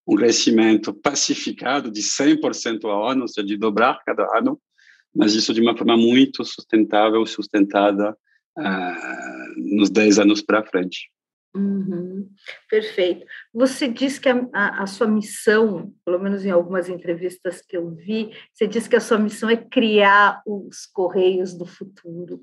um 0.07 0.17
crescimento 0.17 0.93
pacificado 0.93 1.91
de 1.91 2.03
100% 2.03 2.85
ao 2.85 3.09
ano, 3.09 3.23
ou 3.23 3.29
seja, 3.29 3.47
de 3.47 3.57
dobrar 3.57 4.03
cada 4.05 4.27
ano, 4.37 4.61
mas 5.15 5.35
isso 5.35 5.55
de 5.55 5.61
uma 5.61 5.77
forma 5.77 5.97
muito 5.97 6.45
sustentável, 6.45 7.25
sustentada 7.25 8.17
uh, 8.59 9.77
nos 9.77 9.91
10 9.91 10.19
anos 10.19 10.43
para 10.43 10.65
frente. 10.65 11.09
Uhum, 11.57 12.29
perfeito. 12.69 13.25
Você 13.53 13.87
disse 13.87 14.21
que 14.21 14.29
a, 14.29 14.49
a, 14.53 14.83
a, 14.83 14.87
sua 14.87 15.07
missão, 15.07 15.95
pelo 16.05 16.19
menos 16.19 16.45
em 16.45 16.51
algumas 16.51 16.89
entrevistas 16.89 17.63
que 17.63 17.77
eu 17.77 17.95
vi, 17.95 18.33
você 18.53 18.67
disse 18.67 18.89
que 18.89 18.97
a 18.97 19.01
sua 19.01 19.19
missão 19.19 19.49
é 19.49 19.57
criar 19.57 20.43
os 20.45 20.85
Correios 20.87 21.55
do 21.55 21.65
Futuro. 21.65 22.41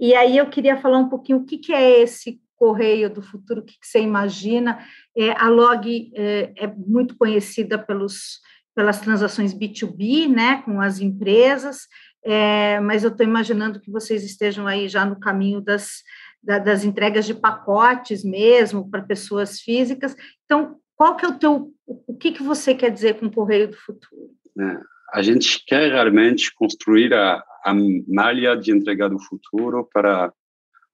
E 0.00 0.14
aí 0.14 0.38
eu 0.38 0.48
queria 0.48 0.78
falar 0.78 0.98
um 0.98 1.10
pouquinho 1.10 1.38
o 1.38 1.44
que, 1.44 1.58
que 1.58 1.74
é 1.74 2.00
esse 2.00 2.40
Correio 2.56 3.10
do 3.10 3.20
Futuro, 3.20 3.60
o 3.60 3.64
que, 3.64 3.78
que 3.78 3.86
você 3.86 4.00
imagina. 4.00 4.78
É, 5.14 5.32
a 5.32 5.48
Log 5.50 6.10
é, 6.14 6.52
é 6.56 6.66
muito 6.66 7.18
conhecida 7.18 7.78
pelos, 7.78 8.40
pelas 8.74 8.98
transações 8.98 9.52
B2B, 9.52 10.26
né, 10.26 10.62
com 10.62 10.80
as 10.80 11.00
empresas, 11.00 11.86
é, 12.24 12.80
mas 12.80 13.04
eu 13.04 13.10
estou 13.10 13.26
imaginando 13.26 13.78
que 13.78 13.90
vocês 13.90 14.24
estejam 14.24 14.66
aí 14.66 14.88
já 14.88 15.04
no 15.04 15.20
caminho 15.20 15.60
das 15.60 16.02
da, 16.44 16.58
das 16.58 16.84
entregas 16.84 17.24
de 17.24 17.34
pacotes 17.34 18.22
mesmo 18.22 18.88
para 18.88 19.02
pessoas 19.02 19.60
físicas. 19.60 20.14
Então, 20.44 20.78
qual 20.94 21.16
que 21.16 21.24
é 21.24 21.28
o 21.28 21.38
teu, 21.38 21.72
o 21.86 22.16
que, 22.16 22.32
que 22.32 22.42
você 22.42 22.74
quer 22.74 22.90
dizer 22.90 23.18
com 23.18 23.26
o 23.26 23.32
Correio 23.32 23.68
do 23.68 23.76
Futuro? 23.76 24.30
É, 24.60 24.80
a 25.12 25.22
gente 25.22 25.64
quer 25.64 25.90
realmente 25.90 26.54
construir 26.54 27.12
a, 27.14 27.42
a 27.64 27.74
malha 28.06 28.54
de 28.56 28.70
entrega 28.70 29.08
do 29.08 29.18
futuro 29.18 29.88
para 29.92 30.32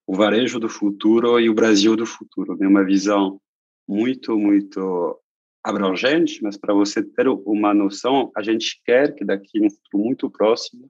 o 0.06 0.14
varejo 0.14 0.58
do 0.58 0.68
futuro 0.68 1.38
e 1.38 1.50
o 1.50 1.54
Brasil 1.54 1.96
do 1.96 2.06
futuro. 2.06 2.56
É 2.60 2.66
uma 2.66 2.84
visão 2.84 3.40
muito, 3.86 4.38
muito 4.38 5.20
abrangente, 5.62 6.42
mas 6.42 6.56
para 6.56 6.72
você 6.72 7.02
ter 7.02 7.28
uma 7.28 7.74
noção, 7.74 8.30
a 8.36 8.42
gente 8.42 8.80
quer 8.84 9.14
que 9.14 9.24
daqui 9.24 9.60
no 9.60 9.70
futuro 9.70 10.04
muito 10.04 10.30
próximo, 10.30 10.88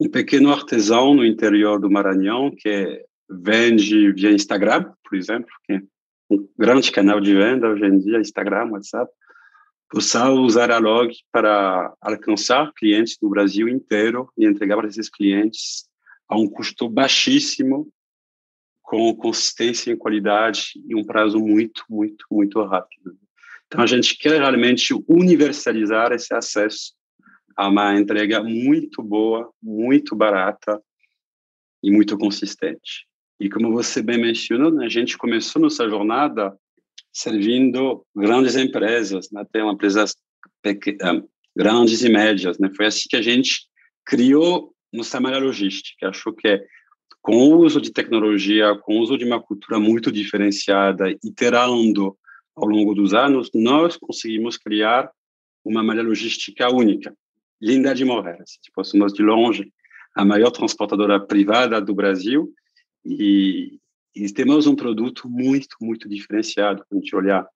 um 0.00 0.08
pequeno 0.08 0.50
artesão 0.50 1.14
no 1.14 1.24
interior 1.24 1.80
do 1.80 1.90
Maranhão, 1.90 2.50
que 2.56 3.04
vende 3.28 4.12
via 4.12 4.30
Instagram, 4.30 4.92
por 5.04 5.16
exemplo, 5.16 5.50
que 5.64 5.74
é 5.74 5.82
um 6.30 6.48
grande 6.58 6.90
canal 6.92 7.20
de 7.20 7.34
venda 7.34 7.68
hoje 7.68 7.84
em 7.84 7.98
dia, 7.98 8.20
Instagram, 8.20 8.70
WhatsApp, 8.70 9.10
possa 9.90 10.30
usar 10.30 10.70
a 10.70 10.78
log 10.78 11.14
para 11.32 11.94
alcançar 12.00 12.72
clientes 12.74 13.16
do 13.20 13.28
Brasil 13.28 13.68
inteiro 13.68 14.30
e 14.36 14.46
entregar 14.46 14.76
para 14.76 14.88
esses 14.88 15.08
clientes 15.08 15.88
a 16.28 16.36
um 16.36 16.46
custo 16.46 16.88
baixíssimo, 16.88 17.90
com 18.82 19.14
consistência 19.14 19.92
e 19.92 19.96
qualidade 19.96 20.72
e 20.86 20.94
um 20.94 21.04
prazo 21.04 21.38
muito, 21.38 21.84
muito, 21.88 22.24
muito 22.30 22.62
rápido. 22.62 23.16
Então, 23.66 23.82
a 23.82 23.86
gente 23.86 24.16
quer 24.16 24.40
realmente 24.40 24.94
universalizar 25.06 26.12
esse 26.12 26.34
acesso 26.34 26.94
a 27.56 27.68
uma 27.68 27.98
entrega 27.98 28.42
muito 28.42 29.02
boa, 29.02 29.50
muito 29.62 30.14
barata, 30.14 30.80
e 31.82 31.90
muito 31.90 32.16
consistente. 32.18 33.06
E 33.40 33.48
como 33.48 33.72
você 33.72 34.02
bem 34.02 34.18
mencionou, 34.18 34.70
né, 34.70 34.86
a 34.86 34.88
gente 34.88 35.16
começou 35.16 35.62
nossa 35.62 35.88
jornada 35.88 36.56
servindo 37.12 38.04
grandes 38.14 38.56
empresas, 38.56 39.30
né, 39.30 39.42
até 39.42 39.60
empresas 39.60 40.16
ah, 41.02 41.22
grandes 41.56 42.02
e 42.02 42.08
médias. 42.08 42.58
Né? 42.58 42.70
Foi 42.76 42.86
assim 42.86 43.08
que 43.08 43.16
a 43.16 43.22
gente 43.22 43.66
criou 44.04 44.74
nossa 44.92 45.20
malha 45.20 45.38
logística. 45.38 46.08
Acho 46.08 46.32
que 46.32 46.64
com 47.20 47.36
o 47.36 47.58
uso 47.58 47.80
de 47.80 47.92
tecnologia, 47.92 48.76
com 48.76 48.96
o 48.96 49.00
uso 49.00 49.18
de 49.18 49.24
uma 49.24 49.40
cultura 49.40 49.78
muito 49.78 50.10
diferenciada, 50.10 51.10
iterando 51.22 52.16
ao 52.56 52.66
longo 52.66 52.94
dos 52.94 53.14
anos, 53.14 53.50
nós 53.54 53.96
conseguimos 53.96 54.56
criar 54.56 55.10
uma 55.64 55.82
malha 55.82 56.02
logística 56.02 56.72
única, 56.72 57.14
linda 57.60 57.94
de 57.94 58.04
morrer. 58.04 58.38
Tipo, 58.62 58.82
somos 58.82 59.12
de 59.12 59.22
longe 59.22 59.70
a 60.14 60.24
maior 60.24 60.50
transportadora 60.50 61.20
privada 61.20 61.80
do 61.80 61.94
Brasil 61.94 62.52
e, 63.04 63.78
e 64.14 64.32
temos 64.32 64.66
um 64.66 64.76
produto 64.76 65.28
muito, 65.28 65.76
muito 65.80 66.08
diferenciado, 66.08 66.84
quando 66.88 67.00
a 67.00 67.04
gente 67.04 67.16
olhar 67.16 67.46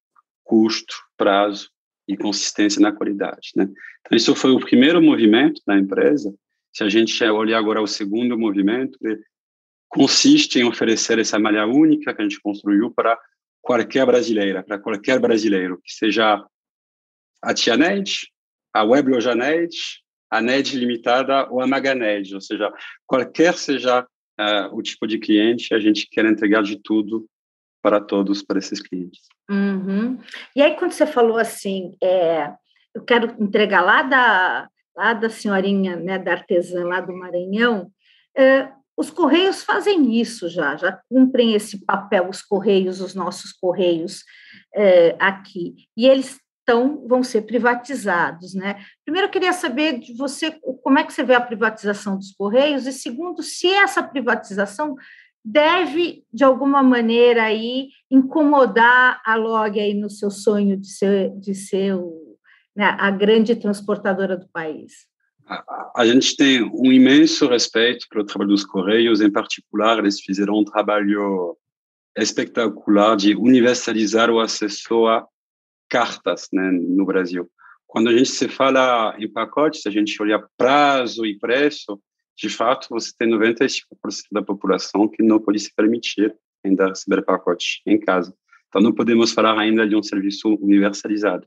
custo, 0.44 0.94
prazo 1.16 1.70
e 2.06 2.16
consistência 2.16 2.80
na 2.80 2.92
qualidade. 2.92 3.50
Né? 3.56 3.64
Então, 4.00 4.16
isso 4.16 4.34
foi 4.34 4.50
o 4.50 4.60
primeiro 4.60 5.00
movimento 5.00 5.60
da 5.66 5.78
empresa. 5.78 6.34
Se 6.72 6.82
a 6.82 6.88
gente 6.88 7.22
olhar 7.24 7.58
agora 7.58 7.82
o 7.82 7.86
segundo 7.86 8.38
movimento, 8.38 8.98
consiste 9.88 10.58
em 10.58 10.64
oferecer 10.64 11.18
essa 11.18 11.38
malha 11.38 11.66
única 11.66 12.14
que 12.14 12.20
a 12.20 12.24
gente 12.24 12.40
construiu 12.40 12.90
para 12.90 13.18
qualquer 13.60 14.06
brasileira, 14.06 14.62
para 14.62 14.78
qualquer 14.78 15.20
brasileiro, 15.20 15.80
que 15.82 15.92
seja 15.92 16.44
a 17.42 17.54
Tia 17.54 17.76
Ned, 17.76 18.28
a 18.72 18.84
Web 18.84 19.10
Loja 19.10 19.34
Ned, 19.34 19.76
a 20.30 20.40
NED 20.40 20.78
limitada 20.78 21.46
ou 21.50 21.60
a 21.60 21.66
Maganed, 21.66 22.34
ou 22.34 22.40
seja, 22.40 22.72
qualquer 23.06 23.54
seja 23.54 24.06
o 24.72 24.82
tipo 24.82 25.06
de 25.06 25.18
cliente, 25.18 25.74
a 25.74 25.78
gente 25.78 26.08
quer 26.10 26.24
entregar 26.24 26.62
de 26.62 26.76
tudo 26.76 27.26
para 27.82 28.00
todos, 28.00 28.42
para 28.42 28.58
esses 28.58 28.80
clientes. 28.80 29.22
Uhum. 29.50 30.18
E 30.54 30.62
aí, 30.62 30.76
quando 30.76 30.92
você 30.92 31.06
falou 31.06 31.36
assim, 31.36 31.96
é, 32.02 32.52
eu 32.94 33.02
quero 33.02 33.34
entregar 33.42 33.82
lá 33.82 34.02
da, 34.02 34.68
lá 34.96 35.12
da 35.14 35.28
senhorinha, 35.28 35.96
né, 35.96 36.18
da 36.18 36.32
artesã 36.32 36.84
lá 36.84 37.00
do 37.00 37.12
Maranhão, 37.12 37.90
é, 38.36 38.70
os 38.96 39.10
Correios 39.10 39.62
fazem 39.64 40.20
isso 40.20 40.48
já, 40.48 40.76
já 40.76 41.00
cumprem 41.08 41.54
esse 41.54 41.84
papel, 41.84 42.28
os 42.28 42.42
Correios, 42.42 43.00
os 43.00 43.14
nossos 43.14 43.52
Correios 43.52 44.22
é, 44.74 45.16
aqui. 45.18 45.74
E 45.96 46.06
eles 46.06 46.38
então 46.62 47.06
vão 47.08 47.22
ser 47.22 47.42
privatizados, 47.42 48.54
né? 48.54 48.84
Primeiro, 49.04 49.26
eu 49.26 49.30
queria 49.30 49.52
saber 49.52 49.98
de 49.98 50.16
você 50.16 50.52
como 50.82 50.98
é 50.98 51.04
que 51.04 51.12
você 51.12 51.22
vê 51.22 51.34
a 51.34 51.40
privatização 51.40 52.16
dos 52.16 52.32
Correios, 52.32 52.86
e 52.86 52.92
segundo, 52.92 53.42
se 53.42 53.68
essa 53.68 54.02
privatização 54.02 54.94
deve, 55.44 56.24
de 56.32 56.44
alguma 56.44 56.82
maneira, 56.82 57.42
aí, 57.42 57.88
incomodar 58.10 59.20
a 59.24 59.34
Log 59.34 59.78
aí 59.78 59.92
no 59.92 60.08
seu 60.08 60.30
sonho 60.30 60.76
de 60.76 60.86
ser, 60.86 61.30
de 61.38 61.54
ser 61.54 61.94
o, 61.94 62.36
né, 62.76 62.96
a 62.98 63.10
grande 63.10 63.56
transportadora 63.56 64.36
do 64.36 64.48
país. 64.48 65.06
A, 65.44 65.92
a 65.96 66.06
gente 66.06 66.36
tem 66.36 66.62
um 66.62 66.92
imenso 66.92 67.48
respeito 67.48 68.06
pelo 68.08 68.24
trabalho 68.24 68.50
dos 68.50 68.64
Correios, 68.64 69.20
em 69.20 69.30
particular, 69.30 69.98
eles 69.98 70.20
fizeram 70.20 70.54
um 70.54 70.64
trabalho 70.64 71.56
espetacular 72.16 73.16
de 73.16 73.34
universalizar 73.34 74.30
o 74.30 74.38
acesso 74.38 75.06
a 75.06 75.26
cartas 75.92 76.48
né, 76.50 76.70
no 76.72 77.04
Brasil. 77.04 77.50
Quando 77.86 78.08
a 78.08 78.16
gente 78.16 78.30
se 78.30 78.48
fala 78.48 79.14
em 79.18 79.30
pacotes, 79.30 79.84
a 79.86 79.90
gente 79.90 80.20
olha 80.22 80.42
prazo 80.56 81.26
e 81.26 81.38
preço, 81.38 82.00
de 82.34 82.48
fato, 82.48 82.86
você 82.88 83.12
tem 83.18 83.28
95% 83.28 83.82
da 84.32 84.40
população 84.40 85.06
que 85.06 85.22
não 85.22 85.38
pode 85.38 85.60
se 85.60 85.70
permitir 85.74 86.34
ainda 86.64 86.88
receber 86.88 87.20
pacote 87.22 87.82
em 87.84 88.00
casa. 88.00 88.34
Então, 88.68 88.80
não 88.80 88.94
podemos 88.94 89.32
falar 89.32 89.60
ainda 89.60 89.86
de 89.86 89.94
um 89.94 90.02
serviço 90.02 90.54
universalizado. 90.62 91.46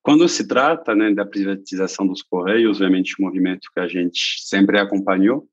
Quando 0.00 0.28
se 0.28 0.46
trata 0.46 0.94
né, 0.94 1.12
da 1.12 1.26
privatização 1.26 2.06
dos 2.06 2.22
Correios, 2.22 2.76
obviamente, 2.76 3.16
um 3.18 3.24
movimento 3.24 3.68
que 3.74 3.80
a 3.80 3.88
gente 3.88 4.36
sempre 4.38 4.78
acompanhou 4.78 5.48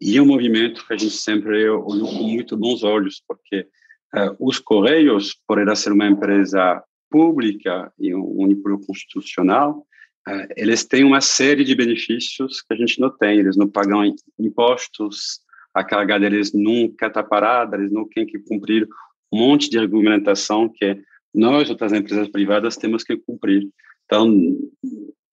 e 0.00 0.18
um 0.18 0.24
movimento 0.24 0.86
que 0.86 0.94
a 0.94 0.96
gente 0.96 1.14
sempre 1.14 1.68
olhou 1.68 2.08
com 2.08 2.22
muito 2.22 2.56
bons 2.56 2.82
olhos, 2.82 3.22
porque 3.28 3.68
uh, 4.14 4.34
os 4.40 4.58
Correios, 4.58 5.38
por 5.46 5.58
ela 5.58 5.76
ser 5.76 5.92
uma 5.92 6.06
empresa 6.06 6.82
pública 7.10 7.92
e 7.98 8.14
um 8.14 8.40
unipolo 8.40 8.80
constitucional, 8.86 9.86
uh, 10.28 10.46
eles 10.56 10.84
têm 10.84 11.04
uma 11.04 11.20
série 11.20 11.64
de 11.64 11.74
benefícios 11.74 12.62
que 12.62 12.74
a 12.74 12.76
gente 12.76 13.00
não 13.00 13.10
tem. 13.10 13.38
Eles 13.38 13.56
não 13.56 13.68
pagam 13.68 14.14
impostos, 14.38 15.40
a 15.74 15.84
carga 15.84 16.18
deles 16.18 16.52
nunca 16.52 17.06
está 17.06 17.22
parada, 17.22 17.76
eles 17.76 17.92
não 17.92 18.08
têm 18.08 18.26
que 18.26 18.38
cumprir 18.38 18.88
um 19.32 19.38
monte 19.38 19.68
de 19.68 19.78
regulamentação 19.78 20.68
que 20.68 21.00
nós, 21.34 21.68
outras 21.68 21.92
empresas 21.92 22.28
privadas, 22.28 22.76
temos 22.76 23.04
que 23.04 23.16
cumprir. 23.16 23.68
Então, 24.06 24.56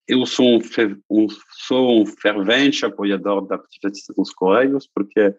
eu 0.06 0.26
sou 0.26 0.58
um, 0.58 0.60
um, 1.10 1.26
sou 1.66 2.02
um 2.02 2.06
fervente 2.06 2.84
apoiador 2.84 3.46
da 3.46 3.56
privatização 3.56 4.14
dos 4.16 4.32
Correios, 4.32 4.86
porque 4.92 5.34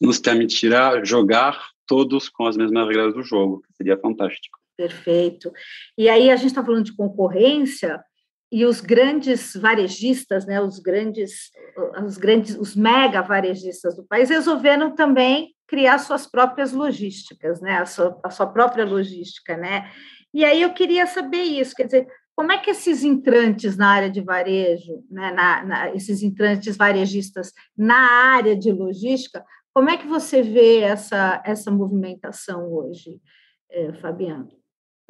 nos 0.00 0.18
permitirá 0.18 1.02
jogar 1.04 1.58
todos 1.86 2.28
com 2.28 2.46
as 2.46 2.56
mesmas 2.56 2.86
regras 2.86 3.14
do 3.14 3.22
jogo, 3.22 3.62
que 3.62 3.72
seria 3.74 3.98
fantástico. 3.98 4.59
Perfeito. 4.80 5.52
E 5.98 6.08
aí 6.08 6.30
a 6.30 6.36
gente 6.36 6.46
está 6.46 6.64
falando 6.64 6.86
de 6.86 6.96
concorrência 6.96 8.02
e 8.50 8.64
os 8.64 8.80
grandes 8.80 9.54
varejistas, 9.54 10.46
né, 10.46 10.58
os 10.58 10.78
grandes, 10.78 11.50
os 12.02 12.16
grandes, 12.16 12.56
os 12.56 12.74
mega 12.74 13.20
varejistas 13.20 13.94
do 13.94 14.04
país 14.04 14.30
resolveram 14.30 14.94
também 14.94 15.54
criar 15.68 15.98
suas 15.98 16.26
próprias 16.26 16.72
logísticas, 16.72 17.60
né, 17.60 17.76
a 17.76 17.84
sua, 17.84 18.18
a 18.24 18.30
sua 18.30 18.46
própria 18.46 18.86
logística, 18.86 19.54
né. 19.54 19.90
E 20.32 20.46
aí 20.46 20.62
eu 20.62 20.72
queria 20.72 21.06
saber 21.06 21.42
isso, 21.42 21.74
quer 21.74 21.84
dizer, 21.84 22.08
como 22.34 22.50
é 22.50 22.56
que 22.56 22.70
esses 22.70 23.04
entrantes 23.04 23.76
na 23.76 23.88
área 23.88 24.10
de 24.10 24.22
varejo, 24.22 25.04
né, 25.10 25.30
na, 25.30 25.62
na, 25.62 25.94
esses 25.94 26.22
entrantes 26.22 26.74
varejistas 26.74 27.52
na 27.76 28.32
área 28.34 28.56
de 28.56 28.72
logística, 28.72 29.44
como 29.74 29.90
é 29.90 29.98
que 29.98 30.06
você 30.06 30.40
vê 30.40 30.80
essa, 30.80 31.42
essa 31.44 31.70
movimentação 31.70 32.72
hoje, 32.72 33.20
eh, 33.70 33.92
Fabiano? 34.00 34.59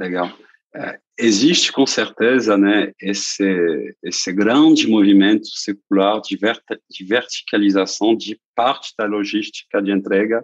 Legal. 0.00 0.32
É, 0.74 0.98
existe 1.18 1.70
com 1.70 1.84
certeza 1.86 2.56
né, 2.56 2.92
esse, 3.00 3.94
esse 4.02 4.32
grande 4.32 4.88
movimento 4.88 5.46
circular 5.46 6.20
de, 6.22 6.38
de 6.38 7.04
verticalização 7.04 8.16
de 8.16 8.40
parte 8.54 8.94
da 8.96 9.04
logística 9.04 9.82
de 9.82 9.92
entrega 9.92 10.42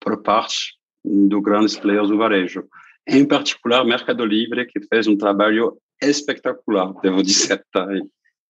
por 0.00 0.22
parte 0.22 0.76
dos 1.04 1.42
grandes 1.42 1.76
players 1.76 2.08
do 2.08 2.16
varejo. 2.16 2.64
Em 3.06 3.26
particular, 3.26 3.84
Mercado 3.84 4.24
Livre, 4.24 4.66
que 4.66 4.80
fez 4.88 5.06
um 5.06 5.16
trabalho 5.16 5.76
espetacular, 6.00 6.94
devo 7.02 7.22
dizer, 7.22 7.62
tá? 7.70 7.86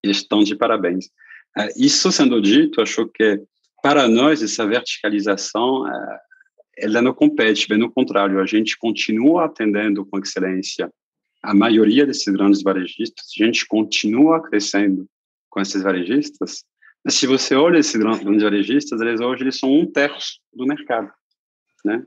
estão 0.04 0.44
de 0.44 0.54
parabéns. 0.54 1.08
É, 1.58 1.68
isso 1.76 2.12
sendo 2.12 2.40
dito, 2.40 2.80
acho 2.80 3.06
que 3.08 3.42
para 3.82 4.06
nós 4.06 4.42
essa 4.42 4.66
verticalização 4.66 5.88
é, 5.88 6.20
ela 6.78 7.00
não 7.00 7.14
compete, 7.14 7.68
bem 7.68 7.78
no 7.78 7.90
contrário, 7.90 8.40
a 8.40 8.46
gente 8.46 8.76
continua 8.76 9.46
atendendo 9.46 10.04
com 10.04 10.18
excelência 10.18 10.90
a 11.42 11.54
maioria 11.54 12.04
desses 12.04 12.26
grandes 12.32 12.62
varejistas, 12.62 13.26
a 13.38 13.44
gente 13.44 13.66
continua 13.66 14.42
crescendo 14.42 15.06
com 15.48 15.60
esses 15.60 15.82
varejistas, 15.82 16.64
mas 17.04 17.14
se 17.14 17.26
você 17.26 17.54
olha 17.54 17.78
esses 17.78 17.94
grandes 17.94 18.42
varejistas, 18.42 19.00
eles 19.00 19.20
hoje 19.20 19.44
eles 19.44 19.58
são 19.58 19.72
um 19.72 19.86
terço 19.86 20.40
do 20.52 20.66
mercado, 20.66 21.08
né? 21.84 22.04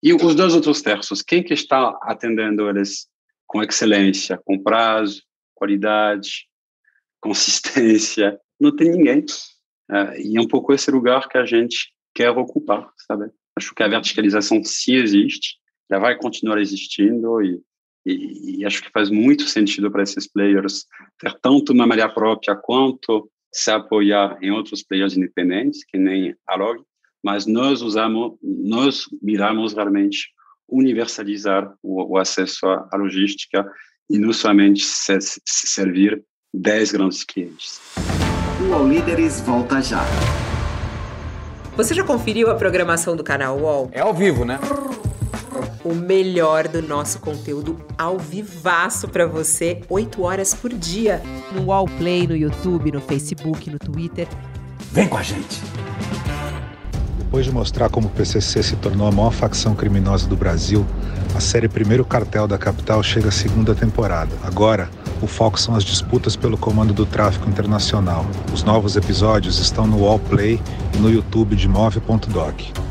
E 0.00 0.14
os 0.14 0.36
dois 0.36 0.54
outros 0.54 0.82
terços, 0.82 1.20
quem 1.20 1.42
que 1.42 1.52
está 1.52 1.98
atendendo 2.02 2.68
eles 2.68 3.08
com 3.44 3.60
excelência, 3.60 4.40
com 4.44 4.62
prazo, 4.62 5.20
qualidade, 5.52 6.46
consistência? 7.20 8.38
Não 8.60 8.74
tem 8.74 8.92
ninguém. 8.92 9.24
É, 9.90 10.20
e 10.20 10.36
é 10.36 10.40
um 10.40 10.46
pouco 10.46 10.72
esse 10.72 10.90
lugar 10.92 11.28
que 11.28 11.38
a 11.38 11.44
gente 11.44 11.92
quer 12.14 12.30
ocupar, 12.30 12.88
sabe? 13.06 13.30
Acho 13.56 13.74
que 13.74 13.82
a 13.82 13.88
verticalização 13.88 14.62
se 14.62 14.94
existe, 14.94 15.56
ela 15.90 16.00
vai 16.00 16.16
continuar 16.16 16.60
existindo 16.60 17.42
e, 17.42 17.60
e, 18.04 18.58
e 18.58 18.64
acho 18.64 18.82
que 18.82 18.90
faz 18.90 19.08
muito 19.08 19.44
sentido 19.44 19.90
para 19.90 20.02
esses 20.02 20.30
players 20.30 20.84
ter 21.18 21.32
tanto 21.40 21.72
uma 21.72 21.86
malha 21.86 22.08
própria 22.08 22.54
quanto 22.54 23.30
se 23.52 23.70
apoiar 23.70 24.38
em 24.42 24.50
outros 24.50 24.82
players 24.82 25.16
independentes, 25.16 25.84
que 25.84 25.96
nem 25.96 26.34
a 26.46 26.56
Log, 26.56 26.82
mas 27.24 27.46
nós 27.46 27.80
usamos, 27.80 28.36
nós 28.42 29.04
miramos 29.22 29.72
realmente 29.72 30.28
universalizar 30.68 31.74
o, 31.82 32.14
o 32.14 32.18
acesso 32.18 32.66
à, 32.66 32.88
à, 32.92 32.96
logística 32.96 33.66
e 34.10 34.18
não 34.18 34.32
somente 34.32 34.84
se, 34.84 35.18
se 35.20 35.66
servir 35.66 36.22
10 36.52 36.92
grandes 36.92 37.24
clientes. 37.24 37.80
O 38.68 38.74
All 38.74 38.88
Líderes 38.88 39.40
volta 39.40 39.80
já. 39.80 40.04
Você 41.76 41.92
já 41.92 42.02
conferiu 42.02 42.50
a 42.50 42.54
programação 42.54 43.14
do 43.14 43.22
canal 43.22 43.58
UOL? 43.58 43.90
É 43.92 44.00
ao 44.00 44.14
vivo, 44.14 44.46
né? 44.46 44.58
O 45.84 45.94
melhor 45.94 46.66
do 46.66 46.80
nosso 46.80 47.18
conteúdo 47.18 47.78
ao 47.98 48.18
vivaço 48.18 49.06
para 49.08 49.26
você, 49.26 49.82
8 49.86 50.22
horas 50.22 50.54
por 50.54 50.72
dia. 50.72 51.20
No 51.52 51.64
UOL 51.64 51.86
Play, 51.98 52.26
no 52.26 52.34
YouTube, 52.34 52.90
no 52.92 53.00
Facebook, 53.02 53.68
no 53.68 53.78
Twitter. 53.78 54.26
Vem 54.90 55.06
com 55.06 55.18
a 55.18 55.22
gente! 55.22 55.60
Depois 57.18 57.44
de 57.44 57.52
mostrar 57.52 57.90
como 57.90 58.06
o 58.06 58.10
PCC 58.10 58.62
se 58.62 58.76
tornou 58.76 59.06
a 59.06 59.12
maior 59.12 59.30
facção 59.32 59.74
criminosa 59.74 60.26
do 60.26 60.34
Brasil, 60.34 60.86
a 61.34 61.40
série 61.40 61.68
Primeiro 61.68 62.06
Cartel 62.06 62.48
da 62.48 62.56
Capital 62.56 63.02
chega 63.02 63.28
à 63.28 63.32
segunda 63.32 63.74
temporada. 63.74 64.30
Agora, 64.42 64.88
o 65.22 65.26
foco 65.26 65.58
são 65.58 65.74
as 65.74 65.84
disputas 65.84 66.36
pelo 66.36 66.58
comando 66.58 66.92
do 66.92 67.06
tráfico 67.06 67.48
internacional. 67.48 68.26
Os 68.52 68.62
novos 68.62 68.96
episódios 68.96 69.58
estão 69.58 69.86
no 69.86 70.04
Wallplay 70.04 70.60
e 70.94 70.96
no 70.98 71.10
YouTube 71.10 71.56
de 71.56 71.68
Move.doc. 71.68 72.86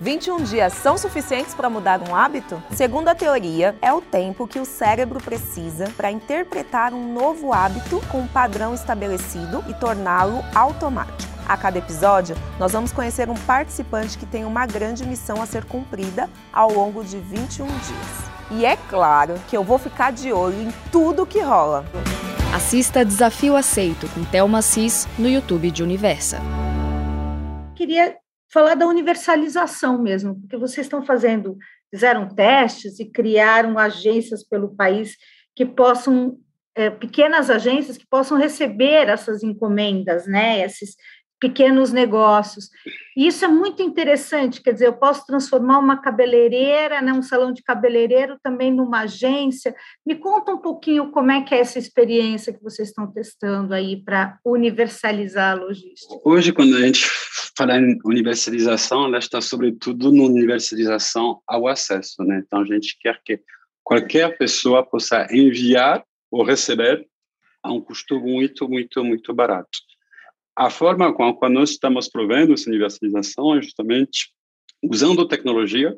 21 0.00 0.44
dias 0.44 0.74
são 0.74 0.98
suficientes 0.98 1.54
para 1.54 1.70
mudar 1.70 1.98
um 2.06 2.14
hábito? 2.14 2.62
Segundo 2.72 3.08
a 3.08 3.14
teoria, 3.14 3.74
é 3.80 3.90
o 3.90 4.02
tempo 4.02 4.46
que 4.46 4.58
o 4.58 4.64
cérebro 4.66 5.18
precisa 5.18 5.88
para 5.96 6.10
interpretar 6.10 6.92
um 6.92 7.10
novo 7.14 7.54
hábito 7.54 8.02
com 8.12 8.18
um 8.18 8.26
padrão 8.26 8.74
estabelecido 8.74 9.64
e 9.66 9.72
torná-lo 9.72 10.44
automático. 10.54 11.32
A 11.48 11.56
cada 11.56 11.78
episódio, 11.78 12.36
nós 12.58 12.72
vamos 12.72 12.92
conhecer 12.92 13.30
um 13.30 13.34
participante 13.34 14.18
que 14.18 14.26
tem 14.26 14.44
uma 14.44 14.66
grande 14.66 15.06
missão 15.06 15.40
a 15.40 15.46
ser 15.46 15.64
cumprida 15.64 16.28
ao 16.52 16.70
longo 16.70 17.02
de 17.02 17.18
21 17.18 17.66
dias. 17.66 18.33
E 18.50 18.64
é 18.64 18.76
claro 18.76 19.34
que 19.48 19.56
eu 19.56 19.64
vou 19.64 19.78
ficar 19.78 20.12
de 20.12 20.32
olho 20.32 20.60
em 20.60 20.68
tudo 20.92 21.26
que 21.26 21.40
rola. 21.40 21.84
Assista 22.54 23.04
Desafio 23.04 23.56
Aceito 23.56 24.06
com 24.14 24.24
Thelma 24.24 24.62
Cis 24.62 25.08
no 25.18 25.28
YouTube 25.28 25.70
de 25.70 25.82
Universa. 25.82 26.38
Queria 27.74 28.16
falar 28.52 28.74
da 28.74 28.86
universalização 28.86 30.00
mesmo, 30.00 30.40
porque 30.40 30.56
vocês 30.56 30.86
estão 30.86 31.04
fazendo, 31.04 31.56
fizeram 31.90 32.28
testes 32.28 33.00
e 33.00 33.06
criaram 33.06 33.78
agências 33.78 34.44
pelo 34.44 34.76
país 34.76 35.16
que 35.56 35.66
possam 35.66 36.38
é, 36.76 36.90
pequenas 36.90 37.50
agências 37.50 37.96
que 37.96 38.06
possam 38.06 38.36
receber 38.36 39.08
essas 39.08 39.42
encomendas, 39.42 40.26
né? 40.26 40.60
Esses, 40.64 40.96
pequenos 41.44 41.92
negócios. 41.92 42.70
E 43.14 43.26
isso 43.26 43.44
é 43.44 43.48
muito 43.48 43.82
interessante, 43.82 44.62
quer 44.62 44.72
dizer, 44.72 44.86
eu 44.86 44.94
posso 44.94 45.26
transformar 45.26 45.78
uma 45.78 46.00
cabeleireira, 46.00 47.02
né, 47.02 47.12
um 47.12 47.20
salão 47.20 47.52
de 47.52 47.62
cabeleireiro 47.62 48.38
também 48.42 48.72
numa 48.72 49.00
agência. 49.00 49.74
Me 50.06 50.14
conta 50.14 50.52
um 50.52 50.56
pouquinho 50.56 51.10
como 51.10 51.30
é 51.30 51.42
que 51.42 51.54
é 51.54 51.58
essa 51.58 51.78
experiência 51.78 52.50
que 52.50 52.62
vocês 52.62 52.88
estão 52.88 53.06
testando 53.06 53.74
aí 53.74 54.02
para 54.02 54.38
universalizar 54.42 55.52
a 55.52 55.60
logística. 55.60 56.18
Hoje, 56.24 56.50
quando 56.50 56.76
a 56.76 56.80
gente 56.80 57.06
fala 57.54 57.76
em 57.76 57.98
universalização, 58.06 59.04
ela 59.04 59.18
está 59.18 59.38
sobretudo 59.42 60.10
na 60.10 60.22
universalização 60.22 61.42
ao 61.46 61.68
acesso, 61.68 62.24
né? 62.24 62.42
Então 62.44 62.62
a 62.62 62.64
gente 62.64 62.96
quer 62.98 63.20
que 63.22 63.38
qualquer 63.82 64.38
pessoa 64.38 64.82
possa 64.82 65.26
enviar 65.30 66.02
ou 66.30 66.42
receber 66.42 67.06
a 67.62 67.70
um 67.70 67.82
custo 67.82 68.18
muito, 68.18 68.66
muito, 68.66 69.04
muito 69.04 69.34
barato 69.34 69.93
a 70.56 70.70
forma 70.70 71.12
com 71.12 71.24
a 71.24 71.36
qual 71.36 71.50
nós 71.50 71.70
estamos 71.70 72.08
provendo 72.08 72.52
essa 72.52 72.68
universalização 72.68 73.56
é 73.56 73.62
justamente 73.62 74.30
usando 74.82 75.26
tecnologia 75.26 75.96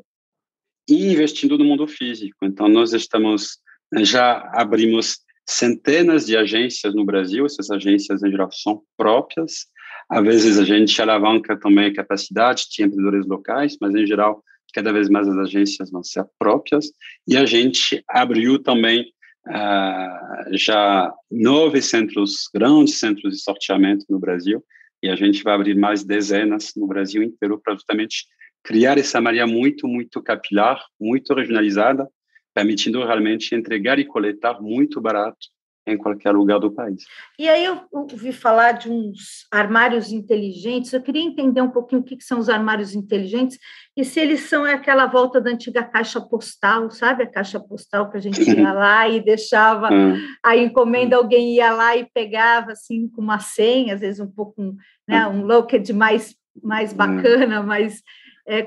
e 0.88 1.12
investindo 1.12 1.59
no 1.59 1.64
mundo 1.64 1.87
físico. 1.87 2.37
Então, 2.42 2.69
nós 2.69 2.92
estamos, 2.92 3.59
já 3.99 4.38
abrimos 4.55 5.19
centenas 5.49 6.27
de 6.27 6.37
agências 6.37 6.95
no 6.95 7.05
Brasil, 7.05 7.45
essas 7.45 7.71
agências, 7.71 8.23
em 8.23 8.31
geral, 8.31 8.51
são 8.51 8.83
próprias. 8.97 9.66
Às 10.09 10.25
vezes, 10.25 10.59
a 10.59 10.64
gente 10.64 11.01
alavanca 11.03 11.59
também 11.59 11.87
a 11.87 11.95
capacidade 11.95 12.66
de 12.71 12.83
empreendedores 12.83 13.27
locais, 13.27 13.77
mas, 13.81 13.95
em 13.95 14.07
geral, 14.07 14.42
cada 14.73 14.92
vez 14.92 15.09
mais 15.09 15.29
as 15.29 15.37
agências 15.38 15.90
vão 15.90 16.03
ser 16.03 16.25
próprias. 16.38 16.90
E 17.27 17.37
a 17.37 17.45
gente 17.45 18.03
abriu 18.09 18.62
também 18.62 19.12
uh, 19.46 20.56
já 20.56 21.12
nove 21.30 21.80
centros, 21.82 22.48
grandes 22.52 22.98
centros 22.98 23.35
de 23.35 23.42
sorteamento 23.42 24.04
no 24.09 24.18
Brasil, 24.18 24.64
e 25.02 25.09
a 25.09 25.16
gente 25.16 25.42
vai 25.42 25.54
abrir 25.54 25.76
mais 25.76 26.04
dezenas 26.04 26.72
no 26.76 26.87
Brasil 26.87 27.22
inteiro 27.22 27.61
para 27.62 27.74
justamente 27.74 28.26
criar 28.62 28.98
essa 28.98 29.20
malha 29.20 29.46
muito, 29.46 29.87
muito 29.87 30.22
capilar, 30.22 30.82
muito 31.00 31.32
regionalizada, 31.35 32.09
permitindo 32.54 33.04
realmente 33.04 33.54
entregar 33.54 33.98
e 33.98 34.04
coletar 34.04 34.61
muito 34.61 35.00
barato 35.00 35.56
em 35.87 35.96
qualquer 35.96 36.33
lugar 36.33 36.59
do 36.59 36.72
país. 36.72 37.05
E 37.38 37.49
aí 37.49 37.64
eu 37.64 37.81
ouvi 37.92 38.33
falar 38.33 38.72
de 38.72 38.90
uns 38.90 39.46
armários 39.53 40.11
inteligentes, 40.11 40.92
eu 40.92 41.01
queria 41.01 41.22
entender 41.22 41.61
um 41.61 41.70
pouquinho 41.70 42.01
o 42.01 42.05
que 42.05 42.20
são 42.20 42.38
os 42.38 42.49
armários 42.49 42.94
inteligentes 42.94 43.59
e 43.96 44.05
se 44.05 44.18
eles 44.18 44.40
são 44.40 44.64
aquela 44.64 45.07
volta 45.07 45.40
da 45.40 45.51
antiga 45.51 45.85
caixa 45.85 46.20
postal, 46.20 46.90
sabe? 46.90 47.22
A 47.22 47.31
caixa 47.31 47.61
postal 47.61 48.11
que 48.11 48.16
a 48.16 48.20
gente 48.20 48.42
ia 48.42 48.72
lá 48.72 49.09
e 49.09 49.20
deixava 49.20 49.88
hum. 49.92 50.16
a 50.42 50.57
encomenda, 50.57 51.16
alguém 51.16 51.55
ia 51.55 51.72
lá 51.72 51.96
e 51.96 52.05
pegava 52.12 52.72
assim 52.72 53.09
com 53.09 53.22
uma 53.22 53.38
senha, 53.38 53.94
às 53.94 54.01
vezes 54.01 54.20
um 54.20 54.31
pouco, 54.31 54.75
né, 55.07 55.27
um 55.29 55.44
locket 55.46 55.88
mais, 55.90 56.35
mais 56.62 56.92
hum. 56.92 56.96
bacana, 56.96 57.62
mais 57.62 58.03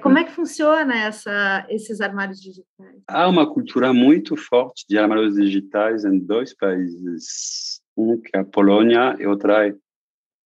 como 0.01 0.17
é 0.17 0.25
que 0.25 0.31
funciona 0.31 0.93
essa, 0.93 1.65
esses 1.69 2.01
armários 2.01 2.41
digitais? 2.41 3.01
Há 3.07 3.27
uma 3.29 3.51
cultura 3.51 3.93
muito 3.93 4.35
forte 4.35 4.85
de 4.87 4.97
armários 4.97 5.35
digitais 5.35 6.03
em 6.03 6.19
dois 6.19 6.53
países, 6.53 7.81
um 7.95 8.19
que 8.19 8.29
é 8.35 8.39
a 8.39 8.43
Polônia 8.45 9.15
e 9.19 9.25
outro 9.25 9.51
é 9.51 9.73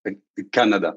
o 0.08 0.50
Canadá. 0.52 0.96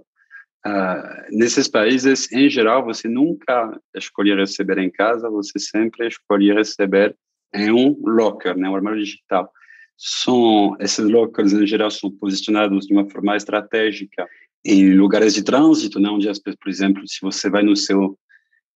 Uh, 0.67 1.27
nesses 1.31 1.69
países, 1.69 2.31
em 2.33 2.51
geral, 2.51 2.85
você 2.85 3.09
nunca 3.09 3.81
escolhe 3.95 4.35
receber 4.35 4.79
em 4.79 4.91
casa, 4.91 5.31
você 5.31 5.59
sempre 5.59 6.09
escolhe 6.09 6.53
receber 6.53 7.17
em 7.55 7.71
um 7.71 7.97
locker, 8.05 8.57
né, 8.57 8.69
um 8.69 8.75
armário 8.75 8.99
digital. 8.99 9.51
São, 9.97 10.77
esses 10.81 11.09
lockers, 11.09 11.53
em 11.53 11.67
geral, 11.67 11.91
são 11.91 12.11
posicionados 12.11 12.87
de 12.87 12.93
uma 12.93 13.09
forma 13.09 13.37
estratégica 13.37 14.29
em 14.65 14.93
lugares 14.95 15.33
de 15.35 15.45
trânsito, 15.45 16.01
né, 16.01 16.11
onde, 16.11 16.29
por 16.43 16.69
exemplo, 16.69 17.07
se 17.07 17.21
você 17.23 17.49
vai 17.49 17.63
no 17.63 17.77
seu 17.77 18.19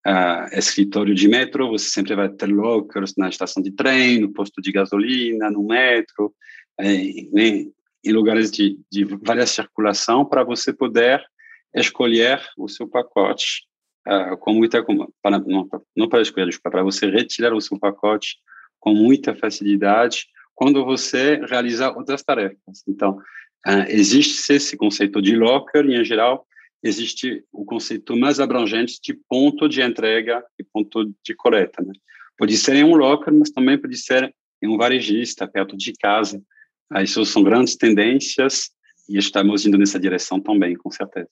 uh, 0.06 0.58
escritório 0.58 1.14
de 1.14 1.28
metro, 1.28 1.68
você 1.68 1.88
sempre 1.88 2.14
vai 2.14 2.28
ter 2.28 2.46
lockers 2.46 3.14
na 3.16 3.28
estação 3.28 3.62
de 3.62 3.70
trem, 3.72 4.20
no 4.20 4.32
posto 4.32 4.60
de 4.60 4.72
gasolina, 4.72 5.50
no 5.50 5.62
metro, 5.64 6.34
em, 6.80 7.30
né, 7.32 7.66
em 8.04 8.12
lugares 8.12 8.50
de, 8.50 8.78
de 8.90 9.04
várias 9.04 9.50
circulação, 9.50 10.24
para 10.24 10.42
você 10.44 10.72
poder 10.72 11.22
escolher 11.74 12.40
o 12.56 12.68
seu 12.68 12.88
pacote 12.88 13.62
uh, 14.08 14.36
com 14.38 14.54
muita 14.54 14.84
para 15.22 15.38
não, 15.38 15.68
não 15.96 16.08
para 16.08 16.22
escolher 16.22 16.50
para 16.62 16.82
você 16.82 17.06
retirar 17.06 17.54
o 17.54 17.60
seu 17.60 17.78
pacote 17.78 18.38
com 18.78 18.94
muita 18.94 19.34
facilidade 19.36 20.26
quando 20.54 20.84
você 20.84 21.36
realizar 21.46 21.96
outras 21.96 22.22
tarefas. 22.22 22.82
Então 22.88 23.18
uh, 23.66 23.86
existe 23.88 24.52
esse 24.52 24.76
conceito 24.76 25.22
de 25.22 25.36
locker 25.36 25.86
e 25.86 26.00
em 26.00 26.04
geral 26.04 26.46
existe 26.82 27.44
o 27.52 27.64
conceito 27.64 28.16
mais 28.16 28.40
abrangente 28.40 28.98
de 29.02 29.14
ponto 29.28 29.68
de 29.68 29.82
entrega 29.82 30.44
e 30.58 30.64
ponto 30.64 31.12
de 31.22 31.34
coleta. 31.34 31.82
Né? 31.82 31.92
Pode 32.36 32.56
ser 32.56 32.76
em 32.76 32.84
um 32.84 32.94
locker, 32.94 33.32
mas 33.32 33.50
também 33.50 33.78
pode 33.78 33.96
ser 33.96 34.34
em 34.62 34.68
um 34.68 34.76
varejista, 34.76 35.46
perto 35.46 35.76
de 35.76 35.92
casa. 35.92 36.42
Isso 37.02 37.24
são 37.24 37.42
grandes 37.42 37.76
tendências 37.76 38.70
e 39.08 39.18
estamos 39.18 39.66
indo 39.66 39.78
nessa 39.78 39.98
direção 39.98 40.40
também, 40.40 40.74
com 40.74 40.90
certeza. 40.90 41.28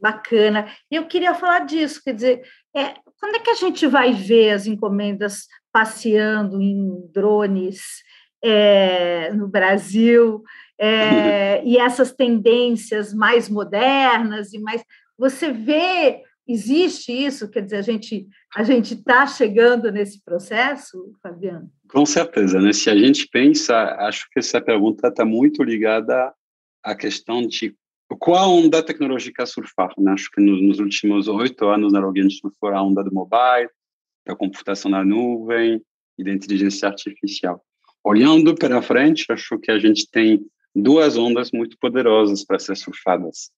Bacana. 0.00 0.68
Eu 0.90 1.06
queria 1.06 1.34
falar 1.34 1.60
disso, 1.60 2.00
quer 2.02 2.14
dizer, 2.14 2.42
é, 2.74 2.94
quando 3.20 3.36
é 3.36 3.38
que 3.38 3.50
a 3.50 3.54
gente 3.54 3.86
vai 3.86 4.12
ver 4.12 4.50
as 4.50 4.66
encomendas 4.66 5.46
passeando 5.72 6.60
em 6.60 7.08
drones 7.12 8.02
é, 8.42 9.32
no 9.32 9.46
Brasil? 9.46 10.42
É, 10.82 11.62
e 11.64 11.78
essas 11.78 12.12
tendências 12.12 13.14
mais 13.14 13.48
modernas 13.48 14.52
e 14.52 14.58
mais 14.58 14.82
você 15.16 15.52
vê 15.52 16.22
existe 16.48 17.12
isso? 17.12 17.48
Quer 17.48 17.62
dizer 17.62 17.76
a 17.76 17.82
gente 17.82 18.26
a 18.54 18.64
gente 18.64 18.94
está 18.94 19.26
chegando 19.26 19.92
nesse 19.92 20.22
processo 20.24 21.12
Fabiano? 21.22 21.70
Com 21.88 22.04
certeza 22.04 22.60
né? 22.60 22.72
Se 22.72 22.90
a 22.90 22.96
gente 22.96 23.28
pensa 23.28 23.76
acho 24.00 24.28
que 24.30 24.40
essa 24.40 24.60
pergunta 24.60 25.08
está 25.08 25.24
muito 25.24 25.62
ligada 25.62 26.32
à 26.82 26.96
questão 26.96 27.46
de 27.46 27.76
qual 28.18 28.52
onda 28.52 28.82
tecnológica 28.82 29.46
surfar 29.46 29.90
né? 29.96 30.12
acho 30.12 30.30
que 30.30 30.40
nos, 30.40 30.60
nos 30.60 30.78
últimos 30.80 31.28
oito 31.28 31.66
anos 31.68 31.92
na 31.92 32.00
Login 32.00 32.28
surfou 32.28 32.70
a 32.70 32.82
onda 32.82 33.02
do 33.04 33.14
mobile 33.14 33.70
da 34.26 34.36
computação 34.36 34.90
na 34.90 35.04
nuvem 35.04 35.80
e 36.18 36.24
da 36.24 36.32
inteligência 36.32 36.88
artificial. 36.88 37.64
Olhando 38.04 38.54
para 38.54 38.82
frente 38.82 39.26
acho 39.30 39.58
que 39.58 39.70
a 39.70 39.78
gente 39.78 40.08
tem 40.10 40.44
duas 40.74 41.16
ondas 41.16 41.50
muito 41.52 41.76
poderosas 41.78 42.44
para 42.44 42.58
ser 42.58 42.76
surfadas. 42.76 43.50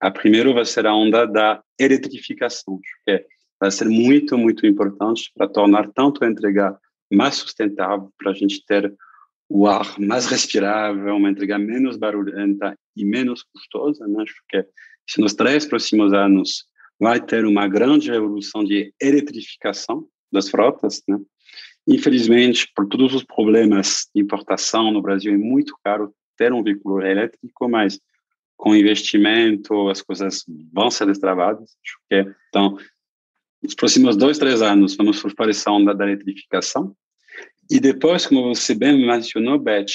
A 0.00 0.10
primeira 0.10 0.52
vai 0.52 0.64
ser 0.64 0.86
a 0.86 0.94
onda 0.94 1.26
da 1.26 1.62
eletrificação, 1.78 2.80
que 3.04 3.24
vai 3.60 3.70
ser 3.70 3.88
muito, 3.88 4.36
muito 4.36 4.66
importante 4.66 5.30
para 5.34 5.48
tornar 5.48 5.90
tanto 5.92 6.24
a 6.24 6.28
entrega 6.28 6.78
mais 7.12 7.36
sustentável, 7.36 8.12
para 8.18 8.32
a 8.32 8.34
gente 8.34 8.64
ter 8.66 8.94
o 9.48 9.66
ar 9.66 9.98
mais 9.98 10.26
respirável, 10.26 11.16
uma 11.16 11.30
entrega 11.30 11.58
menos 11.58 11.96
barulhenta 11.96 12.76
e 12.96 13.04
menos 13.04 13.42
custosa. 13.42 14.06
Né? 14.06 14.22
Acho 14.22 14.42
que 14.48 14.66
se 15.08 15.20
nos 15.20 15.34
três 15.34 15.66
próximos 15.66 16.12
anos 16.12 16.66
vai 16.98 17.20
ter 17.20 17.44
uma 17.44 17.68
grande 17.68 18.10
revolução 18.10 18.64
de 18.64 18.92
eletrificação 19.00 20.06
das 20.32 20.48
frotas, 20.48 21.02
né? 21.08 21.18
Infelizmente, 21.86 22.70
por 22.74 22.88
todos 22.88 23.14
os 23.14 23.24
problemas 23.24 24.08
de 24.14 24.22
importação 24.22 24.90
no 24.90 25.02
Brasil, 25.02 25.34
é 25.34 25.36
muito 25.36 25.76
caro 25.84 26.14
ter 26.36 26.52
um 26.52 26.62
veículo 26.62 27.02
elétrico, 27.02 27.68
mas 27.68 28.00
com 28.56 28.74
investimento 28.74 29.88
as 29.88 30.00
coisas 30.00 30.44
vão 30.72 30.90
ser 30.90 31.06
destravadas. 31.06 31.76
Então, 32.48 32.78
nos 33.62 33.74
próximos 33.74 34.16
dois, 34.16 34.38
três 34.38 34.62
anos, 34.62 34.96
vamos 34.96 35.18
for 35.18 35.32
essa 35.48 35.70
onda 35.70 35.94
da 35.94 36.04
eletrificação. 36.04 36.94
E 37.70 37.80
depois, 37.80 38.26
como 38.26 38.54
você 38.54 38.74
bem 38.74 39.06
mencionou, 39.06 39.58
Beth, 39.58 39.86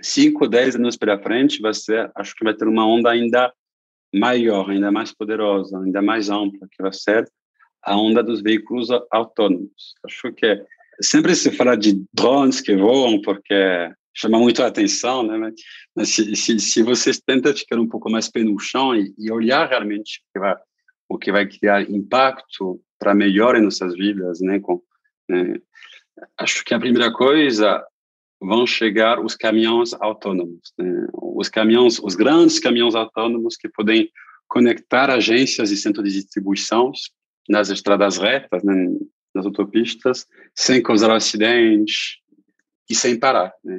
cinco, 0.00 0.48
dez 0.48 0.76
anos 0.76 0.96
para 0.96 1.20
frente, 1.20 1.60
vai 1.60 1.74
ser, 1.74 2.10
acho 2.14 2.34
que 2.34 2.44
vai 2.44 2.54
ter 2.54 2.66
uma 2.68 2.86
onda 2.86 3.10
ainda 3.10 3.52
maior, 4.14 4.70
ainda 4.70 4.92
mais 4.92 5.12
poderosa, 5.12 5.78
ainda 5.80 6.00
mais 6.00 6.30
ampla, 6.30 6.68
que 6.70 6.82
vai 6.82 6.92
ser 6.92 7.28
a 7.82 7.96
onda 7.98 8.22
dos 8.22 8.40
veículos 8.40 8.88
autônomos. 9.10 9.94
Acho 10.04 10.32
que 10.32 10.64
sempre 11.00 11.34
se 11.34 11.50
fala 11.50 11.76
de 11.76 12.04
drones 12.12 12.60
que 12.60 12.76
voam, 12.76 13.20
porque 13.20 13.90
chama 14.14 14.38
muito 14.38 14.62
a 14.62 14.66
atenção, 14.66 15.22
né? 15.22 15.52
Mas 15.94 16.08
se, 16.10 16.36
se, 16.36 16.58
se 16.58 16.82
você 16.82 17.10
tenta 17.26 17.54
ficar 17.54 17.78
um 17.78 17.88
pouco 17.88 18.10
mais 18.10 18.28
pé 18.28 18.42
no 18.42 18.58
chão 18.58 18.94
e, 18.94 19.14
e 19.18 19.30
olhar 19.30 19.68
realmente 19.68 20.20
o 20.20 20.32
que 20.32 20.38
vai, 20.38 20.56
o 21.08 21.18
que 21.18 21.32
vai 21.32 21.46
criar 21.46 21.90
impacto 21.90 22.80
para 22.98 23.14
melhor 23.14 23.56
em 23.56 23.62
nossas 23.62 23.94
vidas, 23.94 24.40
né? 24.40 24.60
Com, 24.60 24.82
né? 25.28 25.60
Acho 26.38 26.64
que 26.64 26.74
a 26.74 26.78
primeira 26.78 27.12
coisa 27.12 27.84
vão 28.40 28.66
chegar 28.66 29.20
os 29.20 29.36
caminhões 29.36 29.92
autônomos, 29.94 30.72
né? 30.78 31.06
os 31.14 31.48
caminhões, 31.48 31.98
os 32.00 32.14
grandes 32.14 32.58
caminhões 32.58 32.94
autônomos 32.94 33.56
que 33.56 33.68
podem 33.68 34.10
conectar 34.48 35.10
agências 35.10 35.70
e 35.70 35.76
centros 35.76 36.12
de 36.12 36.20
distribuição 36.20 36.92
nas 37.48 37.70
estradas 37.70 38.18
retas, 38.18 38.62
né? 38.62 38.88
nas 39.34 39.46
autopistas, 39.46 40.26
sem 40.54 40.82
causar 40.82 41.14
acidentes 41.14 42.21
e 42.88 42.94
sem 42.94 43.18
parar. 43.18 43.52
Né? 43.64 43.76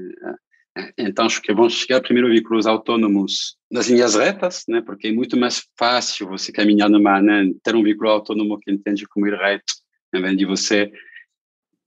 Então, 0.97 1.25
acho 1.25 1.41
que 1.41 1.53
vão 1.53 1.69
chegar 1.69 2.01
primeiro 2.01 2.29
veículos 2.29 2.65
autônomos 2.65 3.57
nas 3.71 3.87
linhas 3.87 4.15
retas, 4.15 4.63
né? 4.67 4.81
Porque 4.81 5.09
é 5.09 5.11
muito 5.11 5.37
mais 5.37 5.67
fácil 5.77 6.27
você 6.27 6.51
caminhar 6.51 6.89
numa, 6.89 7.21
né? 7.21 7.51
ter 7.63 7.75
um 7.75 7.83
veículo 7.83 8.09
autônomo 8.09 8.57
que 8.59 8.71
entende 8.71 9.07
como 9.07 9.27
ir 9.27 9.35
reto, 9.35 9.71
em 10.13 10.21
vez 10.21 10.35
de 10.35 10.45
você 10.45 10.91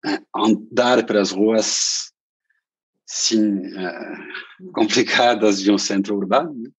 eh, 0.05 0.21
andar 0.35 1.05
pelas 1.05 1.33
ruas 1.33 2.13
sim 3.05 3.59
uh, 3.59 4.73
complicadas 4.73 5.61
de 5.61 5.71
um 5.71 5.79
centro 5.79 6.17
urbano. 6.17 6.55
Né? 6.55 6.71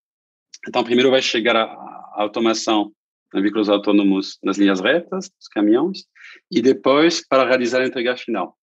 Então, 0.67 0.83
primeiro 0.83 1.11
vai 1.11 1.21
chegar 1.21 1.55
a, 1.55 2.21
automação 2.21 2.91
de 3.33 3.41
veículos 3.41 3.69
autônomos 3.69 4.39
nas 4.41 4.57
linhas 4.57 4.79
retas, 4.79 5.29
os 5.39 5.47
caminhões, 5.49 6.05
e 6.49 6.61
depois 6.61 7.25
para 7.25 7.45
realizar 7.45 7.81
a 7.81 7.85
entrega 7.85 8.15
final. 8.17 8.57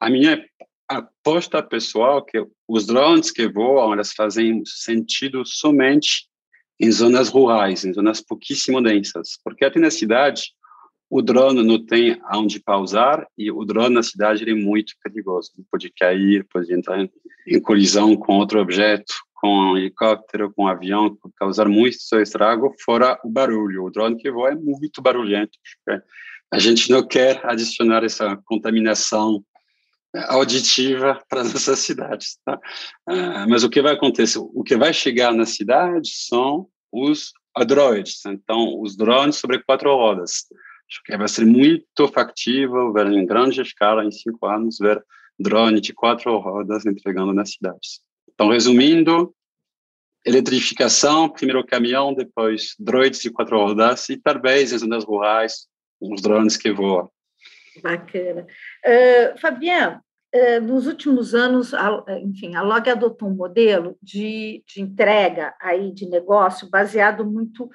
A 0.00 0.08
minha 0.08 0.42
aposta 0.88 1.62
pessoal 1.62 2.24
que 2.24 2.44
os 2.66 2.86
drones 2.86 3.30
que 3.30 3.46
voam, 3.46 3.92
elas 3.92 4.12
fazem 4.12 4.62
sentido 4.64 5.44
somente 5.44 6.26
em 6.80 6.90
zonas 6.90 7.28
rurais, 7.28 7.84
em 7.84 7.92
zonas 7.92 8.20
pouquíssimo 8.20 8.80
densas, 8.80 9.38
porque 9.44 9.64
até 9.64 9.78
na 9.78 9.90
cidade 9.90 10.52
o 11.10 11.22
drone 11.22 11.62
não 11.62 11.84
tem 11.84 12.20
aonde 12.24 12.60
pausar 12.60 13.26
e 13.36 13.50
o 13.50 13.64
drone 13.64 13.94
na 13.94 14.02
cidade 14.02 14.48
é 14.48 14.54
muito 14.54 14.94
perigoso, 15.02 15.50
pode 15.70 15.90
cair, 15.90 16.46
pode 16.52 16.72
entrar 16.72 17.08
em 17.46 17.60
colisão 17.60 18.14
com 18.14 18.36
outro 18.36 18.60
objeto, 18.60 19.14
com 19.40 19.48
um 19.48 19.76
helicóptero, 19.76 20.52
com 20.52 20.64
um 20.64 20.68
avião, 20.68 21.16
causar 21.36 21.68
muito 21.68 21.96
estrago, 22.20 22.74
fora 22.84 23.18
o 23.24 23.30
barulho. 23.30 23.84
O 23.84 23.90
drone 23.90 24.16
que 24.16 24.30
voa 24.30 24.50
é 24.50 24.54
muito 24.54 25.00
barulhento. 25.00 25.56
A 26.52 26.58
gente 26.58 26.90
não 26.90 27.06
quer 27.06 27.40
adicionar 27.44 28.04
essa 28.04 28.36
contaminação 28.44 29.44
auditiva 30.14 31.22
para 31.28 31.44
nossas 31.44 31.78
cidades. 31.80 32.38
Tá? 32.44 32.58
Ah, 33.06 33.46
mas 33.48 33.64
o 33.64 33.70
que 33.70 33.82
vai 33.82 33.94
acontecer? 33.94 34.38
O 34.38 34.62
que 34.62 34.76
vai 34.76 34.92
chegar 34.92 35.32
na 35.32 35.46
cidade 35.46 36.10
são 36.10 36.68
os 36.92 37.32
droids, 37.66 38.24
então 38.24 38.80
os 38.80 38.96
drones 38.96 39.36
sobre 39.36 39.62
quatro 39.62 39.94
rodas. 39.94 40.46
Acho 40.88 41.02
que 41.04 41.16
vai 41.16 41.28
ser 41.28 41.44
muito 41.44 42.08
factível 42.08 42.92
ver 42.92 43.08
em 43.08 43.26
grande 43.26 43.60
escala, 43.60 44.04
em 44.04 44.10
cinco 44.10 44.46
anos, 44.46 44.78
ver 44.78 45.04
drone 45.38 45.80
de 45.80 45.92
quatro 45.92 46.36
rodas 46.38 46.86
entregando 46.86 47.32
nas 47.32 47.50
cidades. 47.50 48.00
Então, 48.32 48.48
resumindo, 48.48 49.34
eletrificação, 50.24 51.28
primeiro 51.28 51.64
caminhão, 51.64 52.14
depois 52.14 52.74
droids 52.78 53.20
de 53.20 53.30
quatro 53.30 53.58
rodas 53.58 54.08
e 54.08 54.16
talvez 54.16 54.72
em 54.72 54.78
zonas 54.78 55.04
rurais, 55.04 55.66
uns 56.00 56.22
drones 56.22 56.56
que 56.56 56.72
voam. 56.72 57.10
Bacana. 57.82 58.46
Uh, 58.84 59.38
Fabiano, 59.38 60.00
uh, 60.34 60.60
nos 60.60 60.86
últimos 60.86 61.34
anos, 61.34 61.74
a, 61.74 62.04
enfim, 62.22 62.54
a 62.54 62.62
Log 62.62 62.88
adotou 62.88 63.28
um 63.28 63.34
modelo 63.34 63.96
de, 64.02 64.62
de 64.66 64.80
entrega 64.80 65.54
aí 65.60 65.92
de 65.92 66.08
negócio 66.08 66.68
baseado 66.68 67.24
muito 67.24 67.68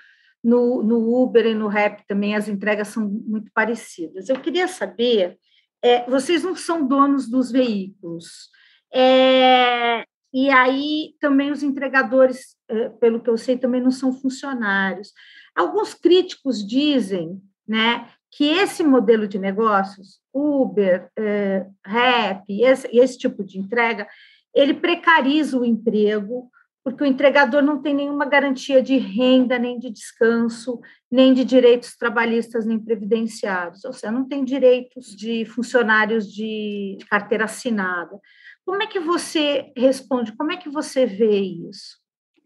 no, 0.44 0.84
no 0.84 1.24
Uber 1.24 1.46
e 1.46 1.54
no 1.54 1.68
Rap 1.68 2.06
também, 2.06 2.36
as 2.36 2.48
entregas 2.48 2.90
são 2.90 3.08
muito 3.08 3.50
parecidas. 3.54 4.28
Eu 4.28 4.40
queria 4.42 4.68
saber, 4.68 5.38
é, 5.82 6.10
vocês 6.10 6.44
não 6.44 6.56
são 6.56 6.86
donos 6.86 7.30
dos 7.30 7.50
veículos, 7.50 8.50
é, 8.94 10.06
e 10.34 10.50
aí 10.50 11.16
também 11.20 11.52
os 11.52 11.64
entregadores, 11.64 12.58
é, 12.68 12.90
pelo 12.90 13.22
que 13.22 13.30
eu 13.30 13.38
sei, 13.38 13.58
também 13.58 13.82
não 13.82 13.92
são 13.92 14.12
funcionários. 14.12 15.14
Alguns 15.56 15.94
críticos 15.94 16.68
dizem 16.68 17.42
né, 17.68 18.10
que 18.36 18.46
esse 18.46 18.84
modelo 18.84 19.28
de 19.28 19.38
negócios, 19.38 20.20
Uber, 20.34 21.08
eh, 21.18 21.68
Rap, 21.86 22.44
esse, 22.50 22.88
esse 22.92 23.18
tipo 23.18 23.44
de 23.44 23.60
entrega, 23.60 24.08
ele 24.56 24.74
precariza 24.74 25.58
o 25.58 25.64
emprego, 25.64 26.50
porque 26.84 27.04
o 27.04 27.08
entregador 27.08 27.62
não 27.62 27.82
tem 27.82 27.94
nenhuma 27.94 28.26
garantia 28.26 28.82
de 28.82 28.98
renda, 28.98 29.60
nem 29.60 29.78
de 29.78 29.90
descanso, 29.92 30.82
nem 31.12 31.32
de 31.34 31.46
direitos 31.46 31.96
trabalhistas, 31.96 32.66
nem 32.66 32.80
previdenciários, 32.80 33.86
ou 33.86 33.94
seja, 33.94 34.12
não 34.12 34.28
tem 34.28 34.44
direitos 34.44 35.16
de 35.16 35.46
funcionários 35.46 36.26
de 36.32 36.98
carteira 37.10 37.46
assinada. 37.46 38.20
Como 38.66 38.82
é 38.82 38.88
que 38.88 39.00
você 39.00 39.72
responde? 39.78 40.36
Como 40.36 40.52
é 40.52 40.58
que 40.58 40.70
você 40.70 41.06
vê 41.06 41.40
isso? 41.40 42.00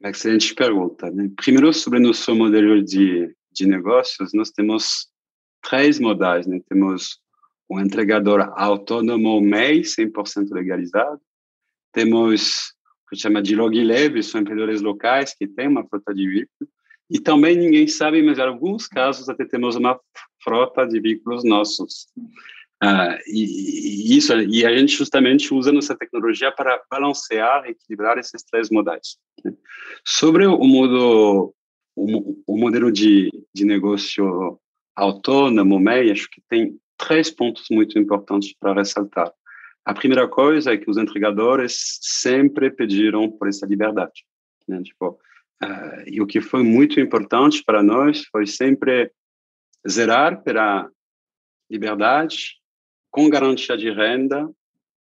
Excelente 0.03 0.53
pergunta. 0.53 1.09
Né? 1.09 1.29
Primeiro, 1.35 1.73
sobre 1.73 1.99
nosso 1.99 2.35
modelo 2.35 2.83
de, 2.83 3.33
de 3.51 3.65
negócios, 3.65 4.33
nós 4.33 4.51
temos 4.51 5.07
três 5.62 5.99
modais. 5.99 6.47
Né? 6.47 6.60
Temos 6.70 7.20
um 7.70 7.80
entregador 7.80 8.53
autônomo 8.55 9.41
MEI, 9.41 9.82
100% 9.82 10.51
legalizado. 10.51 11.22
Temos 11.91 12.74
o 13.05 13.10
que 13.10 13.16
chama 13.16 13.41
de 13.41 13.55
log 13.55 13.82
leve, 13.84 14.22
são 14.22 14.41
empreendedores 14.41 14.82
locais 14.82 15.34
que 15.34 15.47
têm 15.47 15.68
uma 15.68 15.88
frota 15.88 16.14
de 16.14 16.28
veículos. 16.28 16.70
E 17.10 17.20
também 17.20 17.55
ninguém 17.55 17.88
sabe, 17.88 18.22
mas 18.22 18.38
em 18.38 18.41
alguns 18.41 18.86
casos 18.88 19.30
até 19.30 19.45
temos 19.45 19.76
uma 19.76 19.97
frota 20.43 20.86
de 20.86 20.99
veículos 20.99 21.43
nossos. 21.43 22.08
Uh, 22.84 23.18
e, 23.26 24.12
e, 24.14 24.18
isso 24.18 24.34
e 24.39 24.66
a 24.66 24.78
gente 24.78 24.95
justamente 24.95 25.51
usa 25.53 25.72
nossa 25.72 25.95
tecnologia 25.95 26.51
para 26.51 26.80
balancear, 26.91 27.66
equilibrar 27.66 28.18
esses 28.18 28.43
três 28.43 28.70
modais. 28.70 29.18
Né? 29.43 29.53
Sobre 30.05 30.45
o 30.45 30.64
modo 30.64 31.55
o, 31.95 32.43
o 32.45 32.58
modelo 32.58 32.91
de, 32.91 33.32
de 33.53 33.66
negócio 33.66 34.60
autônomo, 34.97 35.79
MEI, 35.79 36.11
acho 36.11 36.27
que 36.29 36.41
tem 36.49 36.77
três 36.97 37.29
pontos 37.29 37.65
muito 37.69 37.99
importantes 37.99 38.53
para 38.59 38.73
ressaltar. 38.73 39.31
A 39.85 39.93
primeira 39.93 40.27
coisa 40.27 40.73
é 40.73 40.77
que 40.77 40.89
os 40.89 40.97
entregadores 40.97 41.99
sempre 42.01 42.71
pediram 42.71 43.31
por 43.31 43.47
essa 43.47 43.65
liberdade. 43.65 44.25
Né? 44.67 44.81
Tipo, 44.81 45.11
uh, 45.63 46.03
e 46.07 46.19
o 46.19 46.25
que 46.25 46.41
foi 46.41 46.63
muito 46.63 46.99
importante 46.99 47.63
para 47.63 47.83
nós 47.83 48.25
foi 48.25 48.47
sempre 48.47 49.11
zerar 49.87 50.43
pela 50.43 50.89
liberdade, 51.69 52.57
com 53.11 53.29
garantia 53.29 53.77
de 53.77 53.91
renda 53.91 54.49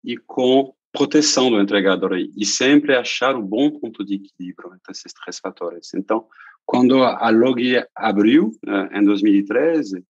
e 0.03 0.17
com 0.17 0.73
proteção 0.91 1.49
do 1.49 1.59
entregador 1.59 2.17
e 2.17 2.45
sempre 2.45 2.95
achar 2.95 3.35
o 3.35 3.41
bom 3.41 3.71
ponto 3.79 4.03
de 4.03 4.15
equilíbrio 4.15 4.73
entre 4.73 4.91
esses 4.91 5.13
três 5.13 5.39
fatores. 5.39 5.93
Então, 5.93 6.27
quando 6.69 7.03
a 7.03 7.31
Log 7.31 7.83
abriu, 7.95 8.51
em 8.93 9.03
2013, 9.03 10.03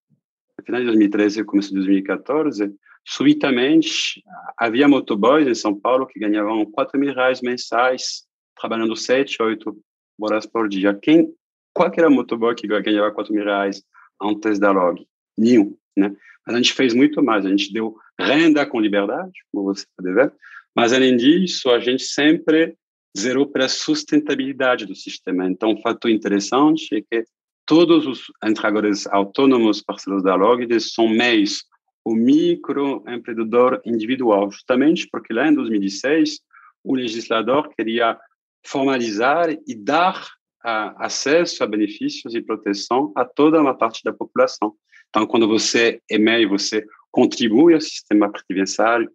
final 0.66 0.82
de 0.82 0.88
2013 0.88 1.39
e 1.39 1.43
começo 1.45 1.70
de 1.70 1.76
2014, 1.76 2.76
subitamente 3.07 4.22
havia 4.57 4.86
motoboys 4.86 5.47
em 5.47 5.55
São 5.55 5.74
Paulo 5.74 6.05
que 6.05 6.20
ganhavam 6.20 6.66
4 6.66 6.99
mil 6.99 7.14
reais 7.14 7.39
mensais, 7.41 8.26
trabalhando 8.60 8.93
7, 8.93 9.41
8 9.41 9.78
horas 10.20 10.45
por 10.45 10.68
dia. 10.68 10.93
Quem, 10.93 11.34
qual 11.74 11.89
era 11.97 12.10
motoboy 12.10 12.53
que 12.53 12.68
ganhava 12.68 13.10
4 13.10 13.34
mil 13.34 13.45
reais 13.45 13.82
antes 14.22 14.60
da 14.60 14.72
Log? 14.72 15.01
Nenhum, 15.38 15.78
né? 15.95 16.14
Mas 16.45 16.55
a 16.55 16.57
gente 16.57 16.74
fez 16.74 16.93
muito 16.93 17.24
mais, 17.24 17.45
a 17.45 17.49
gente 17.49 17.72
deu 17.72 17.95
renda 18.20 18.66
com 18.66 18.82
liberdade, 18.82 19.32
como 19.49 19.74
você 19.74 19.86
pode 19.95 20.14
ver, 20.14 20.34
mas 20.76 20.91
além 20.91 21.16
disso, 21.16 21.70
a 21.70 21.80
gente 21.80 22.03
sempre 22.03 22.76
zerou 23.18 23.47
para 23.47 23.66
a 23.66 23.70
sustentabilidade 23.70 24.86
do 24.86 24.95
sistema. 24.95 25.47
Então, 25.47 25.72
um 25.72 25.82
fato 25.82 26.10
interessante 26.10 26.95
é 26.95 27.01
que 27.01 27.26
todos 27.66 28.05
os 28.07 28.24
entregadores 28.43 29.07
autônomos 29.07 29.82
parceiros 29.82 30.24
da 30.24 30.36
Log 30.36 30.68
são 30.80 31.07
meios 31.07 31.64
o 32.03 32.16
microempreendedor 32.16 33.82
individual, 33.86 34.49
justamente 34.49 35.07
porque 35.12 35.34
lá 35.34 35.47
em 35.47 35.53
2016 35.53 36.39
o 36.84 36.95
legislador 36.95 37.70
queria 37.76 38.18
formalizar 38.66 39.51
e 39.51 39.76
dar 39.76 40.28
a, 40.64 41.05
acesso 41.05 41.64
a 41.64 41.68
benefícios 41.68 42.34
e 42.34 42.41
proteção 42.41 43.12
a 43.16 43.26
toda 43.26 43.62
uma 43.62 43.78
parte 43.78 44.03
da 44.03 44.14
população. 44.14 44.74
Então, 45.10 45.26
quando 45.26 45.47
você 45.47 46.01
e 46.10 46.45
você 46.45 46.86
contribui 47.12 47.74
ao 47.74 47.82
sistema 47.82 48.32
previdenciário, 48.32 49.12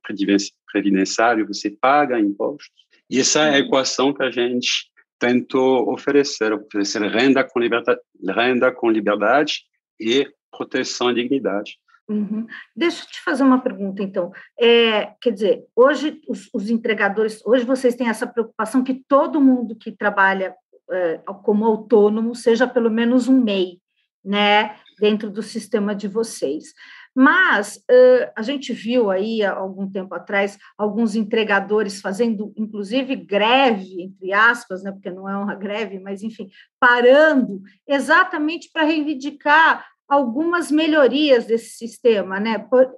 previdenciário, 0.72 1.47
você 1.47 1.70
paga 1.70 2.18
impostos. 2.18 2.84
E 3.11 3.20
essa 3.20 3.40
é 3.40 3.55
a 3.55 3.59
equação 3.59 4.12
que 4.12 4.22
a 4.22 4.30
gente 4.30 4.90
tentou 5.18 5.92
oferecer, 5.92 6.52
oferecer 6.52 7.02
renda 7.02 7.44
com 7.44 7.61
liberdade, 7.61 8.00
renda 8.28 8.72
com 8.72 8.90
liberdade 8.90 9.62
e 10.00 10.28
proteção 10.50 11.11
e 11.11 11.14
dignidade. 11.14 11.78
Uhum. 12.09 12.46
Deixa 12.76 13.02
eu 13.02 13.09
te 13.09 13.20
fazer 13.22 13.42
uma 13.42 13.61
pergunta, 13.61 14.02
então. 14.02 14.30
É, 14.61 15.14
quer 15.20 15.30
dizer, 15.32 15.64
hoje 15.74 16.20
os, 16.28 16.50
os, 16.52 16.68
entregadores, 16.68 17.40
hoje 17.46 17.64
vocês 17.64 17.94
têm 17.94 18.09
essa 18.09 18.26
preocupação 18.26 18.84
que 18.84 19.02
todo 19.09 19.40
mundo 19.40 19.74
que 19.74 19.90
trabalha 19.90 20.55
é, 20.90 21.18
como 21.42 21.64
autônomo 21.64 22.34
seja 22.34 22.66
pelo 22.66 22.90
menos 22.90 23.26
um 23.26 23.42
MEI, 23.42 23.78
né, 24.22 24.76
dentro 24.98 25.30
do 25.30 25.42
sistema 25.42 25.94
de 25.94 26.07
vocês. 26.07 26.74
Mas 27.15 27.77
uh, 27.77 28.33
a 28.35 28.43
gente 28.43 28.73
viu 28.73 29.11
aí, 29.11 29.43
há 29.43 29.53
algum 29.53 29.89
tempo 29.89 30.15
atrás, 30.15 30.59
alguns 30.77 31.15
entregadores 31.15 32.01
fazendo, 32.01 32.53
inclusive, 32.57 33.15
greve, 33.15 34.03
entre 34.03 34.33
aspas, 34.33 34.83
né, 34.83 34.91
porque 34.91 35.11
não 35.11 35.29
é 35.29 35.37
uma 35.37 35.55
greve, 35.55 36.01
mas, 36.01 36.23
enfim, 36.23 36.49
parando 36.81 37.62
exatamente 37.87 38.69
para 38.73 38.83
reivindicar 38.83 39.87
algumas 40.09 40.71
melhorias 40.71 41.47
desse 41.47 41.71
sistema, 41.71 42.41
né? 42.41 42.59
Por, 42.59 42.91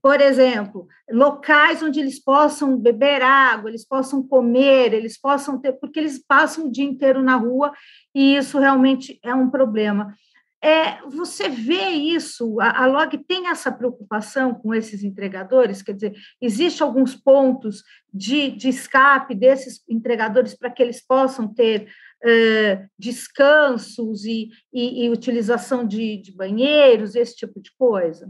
por 0.00 0.20
exemplo, 0.20 0.86
locais 1.10 1.82
onde 1.82 1.98
eles 1.98 2.22
possam 2.22 2.78
beber 2.78 3.20
água, 3.22 3.68
eles 3.68 3.84
possam 3.84 4.22
comer, 4.22 4.92
eles 4.92 5.20
possam 5.20 5.60
ter, 5.60 5.72
porque 5.72 5.98
eles 5.98 6.18
passam 6.18 6.66
o 6.66 6.70
dia 6.70 6.84
inteiro 6.84 7.22
na 7.22 7.36
rua 7.36 7.72
e 8.14 8.36
isso 8.36 8.58
realmente 8.58 9.18
é 9.22 9.34
um 9.34 9.50
problema. 9.50 10.14
É, 10.62 11.00
você 11.08 11.48
vê 11.48 11.90
isso, 11.90 12.60
a, 12.60 12.82
a 12.82 12.86
Log 12.86 13.16
tem 13.28 13.46
essa 13.46 13.70
preocupação 13.70 14.52
com 14.52 14.74
esses 14.74 15.04
entregadores, 15.04 15.82
quer 15.82 15.92
dizer, 15.92 16.14
existe 16.42 16.82
alguns 16.82 17.14
pontos 17.14 17.84
de, 18.12 18.50
de 18.50 18.68
escape 18.68 19.36
desses 19.36 19.82
entregadores 19.88 20.56
para 20.56 20.70
que 20.70 20.82
eles 20.82 21.00
possam 21.00 21.46
ter 21.46 21.88
descansos 22.98 24.24
e, 24.24 24.48
e, 24.72 25.04
e 25.04 25.10
utilização 25.10 25.86
de, 25.86 26.16
de, 26.16 26.32
banheiros, 26.32 27.14
esse 27.14 27.36
tipo 27.36 27.60
de 27.60 27.70
coisa? 27.78 28.28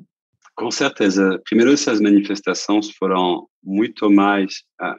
Com 0.55 0.71
certeza. 0.71 1.41
Primeiro, 1.45 1.73
essas 1.73 2.01
manifestações 2.01 2.91
foram 2.91 3.49
muito 3.63 4.11
mais 4.11 4.63
ah, 4.81 4.99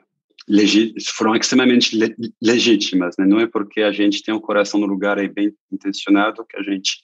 foram 1.16 1.36
extremamente 1.36 1.96
le 1.96 2.16
legítimas, 2.42 3.16
né? 3.20 3.26
Não 3.26 3.40
é 3.40 3.46
porque 3.46 3.82
a 3.82 3.92
gente 3.92 4.24
tem 4.24 4.34
um 4.34 4.40
coração 4.40 4.80
no 4.80 4.88
lugar 4.88 5.20
e 5.20 5.28
bem 5.28 5.54
intencionado 5.72 6.46
que 6.46 6.58
a 6.58 6.64
gente 6.64 7.04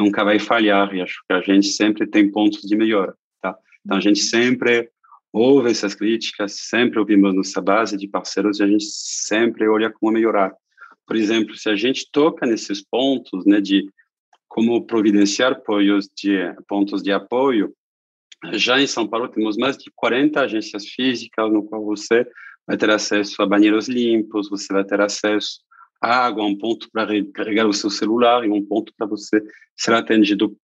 nunca 0.00 0.24
vai 0.24 0.38
falhar, 0.38 0.94
e 0.94 1.02
acho 1.02 1.22
que 1.26 1.32
a 1.32 1.40
gente 1.40 1.68
sempre 1.68 2.06
tem 2.06 2.30
pontos 2.30 2.62
de 2.62 2.74
melhora, 2.74 3.14
tá? 3.40 3.56
Então, 3.84 3.98
a 3.98 4.00
gente 4.00 4.20
sempre 4.20 4.90
ouve 5.32 5.70
essas 5.70 5.94
críticas, 5.94 6.54
sempre 6.54 6.98
ouvimos 6.98 7.34
nossa 7.34 7.60
base 7.60 7.96
de 7.96 8.08
parceiros 8.08 8.58
e 8.58 8.64
a 8.64 8.66
gente 8.66 8.84
sempre 8.84 9.68
olha 9.68 9.90
como 9.90 10.12
melhorar. 10.12 10.52
Por 11.06 11.16
exemplo, 11.16 11.54
se 11.54 11.68
a 11.68 11.76
gente 11.76 12.10
toca 12.10 12.46
nesses 12.46 12.82
pontos, 12.82 13.44
né, 13.44 13.60
de 13.60 13.88
como 14.48 14.84
providenciar 14.84 15.52
apoios 15.52 16.08
de 16.16 16.38
pontos 16.66 17.02
de 17.02 17.12
apoio, 17.12 17.72
já 18.52 18.80
em 18.80 18.86
São 18.86 19.06
Paulo 19.06 19.28
temos 19.28 19.56
mais 19.56 19.76
de 19.76 19.90
40 19.94 20.40
agências 20.40 20.86
físicas 20.86 21.52
no 21.52 21.62
qual 21.62 21.84
você 21.84 22.26
vai 22.66 22.76
ter 22.76 22.90
acesso 22.90 23.42
a 23.42 23.46
banheiros 23.46 23.88
limpos, 23.88 24.48
você 24.48 24.72
vai 24.72 24.84
ter 24.84 25.00
acesso 25.00 25.60
água, 26.00 26.44
um 26.44 26.56
ponto 26.56 26.88
para 26.90 27.08
carregar 27.34 27.66
o 27.66 27.72
seu 27.72 27.90
celular 27.90 28.44
e 28.44 28.50
um 28.50 28.64
ponto 28.64 28.92
para 28.96 29.06
você 29.06 29.42
ser 29.76 29.94
atendido 29.94 30.56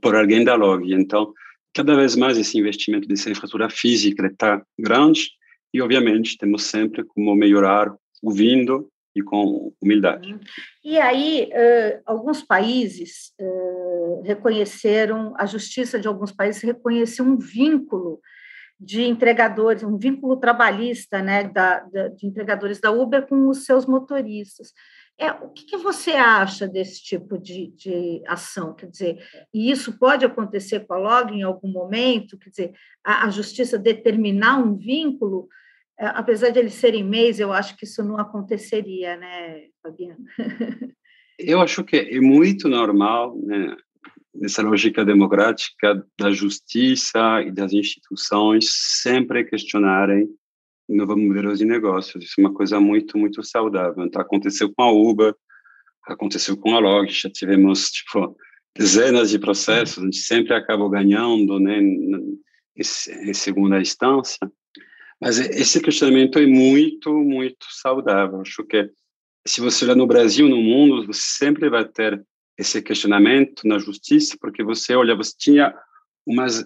por 0.00 0.14
alguém 0.14 0.44
da 0.44 0.54
log. 0.54 0.92
Então, 0.92 1.32
cada 1.74 1.94
vez 1.94 2.14
mais 2.16 2.36
esse 2.38 2.58
investimento 2.58 3.08
dessa 3.08 3.30
infraestrutura 3.30 3.70
física 3.70 4.26
está 4.26 4.62
grande 4.78 5.30
e, 5.72 5.80
obviamente, 5.80 6.36
temos 6.36 6.64
sempre 6.64 7.04
como 7.04 7.34
melhorar 7.34 7.94
ouvindo 8.22 8.88
e 9.14 9.22
com 9.22 9.72
humildade. 9.80 10.38
E 10.84 10.98
aí, 10.98 11.48
uh, 11.50 12.02
alguns 12.04 12.42
países 12.42 13.32
uh, 13.40 14.22
reconheceram, 14.22 15.34
a 15.38 15.46
justiça 15.46 15.98
de 15.98 16.06
alguns 16.06 16.32
países 16.32 16.62
reconheceu 16.62 17.24
um 17.24 17.38
vínculo 17.38 18.20
de 18.78 19.02
entregadores, 19.02 19.82
um 19.82 19.96
vínculo 19.96 20.36
trabalhista, 20.36 21.22
né, 21.22 21.44
da, 21.44 21.80
da, 21.80 22.08
de 22.08 22.26
entregadores 22.26 22.78
da 22.78 22.90
Uber 22.90 23.26
com 23.26 23.48
os 23.48 23.64
seus 23.64 23.86
motoristas. 23.86 24.72
É, 25.18 25.30
o 25.30 25.48
que, 25.48 25.64
que 25.64 25.76
você 25.78 26.10
acha 26.10 26.68
desse 26.68 27.02
tipo 27.02 27.38
de, 27.38 27.68
de, 27.68 28.22
ação? 28.26 28.74
Quer 28.74 28.86
dizer, 28.90 29.18
e 29.52 29.70
isso 29.70 29.98
pode 29.98 30.26
acontecer 30.26 30.80
com 30.80 30.92
a 30.92 30.98
Log 30.98 31.32
em 31.32 31.42
algum 31.42 31.68
momento? 31.68 32.38
Quer 32.38 32.50
dizer, 32.50 32.72
a, 33.02 33.24
a 33.24 33.30
justiça 33.30 33.78
determinar 33.78 34.58
um 34.58 34.76
vínculo, 34.76 35.48
é, 35.98 36.06
apesar 36.06 36.50
de 36.50 36.58
eles 36.58 36.74
serem 36.74 37.02
mês, 37.02 37.40
eu 37.40 37.50
acho 37.50 37.76
que 37.78 37.84
isso 37.84 38.04
não 38.04 38.18
aconteceria, 38.18 39.16
né, 39.16 39.68
Fabiana? 39.82 40.18
Eu 41.38 41.60
acho 41.60 41.84
que 41.84 41.96
é 41.96 42.18
muito 42.18 42.66
normal, 42.66 43.36
né, 43.36 43.76
nessa 44.38 44.62
lógica 44.62 45.04
democrática 45.04 46.04
da 46.18 46.30
justiça 46.30 47.42
e 47.42 47.50
das 47.50 47.72
instituições 47.72 48.66
sempre 49.02 49.44
questionarem 49.44 50.28
novos 50.88 51.16
modelos 51.16 51.58
de 51.58 51.64
negócios. 51.64 52.24
Isso 52.24 52.34
é 52.38 52.42
uma 52.42 52.54
coisa 52.54 52.78
muito, 52.78 53.18
muito 53.18 53.42
saudável. 53.42 54.04
Então, 54.04 54.20
aconteceu 54.20 54.72
com 54.72 54.82
a 54.82 54.92
Uber, 54.92 55.34
aconteceu 56.06 56.56
com 56.56 56.74
a 56.74 56.78
Log, 56.78 57.10
já 57.10 57.28
tivemos, 57.28 57.90
tipo, 57.90 58.36
dezenas 58.76 59.30
de 59.30 59.38
processos, 59.38 59.98
a 59.98 60.04
gente 60.04 60.18
sempre 60.18 60.54
acabou 60.54 60.88
ganhando, 60.88 61.58
né, 61.58 61.80
em 61.80 63.34
segunda 63.34 63.80
instância. 63.80 64.38
Mas 65.20 65.38
esse 65.38 65.80
questionamento 65.80 66.38
é 66.38 66.46
muito, 66.46 67.12
muito 67.12 67.66
saudável. 67.70 68.40
Acho 68.42 68.62
que 68.64 68.90
se 69.46 69.60
você 69.60 69.84
olhar 69.84 69.96
no 69.96 70.06
Brasil, 70.06 70.48
no 70.48 70.58
mundo, 70.58 71.06
você 71.06 71.20
sempre 71.22 71.70
vai 71.70 71.86
ter 71.86 72.22
esse 72.58 72.80
questionamento 72.82 73.66
na 73.66 73.78
justiça, 73.78 74.36
porque 74.40 74.62
você, 74.62 74.94
olha, 74.94 75.14
você 75.14 75.32
tinha 75.36 75.74
umas 76.26 76.64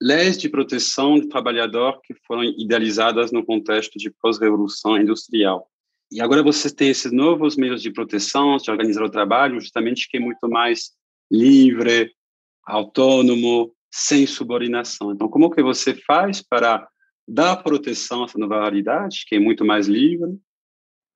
leis 0.00 0.38
de 0.38 0.48
proteção 0.48 1.18
do 1.18 1.28
trabalhador 1.28 2.00
que 2.02 2.14
foram 2.26 2.42
idealizadas 2.44 3.30
no 3.30 3.44
contexto 3.44 3.98
de 3.98 4.10
pós-revolução 4.10 4.96
industrial. 4.96 5.70
E 6.10 6.20
agora 6.20 6.42
você 6.42 6.74
tem 6.74 6.88
esses 6.88 7.12
novos 7.12 7.56
meios 7.56 7.82
de 7.82 7.92
proteção, 7.92 8.56
de 8.56 8.70
organizar 8.70 9.04
o 9.04 9.10
trabalho, 9.10 9.60
justamente 9.60 10.08
que 10.08 10.16
é 10.16 10.20
muito 10.20 10.48
mais 10.48 10.90
livre, 11.30 12.12
autônomo, 12.64 13.72
sem 13.92 14.26
subordinação. 14.26 15.12
Então, 15.12 15.28
como 15.28 15.50
que 15.50 15.62
você 15.62 15.94
faz 15.94 16.42
para 16.42 16.88
dar 17.28 17.56
proteção 17.62 18.22
a 18.22 18.24
essa 18.24 18.38
nova 18.38 18.60
realidade, 18.60 19.24
que 19.26 19.36
é 19.36 19.40
muito 19.40 19.64
mais 19.64 19.86
livre? 19.86 20.30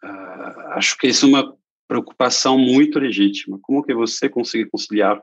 Uh, 0.05 0.61
acho 0.73 0.97
que 0.97 1.09
isso 1.09 1.27
é 1.27 1.29
uma 1.29 1.57
preocupação 1.87 2.59
muito 2.59 2.99
legítima. 2.99 3.59
Como 3.63 3.83
que 3.83 3.95
você 3.95 4.29
consegue 4.29 4.69
conciliar 4.71 5.23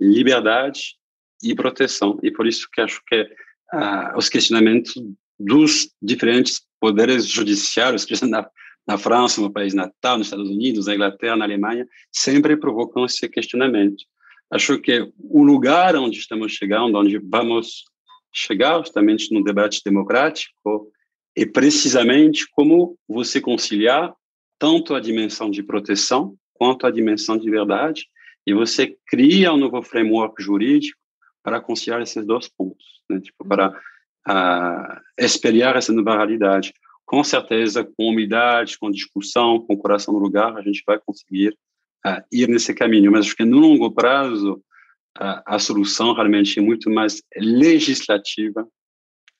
liberdade 0.00 0.96
e 1.42 1.54
proteção? 1.54 2.18
E 2.22 2.30
por 2.30 2.46
isso 2.46 2.68
que 2.72 2.80
acho 2.80 3.02
que 3.06 3.26
ah, 3.72 4.14
os 4.16 4.28
questionamentos 4.28 4.94
dos 5.38 5.90
diferentes 6.00 6.60
poderes 6.80 7.26
judiciários, 7.26 8.06
na, 8.22 8.48
na 8.86 8.98
França, 8.98 9.40
no 9.40 9.52
país 9.52 9.74
natal, 9.74 10.18
nos 10.18 10.28
Estados 10.28 10.50
Unidos, 10.50 10.86
na 10.86 10.94
Inglaterra, 10.94 11.36
na 11.36 11.44
Alemanha, 11.44 11.86
sempre 12.10 12.56
provocam 12.56 13.04
esse 13.04 13.28
questionamento. 13.28 14.04
Acho 14.50 14.78
que 14.80 15.12
o 15.18 15.42
lugar 15.42 15.94
onde 15.96 16.18
estamos 16.18 16.52
chegando, 16.52 16.96
onde 16.96 17.18
vamos 17.18 17.84
chegar 18.32 18.78
justamente 18.78 19.32
no 19.32 19.44
debate 19.44 19.82
democrático, 19.84 20.90
é 21.36 21.44
precisamente 21.44 22.48
como 22.50 22.98
você 23.06 23.40
conciliar 23.40 24.12
tanto 24.58 24.94
a 24.94 25.00
dimensão 25.00 25.50
de 25.50 25.62
proteção 25.62 26.36
quanto 26.54 26.86
a 26.86 26.90
dimensão 26.90 27.38
de 27.38 27.48
verdade, 27.48 28.06
e 28.46 28.52
você 28.52 28.96
cria 29.06 29.52
um 29.52 29.56
novo 29.56 29.80
framework 29.82 30.42
jurídico 30.42 30.98
para 31.42 31.60
conciliar 31.60 32.02
esses 32.02 32.26
dois 32.26 32.48
pontos, 32.48 32.84
né? 33.08 33.20
tipo, 33.20 33.46
para 33.46 33.70
uh, 33.70 35.00
espelhar 35.16 35.76
essa 35.76 35.92
nova 35.92 36.16
realidade. 36.16 36.72
Com 37.06 37.22
certeza, 37.22 37.84
com 37.84 38.08
humildade, 38.08 38.78
com 38.78 38.90
discussão, 38.90 39.60
com 39.60 39.74
o 39.74 39.78
coração 39.78 40.12
no 40.12 40.20
lugar, 40.20 40.56
a 40.56 40.62
gente 40.62 40.82
vai 40.86 40.98
conseguir 40.98 41.56
uh, 42.06 42.22
ir 42.32 42.48
nesse 42.48 42.74
caminho. 42.74 43.12
Mas 43.12 43.26
acho 43.26 43.36
que 43.36 43.44
no 43.44 43.58
longo 43.58 43.90
prazo, 43.90 44.54
uh, 45.18 45.42
a 45.46 45.58
solução 45.58 46.12
realmente 46.12 46.58
é 46.58 46.62
muito 46.62 46.90
mais 46.90 47.22
legislativa 47.36 48.66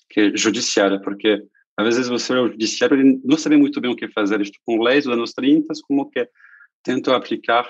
que 0.08 0.34
judiciária, 0.36 1.00
porque 1.00 1.42
às 1.78 1.84
vezes 1.84 2.08
você 2.08 2.34
o 2.34 2.48
judiciário 2.48 2.98
ele 2.98 3.20
não 3.24 3.38
sabe 3.38 3.56
muito 3.56 3.80
bem 3.80 3.88
o 3.88 3.94
que 3.94 4.08
fazer 4.08 4.40
isto 4.40 4.58
com 4.66 4.82
leis 4.82 5.04
dos 5.04 5.12
anos 5.14 5.32
30, 5.32 5.72
como 5.86 6.10
que 6.10 6.28
tentam 6.82 7.14
aplicar 7.14 7.64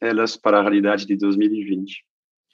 elas 0.00 0.36
para 0.36 0.60
a 0.60 0.62
realidade 0.62 1.04
de 1.04 1.16
2020. 1.16 2.04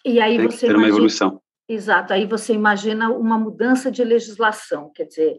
E 0.02 0.18
aí 0.18 0.38
Tem 0.38 0.46
você 0.46 0.66
imagina, 0.66 0.78
uma 0.78 0.88
evolução. 0.88 1.42
Exato, 1.68 2.14
aí 2.14 2.26
você 2.26 2.54
imagina 2.54 3.10
uma 3.10 3.38
mudança 3.38 3.90
de 3.90 4.02
legislação, 4.02 4.90
quer 4.94 5.04
dizer, 5.04 5.38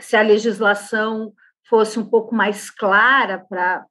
se 0.00 0.16
a 0.16 0.22
legislação 0.22 1.34
fosse 1.68 1.98
um 1.98 2.06
pouco 2.06 2.34
mais 2.34 2.70
clara 2.70 3.38
para 3.38 3.86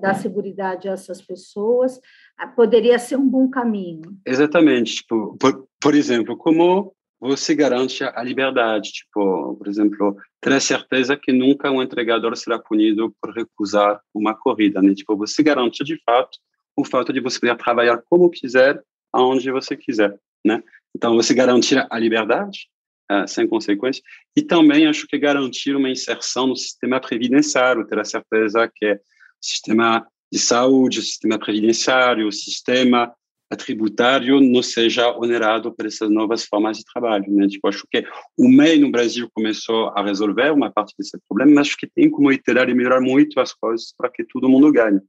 dar 0.00 0.14
segurança 0.14 0.88
a 0.88 0.92
essas 0.92 1.20
pessoas, 1.20 2.00
ah, 2.38 2.46
poderia 2.46 2.98
ser 2.98 3.16
um 3.16 3.28
bom 3.28 3.50
caminho. 3.50 4.16
Exatamente. 4.24 4.96
Tipo, 4.96 5.36
por, 5.36 5.68
por 5.80 5.94
exemplo, 5.94 6.36
como 6.36 6.94
você 7.20 7.54
garante 7.54 8.02
a 8.02 8.22
liberdade? 8.22 8.92
Tipo, 8.92 9.54
por 9.56 9.68
exemplo, 9.68 10.16
ter 10.40 10.52
a 10.54 10.60
certeza 10.60 11.16
que 11.16 11.32
nunca 11.32 11.70
um 11.70 11.82
entregador 11.82 12.34
será 12.34 12.58
punido 12.58 13.14
por 13.20 13.34
recusar 13.34 14.00
uma 14.14 14.34
corrida, 14.34 14.80
né? 14.80 14.94
Tipo, 14.94 15.16
você 15.16 15.42
garante 15.42 15.84
de 15.84 16.00
fato 16.02 16.38
o 16.74 16.84
fato 16.84 17.12
de 17.12 17.20
você 17.20 17.38
poder 17.38 17.56
trabalhar 17.56 18.02
como 18.08 18.30
quiser, 18.30 18.82
aonde 19.12 19.50
você 19.50 19.76
quiser, 19.76 20.18
né? 20.44 20.62
Então, 20.96 21.14
você 21.14 21.34
garantir 21.34 21.86
a 21.90 21.98
liberdade, 21.98 22.68
uh, 23.12 23.28
sem 23.28 23.46
consequências, 23.46 24.02
e 24.34 24.40
também 24.40 24.86
acho 24.86 25.06
que 25.06 25.18
garantir 25.18 25.76
uma 25.76 25.90
inserção 25.90 26.46
no 26.46 26.56
sistema 26.56 26.98
previdenciário, 27.00 27.86
ter 27.86 27.98
a 27.98 28.04
certeza 28.04 28.70
que 28.74 28.92
o 28.94 28.98
sistema 29.40 30.06
de 30.32 30.38
saúde, 30.38 31.00
o 31.00 31.02
sistema 31.02 31.38
previdenciário, 31.38 32.28
o 32.28 32.32
sistema 32.32 33.12
tributário 33.56 34.40
não 34.40 34.62
seja 34.62 35.10
onerado 35.16 35.72
por 35.74 35.86
essas 35.86 36.08
novas 36.08 36.44
formas 36.44 36.78
de 36.78 36.84
trabalho. 36.84 37.24
Né? 37.28 37.48
Tipo, 37.48 37.68
acho 37.68 37.86
que 37.90 38.04
o 38.38 38.48
MEI 38.48 38.78
no 38.78 38.90
Brasil 38.90 39.28
começou 39.34 39.88
a 39.96 40.04
resolver 40.04 40.52
uma 40.52 40.70
parte 40.70 40.94
desse 40.96 41.18
problema, 41.28 41.52
mas 41.56 41.68
acho 41.68 41.76
que 41.76 41.86
tem 41.86 42.08
como 42.08 42.30
iterar 42.30 42.68
e 42.68 42.74
melhorar 42.74 43.00
muito 43.00 43.40
as 43.40 43.52
coisas 43.52 43.92
para 43.96 44.10
que 44.10 44.24
todo 44.24 44.48
mundo 44.48 44.72
ganhe. 44.72 45.00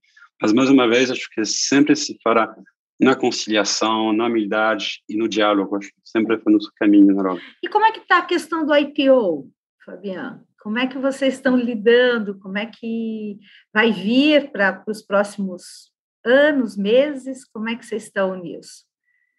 Mas, 0.42 0.54
mais 0.54 0.70
uma 0.70 0.88
vez, 0.88 1.12
acho 1.12 1.30
que 1.34 1.46
sempre 1.46 1.96
se 1.96 2.18
fará 2.24 2.52
na 3.00 3.16
conciliação, 3.16 4.14
na 4.14 4.26
humildade 4.26 5.02
e 5.08 5.16
no 5.16 5.28
diálogo. 5.28 5.76
Acho 5.76 5.90
que 5.90 6.02
sempre 6.04 6.38
foi 6.40 6.54
nosso 6.54 6.72
caminho, 6.76 7.14
na 7.16 7.38
E 7.64 7.68
como 7.68 7.86
é 7.86 7.92
que 7.92 8.00
está 8.00 8.20
a 8.20 8.26
questão 8.26 8.66
do 8.66 8.76
IPO, 8.76 9.52
Fabiano? 9.86 10.44
Como 10.62 10.78
é 10.78 10.86
que 10.86 11.00
vocês 11.00 11.34
estão 11.34 11.58
lidando? 11.58 12.38
Como 12.40 12.58
é 12.58 12.68
que 12.68 13.40
vai 13.74 13.92
vir 13.92 14.52
para 14.52 14.84
os 14.88 15.02
próximos 15.02 15.92
anos, 16.26 16.78
meses? 16.78 17.46
Como 17.46 17.70
é 17.70 17.76
que 17.76 17.86
vocês 17.86 18.04
estão 18.04 18.36
nisso? 18.36 18.86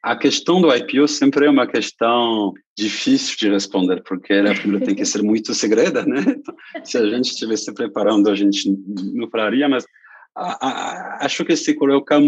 A 0.03 0.17
questão 0.17 0.61
do 0.61 0.75
IPO 0.75 1.07
sempre 1.07 1.47
é 1.47 1.51
uma 1.51 1.67
questão 1.67 2.53
difícil 2.77 3.37
de 3.39 3.49
responder, 3.49 4.03
porque 4.03 4.33
ela 4.33 4.55
primeiro 4.59 4.85
tem 4.85 4.95
que 4.95 5.05
ser 5.05 5.23
muito 5.23 5.55
segreda, 5.55 6.05
né? 6.05 6.21
Então, 6.27 6.55
se 6.85 6.99
a 6.99 7.07
gente 7.09 7.31
estivesse 7.31 7.73
preparando, 7.73 8.29
a 8.29 8.35
gente 8.35 8.69
não 9.15 9.31
falaria, 9.31 9.69
mas 9.69 9.87
a, 10.35 10.67
a, 10.67 11.25
acho 11.25 11.45
que 11.45 11.55
se 11.55 11.75
coloca 11.75 12.19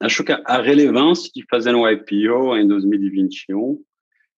Acho 0.00 0.22
que 0.22 0.32
a 0.32 0.60
relevância 0.60 1.30
de 1.34 1.44
fazer 1.48 1.74
um 1.74 1.88
IPO 1.88 2.56
em 2.58 2.66
2021 2.68 3.80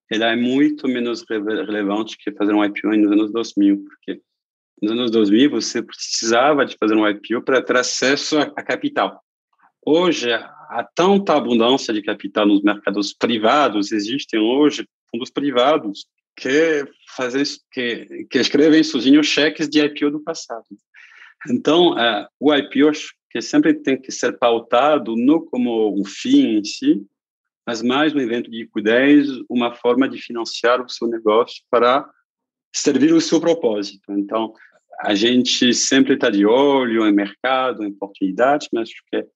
ela 0.09 0.31
é 0.31 0.37
muito 0.37 0.87
menos 0.87 1.25
relevante 1.29 2.17
que 2.17 2.31
fazer 2.31 2.55
um 2.55 2.65
IPO 2.65 2.97
nos 2.97 3.11
anos 3.11 3.33
2000, 3.33 3.83
porque 3.83 4.21
nos 4.81 4.93
anos 4.93 5.11
2000 5.11 5.51
você 5.51 5.83
precisava 5.83 6.65
de 6.65 6.77
fazer 6.79 6.95
um 6.95 7.09
IPO 7.09 7.43
para 7.43 7.63
ter 7.63 7.77
acesso 7.77 8.39
a, 8.39 8.63
capital. 8.63 9.21
Hoje, 9.85 10.33
há 10.33 10.87
tanta 10.95 11.35
abundância 11.35 11.95
de 11.95 12.03
capital 12.03 12.47
nos 12.47 12.63
mercados 12.63 13.13
privados, 13.13 13.93
existem 13.93 14.41
hoje 14.41 14.87
fundos 15.11 15.31
privados 15.31 16.07
que 16.37 16.85
fazem 17.17 17.43
que, 17.73 18.27
que 18.29 18.39
escrevem 18.39 18.83
sozinhos 18.83 19.27
cheques 19.27 19.69
de 19.69 19.81
IPO 19.81 20.11
do 20.11 20.21
passado. 20.21 20.65
Então, 21.49 21.93
uh, 21.93 22.27
o 22.39 22.55
IPO 22.55 22.93
que 23.31 23.41
sempre 23.41 23.75
tem 23.75 24.01
que 24.01 24.11
ser 24.11 24.39
pautado 24.39 25.15
não 25.17 25.45
como 25.45 25.99
um 25.99 26.05
fim 26.05 26.57
em 26.57 26.65
si, 26.65 27.07
mas 27.67 27.83
mais 27.83 28.15
um 28.15 28.21
evento 28.21 28.51
de 28.51 28.59
liquidez, 28.59 29.29
uma 29.49 29.75
forma 29.75 30.09
de 30.09 30.19
financiar 30.19 30.81
o 30.81 30.89
seu 30.89 31.09
negócio 31.09 31.63
para 31.71 32.09
servir 32.73 33.13
o 33.13 33.21
seu 33.21 33.41
propósito. 33.41 34.13
Então, 34.13 34.53
a 35.01 35.15
gente 35.15 35.73
sempre 35.75 36.15
está 36.15 36.31
de 36.31 36.47
olho 36.47 37.07
em 37.07 37.13
mercado, 37.13 37.85
em 37.85 37.89
oportunidades, 37.89 38.69
mas 38.73 38.89
acho 38.89 39.03
que 39.11 39.17
eh, 39.17 39.27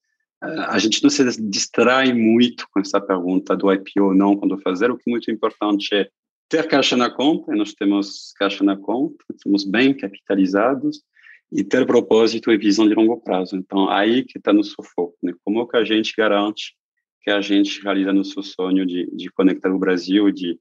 a 0.43 0.79
gente 0.79 1.03
não 1.03 1.11
se 1.11 1.25
distrai 1.43 2.13
muito 2.13 2.67
com 2.73 2.81
essa 2.81 3.01
pergunta 3.01 3.57
do 3.57 3.73
IPO 3.73 4.05
ou 4.05 4.15
não 4.15 4.37
quando 4.37 4.61
fazer. 4.61 4.91
O 4.91 4.97
que 4.97 5.09
é 5.09 5.11
muito 5.11 5.31
importante 5.31 5.95
é 5.95 6.09
ter 6.49 6.67
caixa 6.67 6.97
na 6.97 7.11
conta, 7.11 7.55
nós 7.55 7.75
temos 7.75 8.33
caixa 8.39 8.65
na 8.65 8.77
conta, 8.77 9.25
estamos 9.31 9.65
bem 9.65 9.95
capitalizados, 9.95 11.03
e 11.53 11.65
ter 11.65 11.85
propósito 11.85 12.51
e 12.53 12.57
visão 12.57 12.89
de 12.89 12.95
longo 12.95 13.21
prazo. 13.21 13.57
Então, 13.57 13.89
aí 13.89 14.23
que 14.25 14.39
está 14.39 14.53
no 14.53 14.63
sufoco, 14.63 15.17
né? 15.23 15.33
Como 15.45 15.67
que 15.67 15.77
a 15.77 15.85
gente 15.85 16.15
garante 16.17 16.75
que 17.23 17.31
a 17.31 17.41
gente 17.41 17.83
realiza 17.83 18.13
nosso 18.13 18.43
sonho 18.43 18.87
de, 18.87 19.11
de 19.15 19.31
conectar 19.31 19.71
o 19.71 19.79
Brasil, 19.79 20.31
de 20.31 20.59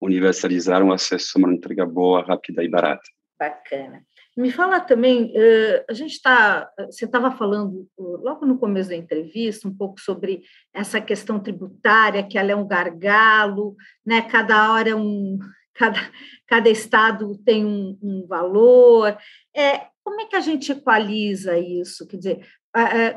universalizar 0.00 0.82
um 0.82 0.92
acesso 0.92 1.32
a 1.36 1.38
uma 1.38 1.52
entrega 1.52 1.84
boa, 1.84 2.24
rápida 2.24 2.64
e 2.64 2.68
barata. 2.68 3.02
Bacana. 3.38 4.02
Me 4.36 4.50
fala 4.50 4.80
também, 4.80 5.32
uh, 5.36 5.84
a 5.88 5.92
gente 5.92 6.12
está, 6.12 6.70
você 6.86 7.04
estava 7.04 7.30
falando 7.32 7.88
uh, 7.98 8.16
logo 8.22 8.46
no 8.46 8.58
começo 8.58 8.88
da 8.88 8.96
entrevista 8.96 9.68
um 9.68 9.76
pouco 9.76 10.00
sobre 10.00 10.42
essa 10.72 11.00
questão 11.00 11.40
tributária, 11.40 12.26
que 12.26 12.38
ela 12.38 12.52
é 12.52 12.56
um 12.56 12.66
gargalo, 12.66 13.76
né? 14.06 14.22
Cada 14.22 14.72
hora 14.72 14.90
é 14.90 14.94
um, 14.94 15.38
cada, 15.74 15.98
cada 16.46 16.70
estado 16.70 17.36
tem 17.44 17.66
um, 17.66 17.98
um 18.00 18.26
valor. 18.26 19.16
É, 19.54 19.88
como 20.02 20.20
é 20.20 20.26
que 20.26 20.36
a 20.36 20.40
gente 20.40 20.72
equaliza 20.72 21.58
isso? 21.58 22.06
Quer 22.06 22.16
dizer, 22.16 22.46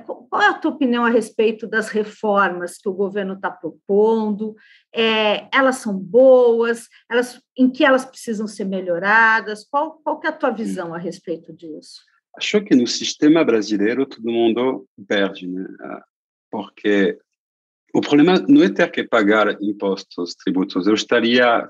qual 0.06 0.42
é 0.42 0.48
a 0.48 0.54
tua 0.54 0.72
opinião 0.72 1.06
a 1.06 1.10
respeito 1.10 1.68
das 1.68 1.90
reformas 1.90 2.78
que 2.78 2.90
o 2.90 2.94
governo 2.94 3.34
está 3.34 3.52
propondo? 3.52 4.56
É, 4.94 5.48
elas 5.56 5.78
são 5.78 5.96
boas? 5.96 6.88
Elas, 7.10 7.40
em 7.58 7.70
que 7.70 7.86
elas 7.86 8.04
precisam 8.04 8.48
ser 8.48 8.66
melhoradas? 8.66 9.64
Qual, 9.70 10.00
qual 10.04 10.20
é 10.24 10.28
a 10.28 10.32
tua 10.32 10.50
visão 10.50 10.94
a 10.94 10.98
respeito 10.98 11.54
disso? 11.54 12.02
Acho 12.36 12.62
que 12.64 12.76
no 12.76 12.88
sistema 12.88 13.44
brasileiro 13.46 14.08
todo 14.08 14.32
mundo 14.32 14.88
perde, 15.08 15.48
né? 15.48 15.68
Porque 16.50 17.20
o 17.94 18.02
problema 18.02 18.44
não 18.48 18.64
é 18.64 18.70
ter 18.70 18.90
que 18.90 19.04
pagar 19.04 19.62
impostos, 19.62 20.34
tributos. 20.34 20.88
Eu 20.88 20.96
estaria 20.96 21.70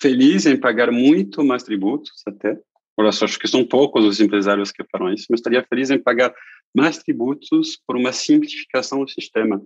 feliz 0.00 0.44
em 0.44 0.58
pagar 0.58 0.90
muito 0.90 1.44
mais 1.44 1.62
tributos 1.62 2.20
até, 2.26 2.58
Olha 2.96 3.10
só, 3.10 3.24
acho 3.24 3.38
que 3.38 3.48
são 3.48 3.66
poucos 3.66 4.04
os 4.04 4.20
empresários 4.20 4.70
que 4.70 4.84
farão 4.84 5.12
isso, 5.12 5.26
mas 5.30 5.40
estaria 5.40 5.64
feliz 5.64 5.90
em 5.90 5.98
pagar 5.98 6.32
mais 6.74 6.98
tributos 6.98 7.78
por 7.86 7.96
uma 7.96 8.12
simplificação 8.12 9.04
do 9.04 9.10
sistema. 9.10 9.62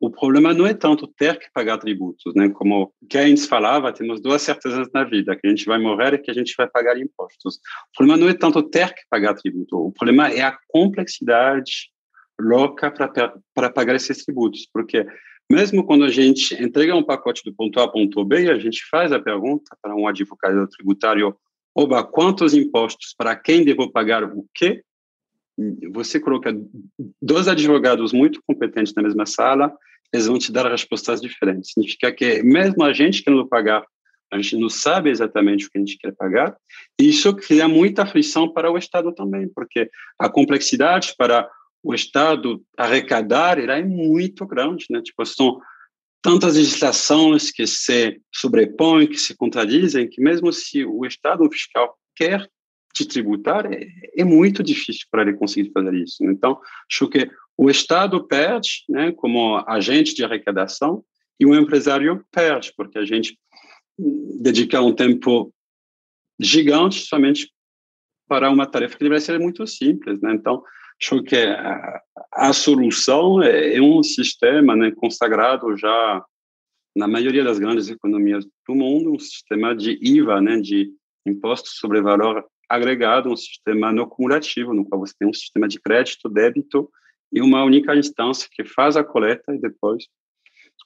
O 0.00 0.08
problema 0.10 0.54
não 0.54 0.66
é 0.66 0.72
tanto 0.72 1.06
ter 1.06 1.38
que 1.38 1.50
pagar 1.52 1.78
tributos, 1.78 2.32
né? 2.34 2.48
Como 2.48 2.92
Keynes 3.08 3.46
falava, 3.46 3.92
temos 3.92 4.20
duas 4.20 4.42
certezas 4.42 4.88
na 4.94 5.02
vida, 5.04 5.34
que 5.34 5.46
a 5.46 5.50
gente 5.50 5.66
vai 5.66 5.78
morrer 5.78 6.14
e 6.14 6.18
que 6.18 6.30
a 6.30 6.34
gente 6.34 6.54
vai 6.56 6.68
pagar 6.68 6.96
impostos. 6.96 7.56
O 7.56 7.96
problema 7.96 8.18
não 8.18 8.28
é 8.28 8.34
tanto 8.34 8.62
ter 8.62 8.94
que 8.94 9.02
pagar 9.10 9.34
tributo, 9.34 9.76
o 9.76 9.92
problema 9.92 10.28
é 10.28 10.42
a 10.42 10.56
complexidade 10.68 11.90
louca 12.40 12.90
para 13.54 13.70
pagar 13.70 13.94
esses 13.96 14.24
tributos, 14.24 14.66
porque 14.72 15.04
mesmo 15.50 15.84
quando 15.84 16.04
a 16.04 16.10
gente 16.10 16.54
entrega 16.62 16.94
um 16.94 17.02
pacote 17.02 17.42
do 17.44 17.52
ponto 17.52 17.78
A 17.80 17.82
ao 17.82 17.92
ponto 17.92 18.24
B, 18.24 18.48
a 18.48 18.58
gente 18.58 18.86
faz 18.88 19.12
a 19.12 19.18
pergunta 19.18 19.76
para 19.82 19.94
um 19.94 20.06
advogado 20.06 20.68
tributário 20.68 21.36
oba, 21.74 22.04
quantos 22.04 22.54
impostos, 22.54 23.14
para 23.16 23.36
quem 23.36 23.64
devo 23.64 23.90
pagar 23.90 24.24
o 24.24 24.46
quê? 24.54 24.82
Você 25.92 26.18
coloca 26.18 26.54
dois 27.20 27.48
advogados 27.48 28.12
muito 28.12 28.40
competentes 28.46 28.94
na 28.94 29.02
mesma 29.02 29.26
sala, 29.26 29.72
eles 30.12 30.26
vão 30.26 30.38
te 30.38 30.50
dar 30.50 30.70
respostas 30.70 31.20
diferentes. 31.20 31.72
Significa 31.72 32.12
que 32.12 32.42
mesmo 32.42 32.82
a 32.82 32.92
gente 32.92 33.22
querendo 33.22 33.46
pagar, 33.46 33.84
a 34.32 34.36
gente 34.36 34.56
não 34.56 34.68
sabe 34.68 35.10
exatamente 35.10 35.66
o 35.66 35.70
que 35.70 35.78
a 35.78 35.80
gente 35.80 35.98
quer 35.98 36.12
pagar, 36.14 36.56
e 37.00 37.08
isso 37.08 37.34
cria 37.34 37.66
muita 37.68 38.02
aflição 38.02 38.52
para 38.52 38.70
o 38.70 38.78
Estado 38.78 39.12
também, 39.12 39.48
porque 39.48 39.90
a 40.18 40.28
complexidade 40.28 41.14
para 41.18 41.48
o 41.82 41.94
Estado 41.94 42.62
arrecadar 42.76 43.58
é 43.58 43.82
muito 43.82 44.46
grande, 44.46 44.86
né? 44.90 45.00
Tipo, 45.02 45.24
são 45.24 45.60
tantas 46.22 46.56
legislações 46.56 47.50
que 47.50 47.66
se 47.66 48.20
sobrepõem, 48.34 49.06
que 49.06 49.18
se 49.18 49.34
contradizem, 49.34 50.08
que 50.08 50.20
mesmo 50.20 50.52
se 50.52 50.84
o 50.84 51.04
Estado 51.04 51.48
fiscal 51.50 51.96
quer 52.14 52.48
te 53.04 53.08
tributar, 53.08 53.66
é, 53.72 53.86
é 54.16 54.24
muito 54.24 54.62
difícil 54.62 55.06
para 55.10 55.22
ele 55.22 55.34
conseguir 55.34 55.70
fazer 55.72 55.94
isso. 55.94 56.24
Então, 56.24 56.60
acho 56.90 57.08
que 57.08 57.30
o 57.56 57.70
Estado 57.70 58.26
perde, 58.26 58.84
né, 58.88 59.12
como 59.12 59.56
agente 59.66 60.14
de 60.14 60.24
arrecadação, 60.24 61.04
e 61.38 61.46
o 61.46 61.54
empresário 61.54 62.24
perde, 62.30 62.72
porque 62.76 62.98
a 62.98 63.04
gente 63.04 63.38
dedica 63.98 64.80
um 64.80 64.94
tempo 64.94 65.52
gigante 66.38 67.00
somente 67.00 67.50
para 68.28 68.50
uma 68.50 68.66
tarefa 68.66 68.96
que 68.96 69.02
deveria 69.02 69.20
ser 69.20 69.38
muito 69.40 69.66
simples, 69.66 70.20
né? 70.20 70.32
Então, 70.34 70.62
acho 71.02 71.22
que 71.22 71.36
a, 71.36 72.00
a 72.32 72.52
solução 72.52 73.42
é, 73.42 73.76
é, 73.76 73.82
um 73.82 74.02
sistema 74.02 74.76
né, 74.76 74.90
consagrado 74.92 75.76
já 75.76 76.24
na 76.94 77.08
maioria 77.08 77.42
das 77.42 77.58
grandes 77.58 77.88
economias 77.88 78.44
do 78.66 78.74
mundo, 78.74 79.12
um 79.12 79.18
sistema 79.18 79.74
de 79.74 79.98
IVA, 80.00 80.40
né, 80.40 80.60
de 80.60 80.90
imposto 81.26 81.68
sobre 81.70 82.00
valor 82.00 82.44
agregado, 82.70 83.28
um 83.28 83.36
sistema 83.36 83.92
não 83.92 84.08
cumulativo, 84.08 84.72
no 84.72 84.84
qual 84.84 85.00
você 85.00 85.12
tem 85.18 85.28
um 85.28 85.34
sistema 85.34 85.66
de 85.66 85.80
crédito, 85.80 86.28
débito 86.28 86.88
e 87.32 87.42
uma 87.42 87.64
única 87.64 87.96
instância 87.96 88.48
que 88.52 88.64
faz 88.64 88.96
a 88.96 89.02
coleta 89.02 89.52
e 89.52 89.58
depois 89.58 90.04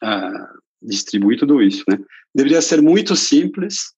uh, 0.03 0.59
distribui 0.80 1.37
tudo 1.37 1.61
isso. 1.62 1.85
Né? 1.89 1.99
Deveria 2.35 2.62
ser 2.62 2.80
muito 2.80 3.14
simples, 3.14 3.93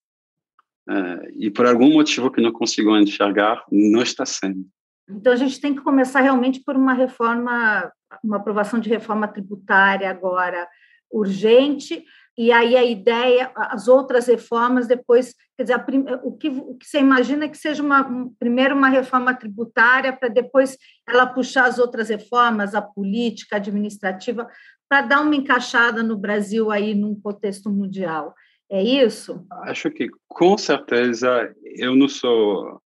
uh, 0.89 1.30
e 1.34 1.49
por 1.49 1.64
algum 1.64 1.93
motivo 1.93 2.30
que 2.30 2.41
não 2.41 2.51
consigo 2.51 2.97
enxergar, 2.97 3.64
não 3.70 4.03
está 4.03 4.26
sendo. 4.26 4.66
Então, 5.09 5.32
a 5.32 5.37
gente 5.37 5.61
tem 5.61 5.72
que 5.72 5.82
começar 5.82 6.20
realmente 6.20 6.61
por 6.64 6.74
uma 6.74 6.93
reforma, 6.93 7.93
uma 8.22 8.39
aprovação 8.39 8.80
de 8.80 8.89
reforma 8.89 9.28
tributária 9.28 10.11
agora 10.11 10.66
urgente, 11.09 12.05
e 12.37 12.53
aí 12.53 12.76
a 12.76 12.84
ideia, 12.84 13.51
as 13.55 13.89
outras 13.89 14.26
reformas 14.26 14.87
depois, 14.87 15.34
quer 15.57 15.62
dizer, 15.62 15.84
o, 16.22 16.32
que, 16.37 16.49
o 16.49 16.74
que 16.74 16.87
você 16.87 16.99
imagina 16.99 17.49
que 17.49 17.57
seja 17.57 17.82
uma, 17.82 18.07
um, 18.07 18.28
primeiro 18.39 18.74
uma 18.74 18.89
reforma 18.89 19.34
tributária, 19.34 20.12
para 20.12 20.28
depois 20.28 20.76
ela 21.09 21.26
puxar 21.26 21.64
as 21.64 21.78
outras 21.78 22.11
reformas, 22.11 22.74
a 22.74 22.82
política, 22.82 23.57
a 23.57 23.59
administrativa, 23.59 24.47
para 24.89 25.03
dar 25.03 25.20
uma 25.22 25.34
encaixada 25.34 26.03
no 26.03 26.16
Brasil 26.16 26.70
aí 26.70 26.95
num 26.95 27.18
contexto 27.18 27.70
mundial. 27.70 28.34
É 28.70 28.82
isso? 28.82 29.47
Acho 29.62 29.91
que, 29.91 30.09
com 30.28 30.59
certeza, 30.59 31.55
eu 31.64 31.95
não 31.95 32.09
sou 32.09 32.82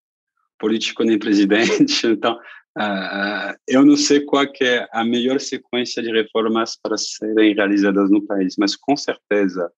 político 0.60 1.02
nem 1.02 1.18
presidente, 1.18 2.06
então 2.06 2.34
uh, 2.78 3.56
eu 3.66 3.84
não 3.84 3.96
sei 3.96 4.20
qual 4.20 4.44
é 4.62 4.88
a 4.92 5.02
melhor 5.02 5.40
sequência 5.40 6.02
de 6.02 6.12
reformas 6.12 6.76
para 6.80 6.96
serem 6.96 7.54
realizadas 7.54 8.10
no 8.10 8.24
país, 8.24 8.54
mas 8.58 8.76
com 8.76 8.96
certeza 8.96 9.72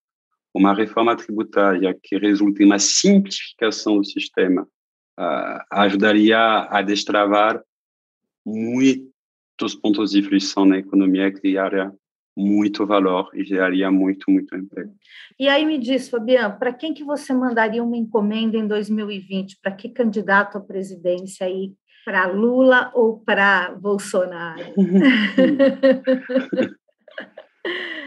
uma 0.52 0.74
reforma 0.74 1.16
tributária 1.16 1.96
que 2.02 2.18
resulte 2.18 2.62
em 2.62 2.66
uma 2.66 2.78
simplificação 2.78 3.96
do 3.96 4.04
sistema 4.04 4.62
uh, 5.18 5.64
ajudaria 5.70 6.38
a 6.68 6.82
destravar 6.82 7.62
muitos 8.44 9.74
pontos 9.80 10.10
de 10.10 10.22
frição 10.22 10.64
na 10.66 10.78
economia 10.78 11.32
criaria 11.32 11.92
muito 12.36 12.86
valor 12.86 13.30
e 13.34 13.44
geraria 13.44 13.90
muito, 13.90 14.30
muito 14.30 14.56
emprego. 14.56 14.94
E 15.38 15.48
aí 15.48 15.66
me 15.66 15.78
diz, 15.78 16.08
Fabiano, 16.08 16.58
para 16.58 16.72
quem 16.72 16.94
que 16.94 17.04
você 17.04 17.32
mandaria 17.32 17.82
uma 17.82 17.96
encomenda 17.96 18.56
em 18.56 18.66
2020? 18.66 19.58
Para 19.62 19.72
que 19.72 19.88
candidato 19.88 20.58
à 20.58 20.60
presidência 20.60 21.46
aí? 21.46 21.72
Para 22.04 22.26
Lula 22.26 22.90
ou 22.94 23.20
para 23.20 23.72
Bolsonaro? 23.72 24.62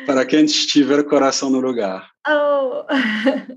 para 0.06 0.26
quem 0.26 0.46
tiver 0.46 1.04
coração 1.04 1.50
no 1.50 1.60
lugar. 1.60 2.10
Oh. 2.28 2.86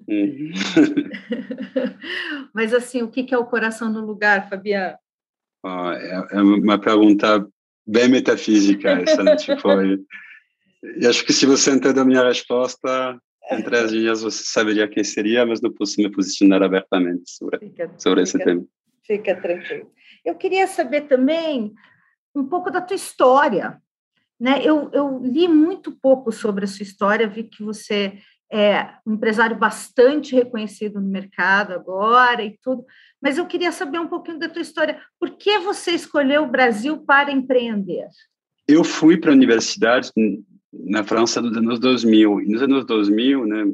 Mas 2.55 2.73
assim, 2.73 3.03
o 3.03 3.09
que 3.09 3.35
é 3.35 3.39
o 3.39 3.47
coração 3.47 3.91
no 3.91 4.05
lugar, 4.05 4.49
Fabiano? 4.49 4.97
Oh, 5.65 5.91
é, 5.91 6.27
é 6.33 6.41
uma 6.41 6.79
pergunta 6.79 7.47
bem 7.87 8.09
metafísica 8.09 8.91
essa, 8.91 9.23
né? 9.23 9.37
tipo, 9.37 9.63
e 10.83 11.07
acho 11.07 11.25
que 11.25 11.33
se 11.33 11.47
você 11.47 11.71
entender 11.71 12.01
a 12.01 12.05
minha 12.05 12.25
resposta, 12.25 13.21
entre 13.51 13.77
as 13.77 13.91
linhas 13.91 14.23
você 14.23 14.45
saberia 14.45 14.89
quem 14.89 15.03
seria, 15.03 15.45
mas 15.45 15.61
não 15.61 15.73
posso 15.73 16.01
me 16.01 16.11
posicionar 16.11 16.63
abertamente 16.63 17.31
sobre, 17.31 17.59
fica, 17.59 17.91
sobre 17.99 18.23
esse 18.23 18.33
fica, 18.33 18.45
tema. 18.45 18.65
Fica 19.03 19.41
tranquilo. 19.41 19.91
Eu 20.25 20.35
queria 20.35 20.67
saber 20.67 21.03
também 21.03 21.73
um 22.35 22.45
pouco 22.45 22.71
da 22.71 22.81
tua 22.81 22.95
história. 22.95 23.81
Né? 24.39 24.61
Eu, 24.63 24.91
eu 24.93 25.21
li 25.25 25.49
muito 25.49 25.91
pouco 25.93 26.31
sobre 26.31 26.65
a 26.65 26.69
sua 26.69 26.85
história, 26.85 27.27
vi 27.27 27.45
que 27.45 27.63
você 27.63 28.19
é 28.51 28.95
um 29.07 29.15
empresário 29.15 29.57
bastante 29.57 30.35
reconhecido 30.35 31.01
no 31.01 31.09
mercado 31.09 31.73
agora 31.73 32.43
e 32.43 32.57
tudo, 32.63 32.85
mas 33.21 33.37
eu 33.37 33.47
queria 33.47 33.73
saber 33.73 33.99
um 33.99 34.09
pouquinho 34.09 34.39
da 34.39 34.49
tua 34.49 34.63
história. 34.63 35.01
Por 35.19 35.37
que 35.37 35.59
você 35.59 35.91
escolheu 35.91 36.45
o 36.45 36.51
Brasil 36.51 36.99
para 37.05 37.31
empreender? 37.31 38.07
Eu 38.67 38.85
fui 38.85 39.19
para 39.19 39.31
a 39.31 39.35
universidade 39.35 40.13
na 40.73 41.05
França 41.05 41.41
dos 41.41 41.57
anos 41.57 41.79
2000. 41.79 42.43
E 42.43 42.47
nos 42.47 42.63
anos 42.63 42.87
2000, 42.87 43.47
né, 43.47 43.65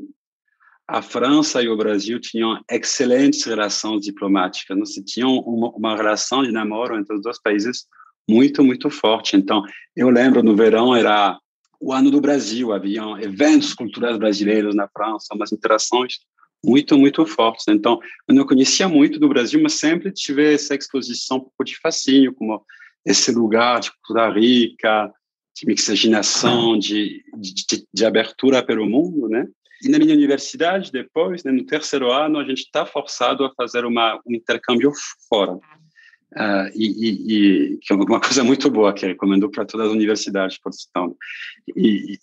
a 0.87 1.01
França 1.01 1.63
e 1.63 1.69
o 1.69 1.77
Brasil 1.77 2.21
tinham 2.21 2.61
excelentes 2.71 3.45
relações 3.45 4.03
diplomáticas, 4.03 4.77
não 4.77 4.85
se 4.85 5.03
tinham 5.03 5.39
uma, 5.39 5.71
uma, 5.71 5.97
relação 5.97 6.43
de 6.43 6.53
namoro 6.53 6.99
entre 6.99 7.17
os 7.17 7.23
dois 7.23 7.41
países 7.41 7.87
muito, 8.29 8.63
muito 8.63 8.91
forte. 8.91 9.37
Então, 9.37 9.63
eu 9.97 10.11
lembro 10.11 10.43
no 10.43 10.55
verão 10.55 10.95
era 10.95 11.39
o 11.81 11.93
ano 11.93 12.11
do 12.11 12.21
Brasil, 12.21 12.73
haviam 12.73 13.19
eventos 13.19 13.75
culturais 13.75 14.17
brasileiros 14.17 14.75
na 14.75 14.89
França, 14.89 15.35
umas 15.35 15.53
interações 15.53 16.19
muito, 16.65 16.97
muito 16.99 17.27
fortes. 17.27 17.67
Então, 17.69 17.99
eu 18.27 18.35
não 18.35 18.47
conhecia 18.47 18.89
muito 18.89 19.19
do 19.19 19.29
Brasil, 19.29 19.61
mas 19.63 19.75
sempre 19.75 20.11
tive 20.11 20.55
essa 20.55 20.75
exposição 20.75 21.39
um 21.39 21.41
pouco 21.41 21.65
de 21.65 21.79
fascínio, 21.79 22.35
como 22.35 22.65
esse 23.05 23.31
lugar 23.33 23.81
de 23.81 23.91
cultura 23.93 24.31
rica, 24.31 25.13
de 25.55 25.67
mixigenação, 25.67 26.79
de, 26.79 27.23
de, 27.37 27.87
de, 27.93 28.05
abertura 28.05 28.63
pelo 28.63 28.87
mundo, 28.87 29.29
né? 29.29 29.47
E 29.83 29.89
na 29.89 29.99
minha 29.99 30.15
universidade, 30.15 30.91
depois, 30.91 31.45
né, 31.45 31.53
no 31.53 31.65
terceiro 31.65 32.11
ano, 32.11 32.39
a 32.39 32.45
gente 32.45 32.63
está 32.63 32.85
forçado 32.85 33.45
a 33.45 33.53
fazer 33.55 33.85
uma, 33.85 34.21
um 34.27 34.35
intercâmbio 34.35 34.93
fora. 35.29 35.53
Uh, 35.53 36.67
e, 36.75 36.87
e, 36.87 37.75
e, 37.75 37.79
que 37.79 37.93
é 37.93 37.97
uma 37.97 38.19
coisa 38.21 38.43
muito 38.43 38.69
boa, 38.69 38.93
que 38.93 39.07
recomendo 39.07 39.49
para 39.49 39.65
todas 39.65 39.87
as 39.87 39.93
universidades 39.93 40.59
por 40.59 40.73
sinal. 40.73 41.17
E, 41.77 42.19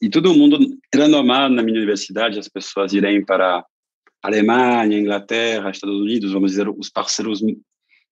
e, 0.00 0.08
todo 0.08 0.34
mundo, 0.34 0.58
era 0.94 1.08
normal 1.08 1.48
na 1.48 1.62
minha 1.62 1.78
universidade 1.78 2.38
as 2.38 2.48
pessoas 2.48 2.92
irem 2.92 3.24
para 3.24 3.64
Alemanha, 4.22 4.96
Inglaterra, 4.96 5.70
Estados 5.70 5.98
Unidos, 6.00 6.32
vamos 6.32 6.52
dizer, 6.52 6.68
os 6.68 6.90
parceiros 6.90 7.40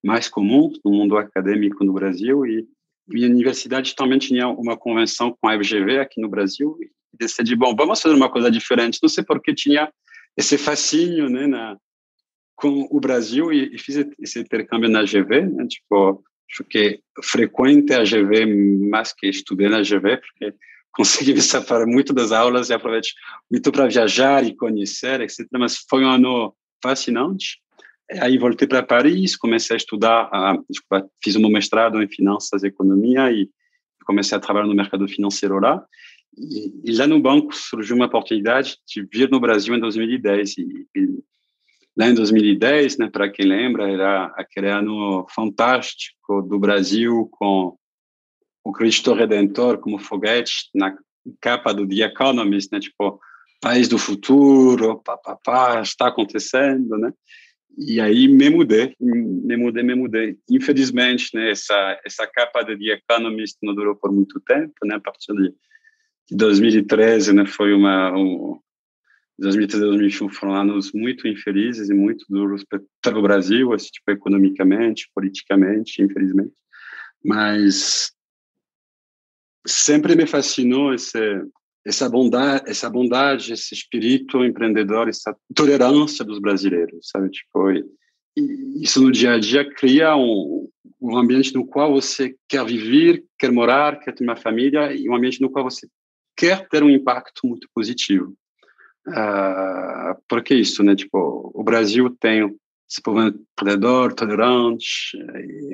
mais 0.03 0.27
comuns 0.27 0.79
no 0.83 0.91
mundo 0.91 1.15
acadêmico 1.15 1.85
no 1.85 1.93
Brasil, 1.93 2.45
e 2.45 2.67
minha 3.09 3.27
universidade 3.27 3.95
também 3.95 4.19
tinha 4.19 4.47
uma 4.47 4.77
convenção 4.77 5.35
com 5.39 5.47
a 5.47 5.57
FGV 5.57 5.99
aqui 5.99 6.21
no 6.21 6.29
Brasil 6.29 6.77
e 6.79 6.89
decidi, 7.17 7.55
bom, 7.55 7.75
vamos 7.75 8.01
fazer 8.01 8.15
uma 8.15 8.29
coisa 8.29 8.49
diferente. 8.49 8.99
Não 9.01 9.09
sei 9.09 9.23
porque 9.23 9.53
tinha 9.53 9.91
esse 10.37 10.57
fascínio, 10.57 11.29
né, 11.29 11.47
na, 11.47 11.77
com 12.55 12.87
o 12.91 12.99
Brasil 12.99 13.51
e, 13.51 13.75
e 13.75 13.77
fiz 13.77 14.05
esse 14.19 14.39
intercâmbio 14.39 14.89
na 14.89 15.03
GV, 15.03 15.41
né, 15.41 15.67
tipo, 15.67 16.23
acho 16.51 16.63
que 16.63 17.01
frequente 17.23 17.93
a 17.93 18.03
GV 18.03 18.45
mais 18.89 19.13
que 19.13 19.27
estudei 19.27 19.69
na 19.69 19.81
GV, 19.81 20.17
porque 20.17 20.53
consegui 20.91 21.33
me 21.33 21.41
safar 21.41 21.85
muito 21.87 22.13
das 22.13 22.31
aulas 22.31 22.69
e 22.69 22.73
aproveitei 22.73 23.11
muito 23.49 23.71
para 23.71 23.87
viajar 23.87 24.45
e 24.45 24.55
conhecer, 24.55 25.21
etc. 25.21 25.47
Mas 25.53 25.77
foi 25.89 26.03
um 26.03 26.09
ano 26.09 26.55
fascinante. 26.81 27.59
Aí 28.21 28.37
voltei 28.37 28.67
para 28.67 28.81
Paris, 28.81 29.35
comecei 29.35 29.75
a 29.75 29.77
estudar, 29.77 30.29
a, 30.33 30.57
desculpa, 30.69 31.07
fiz 31.23 31.35
um 31.35 31.49
mestrado 31.49 32.01
em 32.01 32.07
finanças 32.07 32.63
e 32.63 32.67
economia 32.67 33.31
e 33.31 33.49
comecei 34.05 34.35
a 34.35 34.41
trabalhar 34.41 34.67
no 34.67 34.75
mercado 34.75 35.07
financeiro 35.07 35.59
lá. 35.59 35.85
E, 36.35 36.73
e 36.83 36.97
lá 36.97 37.05
no 37.05 37.19
banco 37.19 37.55
surgiu 37.55 37.95
uma 37.95 38.07
oportunidade 38.07 38.77
de 38.87 39.03
vir 39.03 39.29
no 39.29 39.39
Brasil 39.39 39.75
em 39.75 39.79
2010. 39.79 40.57
E, 40.57 40.87
e 40.95 41.23
lá 41.95 42.07
em 42.07 42.13
2010, 42.15 42.97
né, 42.97 43.09
para 43.11 43.29
quem 43.29 43.45
lembra, 43.45 43.89
era 43.89 44.25
aquele 44.37 44.69
ano 44.69 45.27
fantástico 45.29 46.41
do 46.41 46.57
Brasil 46.57 47.29
com 47.31 47.77
o 48.63 48.71
Cristo 48.71 49.13
Redentor 49.13 49.77
como 49.77 49.99
foguete 49.99 50.69
na 50.73 50.97
capa 51.39 51.73
do 51.73 51.87
The 51.87 52.05
Economist, 52.05 52.71
né, 52.71 52.79
tipo, 52.79 53.19
país 53.61 53.87
do 53.87 53.97
futuro, 53.97 55.01
pá, 55.03 55.17
pá, 55.17 55.37
pá, 55.43 55.81
está 55.81 56.07
acontecendo, 56.07 56.97
né? 56.97 57.13
E 57.77 58.01
aí 58.01 58.27
me 58.27 58.49
mudei, 58.49 58.95
me 58.99 59.55
mudei, 59.55 59.83
me 59.83 59.95
mudei. 59.95 60.37
Infelizmente, 60.49 61.29
né, 61.33 61.51
essa 61.51 61.99
essa 62.05 62.27
capa 62.27 62.63
de 62.63 62.77
The 62.77 62.93
Economist 62.93 63.57
não 63.63 63.73
durou 63.73 63.95
por 63.95 64.11
muito 64.11 64.39
tempo, 64.41 64.73
né? 64.85 64.95
A 64.95 64.99
partir 64.99 65.33
de, 65.33 65.53
de 66.29 66.35
2013, 66.35 67.33
né, 67.33 67.45
foi 67.45 67.73
uma 67.73 68.11
um, 68.17 68.59
2013 69.39 69.77
e 69.77 69.87
2021 69.87 70.29
foram 70.29 70.53
anos 70.55 70.91
muito 70.91 71.27
infelizes 71.27 71.89
e 71.89 71.93
muito 71.93 72.25
duros 72.29 72.65
para 73.01 73.17
o 73.17 73.21
Brasil, 73.21 73.73
assim, 73.73 73.89
tipo 73.89 74.11
economicamente, 74.11 75.09
politicamente, 75.15 76.01
infelizmente. 76.01 76.55
Mas 77.23 78.11
sempre 79.65 80.15
me 80.15 80.25
fascinou 80.25 80.93
esse 80.93 81.41
essa 81.89 82.07
bondade, 82.07 82.69
essa 82.69 82.89
bondade, 82.89 83.53
esse 83.53 83.73
espírito 83.73 84.45
empreendedor, 84.45 85.09
essa 85.09 85.35
tolerância 85.55 86.23
dos 86.23 86.39
brasileiros, 86.39 87.09
sabe? 87.09 87.31
Tipo, 87.31 87.71
isso 88.79 89.01
no 89.01 89.11
dia 89.11 89.33
a 89.33 89.39
dia 89.39 89.67
cria 89.73 90.15
um, 90.15 90.69
um 91.01 91.17
ambiente 91.17 91.53
no 91.53 91.65
qual 91.65 91.91
você 91.91 92.35
quer 92.47 92.63
viver, 92.63 93.25
quer 93.39 93.51
morar, 93.51 93.99
quer 93.99 94.13
ter 94.13 94.23
uma 94.23 94.35
família 94.35 94.93
e 94.93 95.09
um 95.09 95.15
ambiente 95.15 95.41
no 95.41 95.49
qual 95.49 95.65
você 95.65 95.87
quer 96.37 96.67
ter 96.69 96.83
um 96.83 96.89
impacto 96.91 97.47
muito 97.47 97.67
positivo. 97.73 98.35
Uh, 99.07 100.13
porque 100.27 100.53
isso, 100.53 100.83
né? 100.83 100.95
Tipo, 100.95 101.51
o 101.55 101.63
Brasil 101.63 102.15
tem 102.19 102.55
esse 102.87 103.01
povo 103.01 103.19
empreendedor, 103.21 104.13
tolerante, 104.13 105.17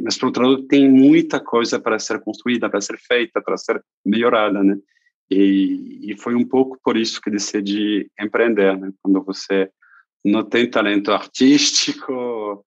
mas 0.02 0.18
por 0.18 0.28
outro 0.28 0.48
lado 0.48 0.64
tem 0.64 0.90
muita 0.90 1.42
coisa 1.42 1.78
para 1.78 2.00
ser 2.00 2.22
construída, 2.22 2.70
para 2.70 2.80
ser 2.80 2.98
feita, 2.98 3.42
para 3.42 3.58
ser 3.58 3.84
melhorada, 4.06 4.64
né? 4.64 4.78
E, 5.30 6.12
e 6.12 6.18
foi 6.18 6.36
um 6.36 6.48
pouco 6.48 6.80
por 6.84 6.96
isso 6.98 7.20
que 7.22 7.32
decidi 7.32 8.10
empreender, 8.20 8.78
né? 8.78 8.92
Quando 9.02 9.24
você 9.24 9.70
não 10.24 10.44
tem 10.44 10.70
talento 10.70 11.12
artístico 11.12 12.64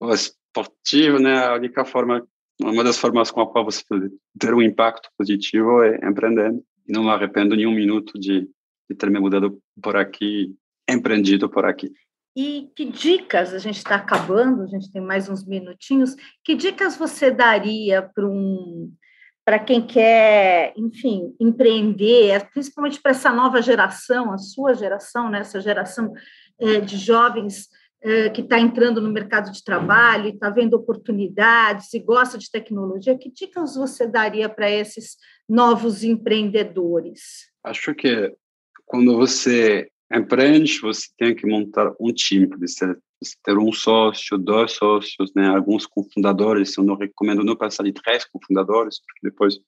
ou 0.00 0.12
esportivo, 0.12 1.18
né? 1.18 1.46
A 1.46 1.54
única 1.54 1.84
forma, 1.84 2.26
uma 2.60 2.84
das 2.84 2.98
formas 2.98 3.30
com 3.30 3.40
a 3.40 3.50
qual 3.50 3.64
você 3.64 3.82
pode 3.88 4.10
ter 4.38 4.54
um 4.54 4.62
impacto 4.62 5.08
positivo 5.16 5.82
é 5.82 5.96
empreendendo. 6.08 6.62
E 6.86 6.92
não 6.92 7.04
me 7.04 7.10
arrependo 7.10 7.54
nem 7.54 7.66
um 7.66 7.74
minuto 7.74 8.18
de, 8.18 8.48
de 8.88 8.96
ter 8.96 9.10
me 9.10 9.20
mudado 9.20 9.60
por 9.80 9.96
aqui, 9.96 10.54
empreendido 10.88 11.48
por 11.48 11.64
aqui. 11.64 11.92
E 12.36 12.70
que 12.76 12.84
dicas, 12.84 13.52
a 13.52 13.58
gente 13.58 13.78
está 13.78 13.96
acabando, 13.96 14.62
a 14.62 14.66
gente 14.66 14.90
tem 14.92 15.02
mais 15.02 15.28
uns 15.28 15.44
minutinhos, 15.44 16.14
que 16.44 16.54
dicas 16.54 16.96
você 16.96 17.30
daria 17.30 18.02
para 18.02 18.26
um, 18.26 18.92
para 19.44 19.58
quem 19.58 19.84
quer, 19.84 20.72
enfim, 20.76 21.34
empreender, 21.40 22.48
principalmente 22.52 23.00
para 23.00 23.12
essa 23.12 23.32
nova 23.32 23.60
geração, 23.62 24.32
a 24.32 24.38
sua 24.38 24.74
geração, 24.74 25.30
né, 25.30 25.40
essa 25.40 25.60
geração 25.60 26.12
é, 26.58 26.80
de 26.80 26.96
jovens 26.96 27.68
é, 28.02 28.30
que 28.30 28.40
está 28.40 28.58
entrando 28.58 29.00
no 29.00 29.10
mercado 29.10 29.50
de 29.50 29.62
trabalho, 29.62 30.30
está 30.30 30.50
vendo 30.50 30.74
oportunidades 30.74 31.92
e 31.92 31.98
gosta 31.98 32.38
de 32.38 32.50
tecnologia, 32.50 33.18
que 33.18 33.30
dicas 33.30 33.76
você 33.76 34.06
daria 34.06 34.48
para 34.48 34.70
esses 34.70 35.16
novos 35.48 36.02
empreendedores? 36.04 37.50
Acho 37.64 37.94
que 37.94 38.34
quando 38.86 39.16
você 39.16 39.90
empreende, 40.12 40.80
você 40.80 41.08
tem 41.16 41.34
que 41.34 41.46
montar 41.46 41.92
um 42.00 42.12
time, 42.12 42.48
você 42.58 42.96
ter 43.44 43.58
um 43.58 43.72
sócio, 43.72 44.38
dois 44.38 44.72
sócios, 44.72 45.32
né, 45.34 45.48
alguns 45.48 45.86
cofundadores, 45.86 46.76
eu 46.76 46.84
não 46.84 46.96
recomendo 46.96 47.44
não 47.44 47.56
passar 47.56 47.82
de 47.82 47.92
três 47.92 48.24
cofundadores, 48.24 49.00
porque 49.00 49.20
depois 49.22 49.58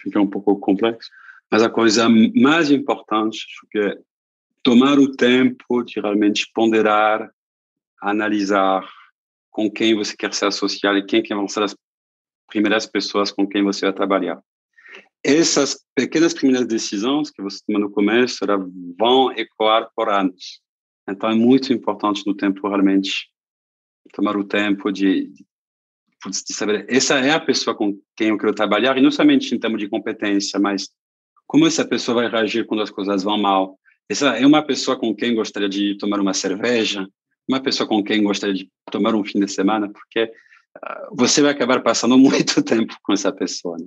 fica 0.00 0.20
um 0.20 0.26
pouco 0.26 0.58
complexo. 0.58 1.10
Mas 1.50 1.62
a 1.62 1.70
coisa 1.70 2.08
mais 2.08 2.70
importante, 2.70 3.46
acho 3.48 3.66
que 3.70 3.78
é 3.78 3.98
tomar 4.62 4.98
o 4.98 5.10
tempo 5.10 5.82
de 5.82 6.00
realmente 6.00 6.50
ponderar 6.54 7.30
analisar 8.00 8.88
com 9.50 9.70
quem 9.70 9.94
você 9.94 10.16
quer 10.16 10.32
se 10.32 10.44
associar 10.44 10.96
e 10.96 11.04
quem 11.04 11.22
vão 11.28 11.48
ser 11.48 11.62
as 11.62 11.76
primeiras 12.48 12.86
pessoas 12.86 13.30
com 13.30 13.46
quem 13.46 13.62
você 13.62 13.86
vai 13.86 13.94
trabalhar. 13.94 14.40
Essas 15.22 15.84
pequenas 15.94 16.32
primeiras 16.32 16.66
decisões 16.66 17.30
que 17.30 17.42
você 17.42 17.60
toma 17.66 17.78
no 17.78 17.90
começo 17.90 18.38
vão 18.98 19.30
ecoar 19.32 19.90
por 19.94 20.08
anos. 20.08 20.60
Então 21.10 21.30
é 21.30 21.34
muito 21.34 21.72
importante 21.72 22.26
no 22.26 22.34
tempo 22.34 22.68
realmente 22.68 23.28
tomar 24.12 24.36
o 24.36 24.44
tempo 24.44 24.90
de, 24.90 25.26
de, 25.28 26.30
de 26.30 26.54
saber 26.54 26.86
essa 26.88 27.18
é 27.18 27.30
a 27.30 27.40
pessoa 27.40 27.76
com 27.76 27.98
quem 28.16 28.28
eu 28.28 28.38
quero 28.38 28.54
trabalhar 28.54 28.96
e 28.96 29.02
não 29.02 29.10
somente 29.10 29.54
em 29.54 29.58
termos 29.58 29.80
de 29.80 29.88
competência, 29.88 30.58
mas 30.58 30.88
como 31.46 31.66
essa 31.66 31.84
pessoa 31.84 32.22
vai 32.22 32.30
reagir 32.30 32.66
quando 32.66 32.82
as 32.82 32.90
coisas 32.90 33.22
vão 33.22 33.38
mal. 33.38 33.78
Essa 34.08 34.36
é 34.36 34.46
uma 34.46 34.62
pessoa 34.62 34.98
com 34.98 35.14
quem 35.14 35.34
gostaria 35.34 35.68
de 35.68 35.96
tomar 35.96 36.20
uma 36.20 36.34
cerveja, 36.34 37.08
uma 37.48 37.60
pessoa 37.60 37.88
com 37.88 38.02
quem 38.02 38.22
gostaria 38.22 38.54
de 38.54 38.70
tomar 38.90 39.14
um 39.14 39.24
fim 39.24 39.40
de 39.40 39.50
semana, 39.50 39.88
porque 39.88 40.24
uh, 40.24 41.16
você 41.16 41.42
vai 41.42 41.52
acabar 41.52 41.82
passando 41.82 42.16
muito 42.18 42.62
tempo 42.62 42.96
com 43.02 43.12
essa 43.12 43.32
pessoa. 43.32 43.76
Né? 43.78 43.86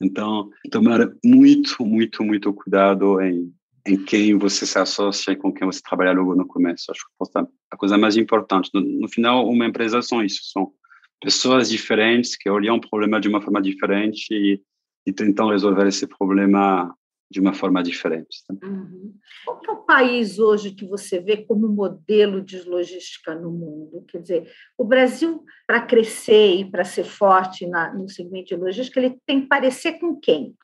Então, 0.00 0.50
tomar 0.70 1.08
muito, 1.24 1.84
muito, 1.84 2.24
muito 2.24 2.52
cuidado 2.52 3.20
em, 3.20 3.52
em 3.86 4.02
quem 4.02 4.38
você 4.38 4.64
se 4.66 4.78
associa 4.78 5.32
e 5.32 5.36
com 5.36 5.52
quem 5.52 5.66
você 5.66 5.80
trabalha 5.82 6.12
logo 6.12 6.34
no 6.34 6.46
começo. 6.46 6.90
Acho 6.90 7.04
que 7.04 7.38
a 7.70 7.76
coisa 7.76 7.98
mais 7.98 8.16
importante. 8.16 8.70
No, 8.72 8.80
no 8.80 9.08
final, 9.08 9.46
uma 9.48 9.66
empresa 9.66 10.00
são 10.00 10.24
isso, 10.24 10.40
são 10.44 10.72
pessoas 11.20 11.68
diferentes 11.68 12.36
que 12.36 12.48
olham 12.48 12.76
o 12.76 12.80
problema 12.80 13.20
de 13.20 13.28
uma 13.28 13.42
forma 13.42 13.60
diferente 13.60 14.26
e, 14.30 14.60
e 15.06 15.12
tentam 15.12 15.50
resolver 15.50 15.86
esse 15.86 16.06
problema 16.06 16.94
de 17.30 17.40
uma 17.40 17.52
forma 17.52 17.82
diferente. 17.82 18.44
Tá? 18.46 18.54
Uhum. 18.66 19.14
Qual 19.44 19.60
é 19.66 19.70
o 19.70 19.76
país 19.84 20.38
hoje 20.38 20.70
que 20.70 20.86
você 20.86 21.20
vê 21.20 21.38
como 21.38 21.68
modelo 21.68 22.42
de 22.42 22.62
logística 22.62 23.34
no 23.34 23.50
mundo? 23.50 24.04
Quer 24.08 24.18
dizer, 24.20 24.52
o 24.78 24.84
Brasil, 24.84 25.42
para 25.66 25.80
crescer 25.80 26.60
e 26.60 26.70
para 26.70 26.84
ser 26.84 27.04
forte 27.04 27.66
na, 27.66 27.92
no 27.92 28.08
segmento 28.08 28.48
de 28.48 28.56
logística, 28.56 29.00
ele 29.00 29.18
tem 29.26 29.42
que 29.42 29.48
parecer 29.48 29.94
com 29.94 30.18
quem? 30.20 30.54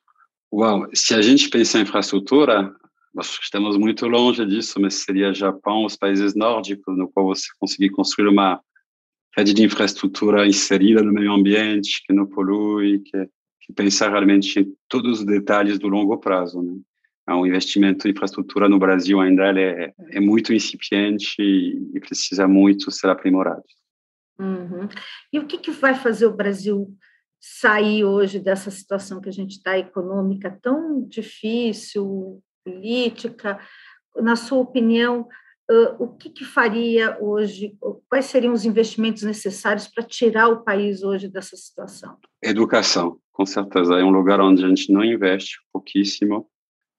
Uau, 0.53 0.87
se 0.93 1.13
a 1.13 1.21
gente 1.21 1.49
pensar 1.49 1.79
em 1.79 1.83
infraestrutura, 1.83 2.73
nós 3.13 3.37
estamos 3.41 3.77
muito 3.77 4.07
longe 4.07 4.45
disso, 4.45 4.79
mas 4.79 5.03
seria 5.03 5.33
Japão, 5.33 5.85
os 5.85 5.95
países 5.95 6.35
nórdicos, 6.35 6.97
no 6.97 7.09
qual 7.09 7.27
você 7.27 7.47
conseguir 7.59 7.89
construir 7.89 8.27
uma 8.27 8.61
rede 9.35 9.53
de 9.53 9.63
infraestrutura 9.63 10.47
inserida 10.47 11.01
no 11.01 11.13
meio 11.13 11.31
ambiente, 11.31 12.03
que 12.05 12.13
não 12.13 12.25
polui, 12.25 12.99
que 12.99 13.29
que 13.61 13.73
pensar 13.73 14.09
realmente 14.09 14.59
em 14.59 14.75
todos 14.89 15.19
os 15.19 15.25
detalhes 15.25 15.79
do 15.79 15.87
longo 15.87 16.17
prazo. 16.17 16.61
Né? 16.61 17.33
O 17.33 17.45
investimento 17.45 18.07
em 18.07 18.11
infraestrutura 18.11 18.67
no 18.67 18.77
Brasil 18.79 19.19
ainda 19.19 19.47
é, 19.57 19.93
é 20.09 20.19
muito 20.19 20.53
incipiente 20.53 21.35
e, 21.39 21.99
precisa 21.99 22.47
muito 22.47 22.91
ser 22.91 23.09
aprimorado. 23.09 23.63
Uhum. 24.39 24.89
E 25.31 25.39
o 25.39 25.45
que, 25.45 25.57
que 25.57 25.71
vai 25.71 25.95
fazer 25.95 26.25
o 26.25 26.35
Brasil 26.35 26.93
sair 27.39 28.03
hoje 28.03 28.39
dessa 28.39 28.69
situação 28.69 29.21
que 29.21 29.29
a 29.29 29.31
gente 29.31 29.51
está 29.51 29.77
econômica 29.77 30.59
tão 30.61 31.07
difícil, 31.07 32.41
política? 32.63 33.59
Na 34.17 34.35
sua 34.35 34.59
opinião, 34.59 35.27
o 35.99 36.07
que, 36.09 36.29
que 36.29 36.43
faria 36.43 37.17
hoje? 37.21 37.77
Quais 38.09 38.25
seriam 38.25 38.53
os 38.53 38.65
investimentos 38.65 39.23
necessários 39.23 39.87
para 39.87 40.03
tirar 40.03 40.49
o 40.49 40.63
país 40.63 41.01
hoje 41.01 41.29
dessa 41.29 41.55
situação? 41.55 42.17
Educação 42.43 43.21
com 43.41 43.45
certeza. 43.45 43.95
É 43.95 44.03
um 44.03 44.11
lugar 44.11 44.39
onde 44.39 44.63
a 44.63 44.67
gente 44.67 44.91
não 44.93 45.03
investe 45.03 45.57
pouquíssimo. 45.73 46.47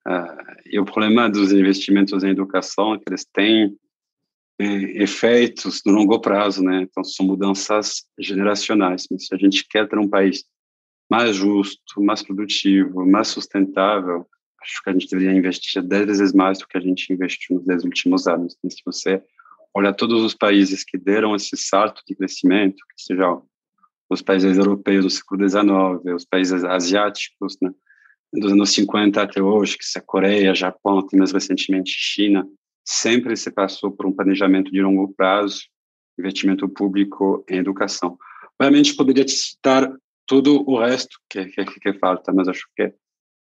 Uh, 0.07 0.61
e 0.67 0.81
o 0.81 0.85
problema 0.85 1.31
dos 1.31 1.53
investimentos 1.53 2.25
em 2.25 2.31
educação 2.31 2.95
é 2.95 2.99
que 2.99 3.05
eles 3.07 3.25
têm 3.25 3.77
é, 4.59 5.03
efeitos 5.03 5.81
no 5.87 5.93
longo 5.93 6.21
prazo, 6.21 6.63
né? 6.65 6.83
Então, 6.83 7.05
são 7.05 7.25
mudanças 7.25 8.05
generacionais. 8.19 9.07
Mas 9.09 9.27
se 9.27 9.35
a 9.35 9.39
gente 9.39 9.65
quer 9.69 9.89
ter 9.89 9.99
um 9.99 10.09
país 10.09 10.45
mais 11.09 11.37
justo, 11.37 12.03
mais 12.03 12.23
produtivo, 12.23 13.07
mais 13.07 13.29
sustentável, 13.29 14.27
acho 14.63 14.83
que 14.83 14.91
a 14.91 14.93
gente 14.93 15.09
deveria 15.09 15.37
investir 15.37 15.83
dez 15.83 16.07
vezes 16.07 16.33
mais 16.33 16.59
do 16.59 16.67
que 16.67 16.79
a 16.79 16.81
gente 16.81 17.13
investiu 17.13 17.57
nos 17.57 17.67
dez 17.67 17.85
últimos 17.85 18.27
anos. 18.27 18.57
E 18.65 18.71
se 18.71 18.83
você 18.85 19.23
olha 19.75 19.93
todos 19.93 20.23
os 20.23 20.35
países 20.35 20.85
que 20.85 20.97
deram 20.97 21.35
esse 21.35 21.57
salto 21.57 22.03
de 22.07 22.15
crescimento, 22.15 22.77
que 22.77 23.03
seja 23.03 23.41
os 24.09 24.23
países 24.23 24.57
europeus 24.57 25.05
do 25.05 25.11
século 25.11 25.49
XIX, 25.49 26.15
os 26.15 26.25
países 26.25 26.65
asiáticos, 26.65 27.57
né, 27.61 27.71
dos 28.33 28.53
anos 28.53 28.73
50 28.73 29.23
até 29.23 29.43
hoje, 29.43 29.77
que 29.77 29.85
é 29.97 29.99
a 29.99 30.03
Coreia, 30.03 30.55
Japão, 30.55 30.99
até 30.99 31.17
mais 31.17 31.33
recentemente 31.33 31.91
China, 31.91 32.47
sempre 32.85 33.37
se 33.37 33.51
passou 33.51 33.91
por 33.91 34.07
um 34.07 34.13
planejamento 34.13 34.71
de 34.71 34.83
longo 34.83 35.13
prazo, 35.15 35.63
investimento 36.19 36.69
público 36.69 37.45
em 37.49 37.59
educação. 37.59 38.19
Obviamente, 38.59 38.95
poderia 38.95 39.27
citar 39.27 39.93
todo 40.27 40.63
o 40.69 40.79
resto 40.79 41.19
que, 41.29 41.47
que, 41.47 41.65
que 41.65 41.93
falta, 41.95 42.33
mas 42.33 42.49
acho 42.49 42.67
que 42.77 42.93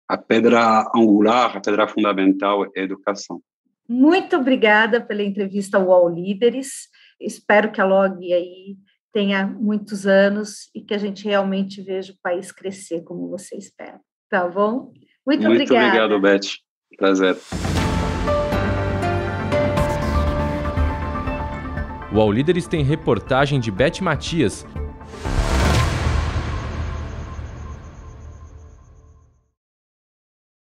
a 0.09 0.16
pedra 0.16 0.88
angular, 0.94 1.57
a 1.57 1.61
pedra 1.61 1.88
fundamental 1.88 2.64
é 2.64 2.80
a 2.80 2.82
educação. 2.82 3.40
Muito 3.88 4.36
obrigada 4.36 5.00
pela 5.00 5.22
entrevista 5.22 5.78
ao 5.78 5.90
All 5.92 6.09
Líderes. 6.09 6.88
Espero 7.20 7.70
que 7.70 7.80
a 7.80 7.84
Log 7.84 8.32
aí 8.32 8.76
tenha 9.12 9.46
muitos 9.46 10.07
anos 10.07 10.70
e 10.74 10.80
que 10.80 10.92
a 10.92 10.98
gente 10.98 11.24
realmente 11.24 11.80
veja 11.80 12.12
o 12.12 12.16
país 12.22 12.52
crescer 12.52 13.02
como 13.02 13.28
você 13.28 13.57
espera. 13.57 14.00
Tá 14.28 14.46
bom? 14.46 14.92
Muito, 15.26 15.42
Muito 15.42 15.62
obrigada. 15.62 16.14
obrigado, 16.14 16.20
Beth. 16.20 16.48
Prazer. 16.96 17.36
O 22.12 22.20
All 22.20 22.32
Líderes 22.32 22.66
tem 22.66 22.82
reportagem 22.82 23.61
de 23.61 23.70
Beth 23.70 24.00
Matias, 24.00 24.66